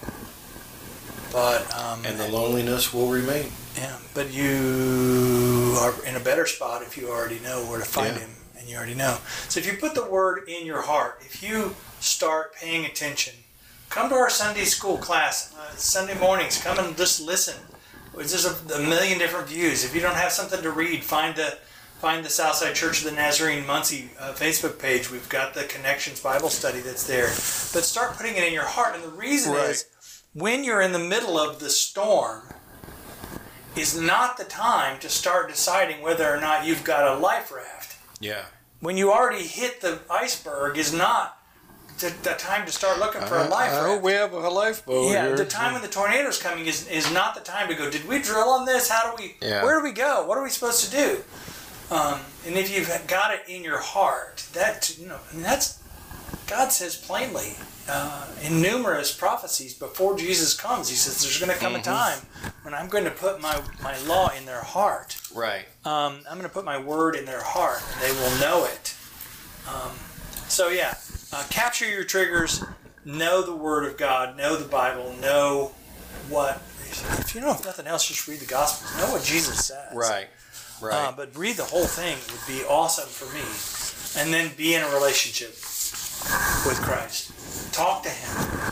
but 1.31 1.61
um, 1.75 2.03
And 2.05 2.19
the 2.19 2.27
loneliness 2.27 2.93
will 2.93 3.07
remain. 3.07 3.51
yeah, 3.77 3.97
but 4.13 4.31
you 4.33 5.75
are 5.79 5.93
in 6.05 6.15
a 6.15 6.19
better 6.19 6.45
spot 6.45 6.81
if 6.81 6.97
you 6.97 7.09
already 7.09 7.39
know 7.39 7.63
where 7.65 7.79
to 7.79 7.85
find 7.85 8.15
Yeah. 8.15 8.21
him, 8.23 8.29
and 8.57 8.67
you 8.69 8.75
already 8.77 8.95
know. 8.95 9.17
So 9.49 9.59
if 9.59 9.65
you 9.65 9.73
put 9.77 9.95
the 9.95 10.05
word 10.05 10.47
in 10.47 10.65
your 10.65 10.81
heart, 10.83 11.21
if 11.25 11.41
you 11.43 11.75
start 11.99 12.55
paying 12.55 12.85
attention, 12.85 13.33
come 13.89 14.09
to 14.09 14.15
our 14.15 14.29
Sunday 14.29 14.65
school 14.65 14.97
class 14.97 15.53
uh, 15.57 15.75
Sunday 15.75 16.17
mornings. 16.19 16.57
Come 16.61 16.79
and 16.79 16.95
just 16.97 17.21
listen. 17.21 17.55
There's 18.15 18.45
a, 18.45 18.55
a 18.75 18.79
million 18.79 19.17
different 19.17 19.47
views. 19.47 19.85
If 19.85 19.95
you 19.95 20.01
don't 20.01 20.15
have 20.15 20.31
something 20.31 20.61
to 20.61 20.71
read, 20.71 21.03
find 21.03 21.35
the 21.35 21.57
find 22.01 22.25
the 22.25 22.29
Southside 22.29 22.73
Church 22.75 22.99
of 22.99 23.05
the 23.05 23.11
Nazarene 23.11 23.65
Muncie 23.65 24.09
uh, 24.19 24.33
Facebook 24.33 24.79
page. 24.79 25.11
We've 25.11 25.29
got 25.29 25.53
the 25.53 25.63
Connections 25.65 26.19
Bible 26.19 26.49
study 26.49 26.79
that's 26.79 27.05
there. 27.05 27.27
But 27.27 27.85
start 27.85 28.17
putting 28.17 28.35
it 28.35 28.43
in 28.43 28.51
your 28.53 28.65
heart. 28.65 28.95
And 28.95 29.03
the 29.03 29.09
reason 29.09 29.53
Right. 29.53 29.69
is 29.69 29.85
when 30.33 30.63
you're 30.63 30.81
in 30.81 30.91
the 30.91 30.99
middle 30.99 31.37
of 31.39 31.59
the 31.59 31.69
storm 31.69 32.43
is 33.75 33.99
not 33.99 34.37
the 34.37 34.43
time 34.43 34.99
to 34.99 35.09
start 35.09 35.49
deciding 35.49 36.01
whether 36.01 36.29
or 36.33 36.39
not 36.39 36.65
you've 36.65 36.83
got 36.83 37.07
a 37.17 37.19
life 37.19 37.51
raft. 37.51 37.97
Yeah. 38.19 38.45
When 38.79 38.97
you 38.97 39.11
already 39.11 39.43
hit 39.45 39.81
the 39.81 39.99
iceberg 40.09 40.77
is 40.77 40.93
not 40.93 41.37
the, 41.99 42.13
the 42.23 42.31
time 42.33 42.65
to 42.65 42.71
start 42.71 42.99
looking 42.99 43.21
for 43.21 43.37
a 43.37 43.43
life 43.47 43.71
I 43.71 43.75
raft. 43.75 43.85
hope 43.87 44.01
we 44.01 44.13
have 44.13 44.33
a 44.33 44.49
lifeboat 44.49 45.11
Yeah, 45.11 45.27
here. 45.27 45.37
the 45.37 45.45
time 45.45 45.73
when 45.73 45.81
the 45.83 45.87
tornado's 45.87 46.41
coming 46.41 46.65
is, 46.65 46.87
is 46.87 47.11
not 47.13 47.35
the 47.35 47.41
time 47.41 47.67
to 47.69 47.75
go. 47.75 47.89
Did 47.91 48.07
we 48.07 48.19
drill 48.21 48.49
on 48.49 48.65
this? 48.65 48.89
How 48.89 49.15
do 49.15 49.21
we? 49.21 49.35
Yeah. 49.41 49.63
Where 49.63 49.77
do 49.79 49.83
we 49.83 49.91
go? 49.91 50.25
What 50.25 50.37
are 50.37 50.43
we 50.43 50.49
supposed 50.49 50.83
to 50.85 50.91
do? 50.91 51.23
Um, 51.93 52.19
and 52.47 52.55
if 52.55 52.75
you've 52.75 52.89
got 53.07 53.33
it 53.33 53.41
in 53.47 53.63
your 53.63 53.79
heart, 53.79 54.45
that 54.53 54.97
you 54.97 55.07
know, 55.07 55.19
and 55.31 55.43
that's 55.43 55.80
God 56.51 56.73
says 56.73 56.97
plainly 56.97 57.53
uh, 57.87 58.27
in 58.43 58.61
numerous 58.61 59.15
prophecies 59.15 59.73
before 59.73 60.17
Jesus 60.17 60.53
comes. 60.53 60.89
He 60.89 60.97
says 60.97 61.21
there's 61.21 61.39
going 61.39 61.49
to 61.49 61.57
come 61.57 61.75
a 61.75 61.81
time 61.81 62.19
when 62.63 62.73
I'm 62.73 62.89
going 62.89 63.05
to 63.05 63.09
put 63.09 63.39
my 63.39 63.61
my 63.81 63.97
law 63.99 64.29
in 64.37 64.45
their 64.45 64.61
heart. 64.61 65.15
Right. 65.33 65.63
Um, 65.85 66.19
I'm 66.29 66.37
going 66.37 66.41
to 66.41 66.49
put 66.49 66.65
my 66.65 66.77
word 66.77 67.15
in 67.15 67.23
their 67.23 67.41
heart, 67.41 67.81
and 67.93 68.01
they 68.01 68.11
will 68.11 68.37
know 68.41 68.65
it. 68.65 68.93
Um, 69.65 69.91
so 70.49 70.67
yeah, 70.67 70.95
uh, 71.31 71.45
capture 71.49 71.89
your 71.89 72.03
triggers. 72.03 72.61
Know 73.05 73.43
the 73.43 73.55
Word 73.55 73.85
of 73.85 73.95
God. 73.95 74.37
Know 74.37 74.57
the 74.57 74.67
Bible. 74.67 75.15
Know 75.21 75.71
what. 76.27 76.57
If 76.57 77.33
you 77.33 77.39
know 77.39 77.51
if 77.51 77.63
nothing 77.63 77.87
else, 77.87 78.09
just 78.09 78.27
read 78.27 78.39
the 78.39 78.45
Gospels. 78.45 79.01
Know 79.01 79.09
what 79.13 79.23
Jesus 79.23 79.67
says. 79.67 79.95
Right. 79.95 80.27
Right. 80.81 80.95
Uh, 80.95 81.13
but 81.15 81.33
read 81.37 81.55
the 81.55 81.63
whole 81.63 81.85
thing 81.85 82.17
would 82.29 82.45
be 82.45 82.65
awesome 82.67 83.07
for 83.07 83.33
me. 83.33 84.21
And 84.21 84.33
then 84.33 84.51
be 84.57 84.75
in 84.75 84.81
a 84.81 84.89
relationship 84.89 85.55
with 86.65 86.79
Christ. 86.81 87.73
Talk 87.73 88.03
to 88.03 88.09
Him. 88.09 88.71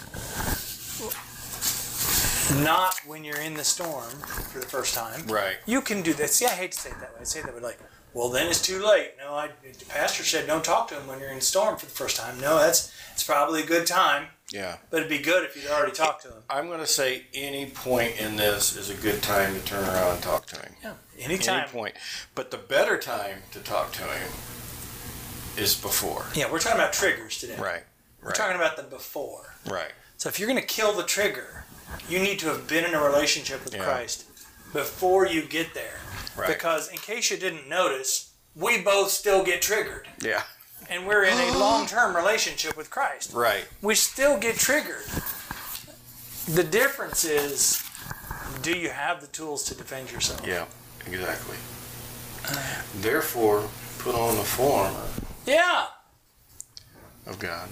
Not 2.63 2.95
when 3.05 3.23
you're 3.23 3.39
in 3.41 3.53
the 3.53 3.63
storm 3.63 4.09
for 4.51 4.59
the 4.59 4.65
first 4.65 4.95
time. 4.95 5.25
right. 5.27 5.57
You 5.67 5.81
can 5.81 6.01
do 6.01 6.13
this. 6.13 6.33
See, 6.35 6.45
I 6.45 6.49
hate 6.49 6.71
to 6.71 6.79
say 6.79 6.89
it 6.89 6.99
that 6.99 7.13
way. 7.13 7.19
I 7.21 7.23
say 7.23 7.41
that 7.41 7.53
way 7.53 7.61
like, 7.61 7.79
well, 8.13 8.29
then 8.29 8.47
it's 8.47 8.61
too 8.61 8.83
late. 8.83 9.11
No, 9.19 9.33
I, 9.35 9.49
the 9.61 9.85
pastor 9.85 10.23
said 10.23 10.47
don't 10.47 10.63
talk 10.65 10.87
to 10.87 10.95
him 10.95 11.05
when 11.07 11.19
you're 11.19 11.29
in 11.29 11.35
the 11.35 11.41
storm 11.41 11.77
for 11.77 11.85
the 11.85 11.91
first 11.91 12.17
time. 12.17 12.39
No, 12.41 12.57
that's 12.57 12.91
it's 13.13 13.23
probably 13.23 13.61
a 13.61 13.65
good 13.67 13.85
time, 13.85 14.27
Yeah. 14.51 14.77
but 14.89 14.97
it'd 14.97 15.09
be 15.09 15.19
good 15.19 15.43
if 15.43 15.55
you'd 15.55 15.69
already 15.71 15.91
talked 15.91 16.23
to 16.23 16.29
him. 16.29 16.41
I'm 16.49 16.65
going 16.67 16.79
to 16.79 16.87
say 16.87 17.25
any 17.35 17.67
point 17.67 18.19
in 18.19 18.35
this 18.35 18.75
is 18.75 18.89
a 18.89 18.95
good 18.95 19.21
time 19.21 19.53
to 19.53 19.59
turn 19.63 19.83
around 19.87 20.15
and 20.15 20.23
talk 20.23 20.47
to 20.47 20.55
him. 20.55 20.73
Yeah, 20.83 20.93
anytime. 21.19 21.61
Any 21.63 21.69
point. 21.69 21.95
But 22.33 22.49
the 22.49 22.57
better 22.57 22.97
time 22.97 23.43
to 23.51 23.59
talk 23.59 23.91
to 23.93 24.01
him 24.03 24.31
is 25.60 25.76
before. 25.76 26.26
Yeah, 26.34 26.51
we're 26.51 26.60
talking 26.60 26.80
about 26.80 26.93
triggers 26.93 27.39
today. 27.39 27.57
Right. 27.57 27.84
We're 28.24 28.32
talking 28.32 28.55
about 28.57 28.76
the 28.78 28.84
before. 28.84 29.53
right. 29.70 29.91
So 30.18 30.28
if 30.28 30.38
you're 30.38 30.49
going 30.49 30.60
to 30.60 30.68
kill 30.68 30.91
the 30.93 31.03
trigger, 31.03 31.64
you 32.10 32.20
need 32.20 32.39
to 32.39 32.47
have 32.47 32.68
been 32.68 32.84
in 32.84 32.93
a 32.93 33.01
relationship 33.01 33.64
with 33.64 33.74
Yeah. 33.74 33.84
Christ 33.86 34.26
before 34.74 35.26
you 35.26 35.41
get 35.43 35.74
there. 35.74 35.99
Right. 36.36 36.47
Because 36.49 36.89
in 36.89 36.97
case 36.97 37.32
you 37.32 37.38
didn't 37.38 37.70
notice, 37.70 38.32
we 38.55 38.82
both 38.82 39.12
still 39.12 39.43
get 39.45 39.62
triggered. 39.62 40.07
Yeah. 40.22 40.43
And 40.89 41.07
we're 41.07 41.24
in 41.24 41.38
a 41.38 41.57
long-term 41.57 42.16
relationship 42.16 42.76
with 42.76 42.89
Christ. 42.89 43.32
Right. 43.34 43.66
We 43.82 43.95
still 43.95 44.38
get 44.38 44.57
triggered. 44.57 45.05
The 46.47 46.64
difference 46.64 47.24
is 47.24 47.82
do 48.62 48.78
you 48.78 48.89
have 48.89 49.22
the 49.22 49.28
tools 49.28 49.64
to 49.66 49.76
defend 49.76 50.12
yourself? 50.12 50.45
Yeah. 50.45 50.66
Exactly. 51.07 51.55
Therefore, 52.99 53.70
put 53.99 54.16
on 54.16 54.36
the 54.36 54.43
form 54.43 54.93
Yeah. 55.49 55.87
of 57.25 57.39
God 57.39 57.69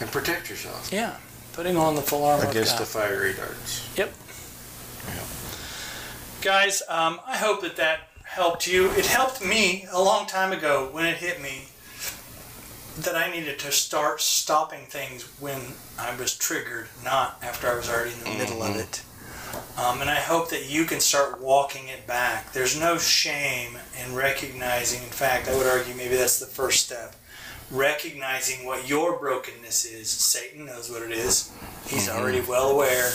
and 0.00 0.10
protect 0.10 0.50
yourself 0.50 0.90
Yeah. 0.92 1.16
Putting 1.52 1.76
on 1.76 1.94
the 1.94 2.02
full 2.02 2.24
armor 2.24 2.48
against 2.50 2.78
the 2.78 2.84
fiery 2.84 3.32
darts. 3.32 3.88
Yep. 3.96 4.12
Yeah. 5.08 5.24
Guys, 6.42 6.82
um, 6.88 7.20
I 7.26 7.36
hope 7.36 7.62
that 7.62 7.76
that 7.76 8.00
helped 8.24 8.66
you. 8.66 8.90
It 8.92 9.06
helped 9.06 9.44
me 9.44 9.86
a 9.92 10.02
long 10.02 10.26
time 10.26 10.52
ago 10.52 10.88
when 10.90 11.06
it 11.06 11.18
hit 11.18 11.40
me 11.40 11.68
that 12.98 13.14
I 13.14 13.30
needed 13.30 13.58
to 13.60 13.72
start 13.72 14.20
stopping 14.20 14.86
things 14.86 15.22
when 15.40 15.60
I 15.98 16.14
was 16.16 16.36
triggered, 16.36 16.88
not 17.04 17.38
after 17.42 17.70
I 17.70 17.76
was 17.76 17.88
already 17.88 18.12
in 18.12 18.24
the 18.24 18.38
middle 18.38 18.62
of 18.62 18.76
it. 18.76 19.02
Um, 19.76 20.00
and 20.00 20.08
I 20.08 20.16
hope 20.16 20.50
that 20.50 20.70
you 20.70 20.84
can 20.84 21.00
start 21.00 21.40
walking 21.40 21.88
it 21.88 22.06
back. 22.06 22.52
There's 22.52 22.78
no 22.78 22.98
shame 22.98 23.76
in 24.02 24.14
recognizing, 24.14 25.02
in 25.02 25.08
fact, 25.08 25.48
I 25.48 25.56
would 25.56 25.66
argue 25.66 25.94
maybe 25.94 26.16
that's 26.16 26.38
the 26.38 26.46
first 26.46 26.86
step. 26.86 27.14
Recognizing 27.70 28.66
what 28.66 28.88
your 28.88 29.18
brokenness 29.18 29.84
is. 29.84 30.08
Satan 30.08 30.66
knows 30.66 30.90
what 30.90 31.02
it 31.02 31.10
is. 31.10 31.50
He's 31.86 32.08
already 32.08 32.40
well 32.40 32.70
aware. 32.70 33.10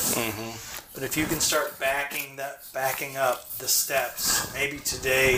But 0.94 1.04
if 1.04 1.16
you 1.16 1.26
can 1.26 1.40
start 1.40 1.80
backing 1.80 2.36
that, 2.38 2.64
backing 2.74 3.16
up 3.16 3.50
the 3.58 3.68
steps, 3.68 4.52
maybe 4.54 4.80
today, 4.80 5.36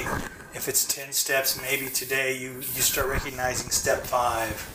if 0.54 0.68
it's 0.68 0.86
ten 0.86 1.12
steps, 1.12 1.62
maybe 1.62 1.88
today 1.90 2.38
you 2.38 2.54
you 2.56 2.82
start 2.82 3.08
recognizing 3.08 3.70
step 3.70 4.04
five, 4.06 4.66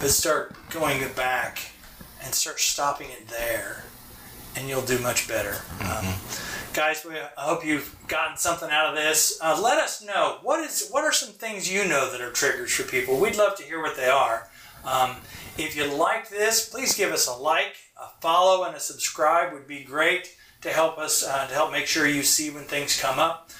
but 0.00 0.10
start 0.10 0.54
going 0.70 1.00
it 1.02 1.16
back 1.16 1.72
and 2.22 2.34
start 2.34 2.60
stopping 2.60 3.08
it 3.10 3.26
there, 3.28 3.84
and 4.56 4.68
you'll 4.68 4.82
do 4.82 4.98
much 4.98 5.28
better. 5.28 5.56
Um, 5.80 6.14
guys, 6.72 7.04
we, 7.04 7.14
I 7.16 7.42
hope 7.42 7.64
you've 7.64 7.94
gotten 8.08 8.36
something 8.36 8.70
out 8.70 8.90
of 8.90 8.94
this. 8.94 9.38
Uh, 9.42 9.60
let 9.62 9.78
us 9.78 10.04
know 10.04 10.38
what 10.42 10.60
is 10.60 10.88
what 10.90 11.04
are 11.04 11.12
some 11.12 11.32
things 11.32 11.72
you 11.72 11.86
know 11.86 12.10
that 12.10 12.20
are 12.20 12.32
triggers 12.32 12.72
for 12.74 12.84
people. 12.84 13.18
We'd 13.18 13.36
love 13.36 13.56
to 13.56 13.62
hear 13.62 13.80
what 13.80 13.96
they 13.96 14.08
are. 14.08 14.48
Um, 14.84 15.16
if 15.58 15.76
you 15.76 15.86
like 15.86 16.28
this, 16.28 16.68
please 16.68 16.96
give 16.96 17.12
us 17.12 17.28
a 17.28 17.32
like, 17.32 17.76
a 18.00 18.08
follow, 18.20 18.64
and 18.64 18.74
a 18.74 18.80
subscribe 18.80 19.52
would 19.52 19.66
be 19.66 19.84
great 19.84 20.36
to 20.62 20.70
help 20.70 20.98
us 20.98 21.24
uh, 21.26 21.46
to 21.46 21.54
help 21.54 21.72
make 21.72 21.86
sure 21.86 22.06
you 22.06 22.22
see 22.22 22.50
when 22.50 22.64
things 22.64 23.00
come 23.00 23.18
up. 23.18 23.50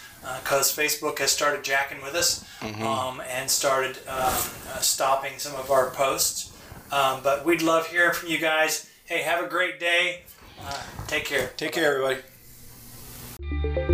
Because 0.44 0.74
Facebook 0.74 1.18
has 1.18 1.32
started 1.32 1.64
jacking 1.64 2.00
with 2.00 2.14
us 2.14 2.44
um, 2.62 3.20
and 3.28 3.50
started 3.50 3.96
um, 4.06 4.32
uh, 4.70 4.78
stopping 4.78 5.32
some 5.38 5.56
of 5.56 5.72
our 5.72 5.90
posts. 5.90 6.56
Um, 6.92 7.20
but 7.24 7.44
we'd 7.44 7.60
love 7.60 7.88
hearing 7.88 8.14
from 8.14 8.28
you 8.28 8.38
guys. 8.38 8.88
Hey, 9.04 9.22
have 9.22 9.44
a 9.44 9.48
great 9.48 9.80
day. 9.80 10.22
Right. 10.58 11.08
Take 11.08 11.24
care. 11.24 11.50
Take 11.56 11.72
Bye. 11.72 11.80
care, 11.80 12.02
everybody. 12.04 13.91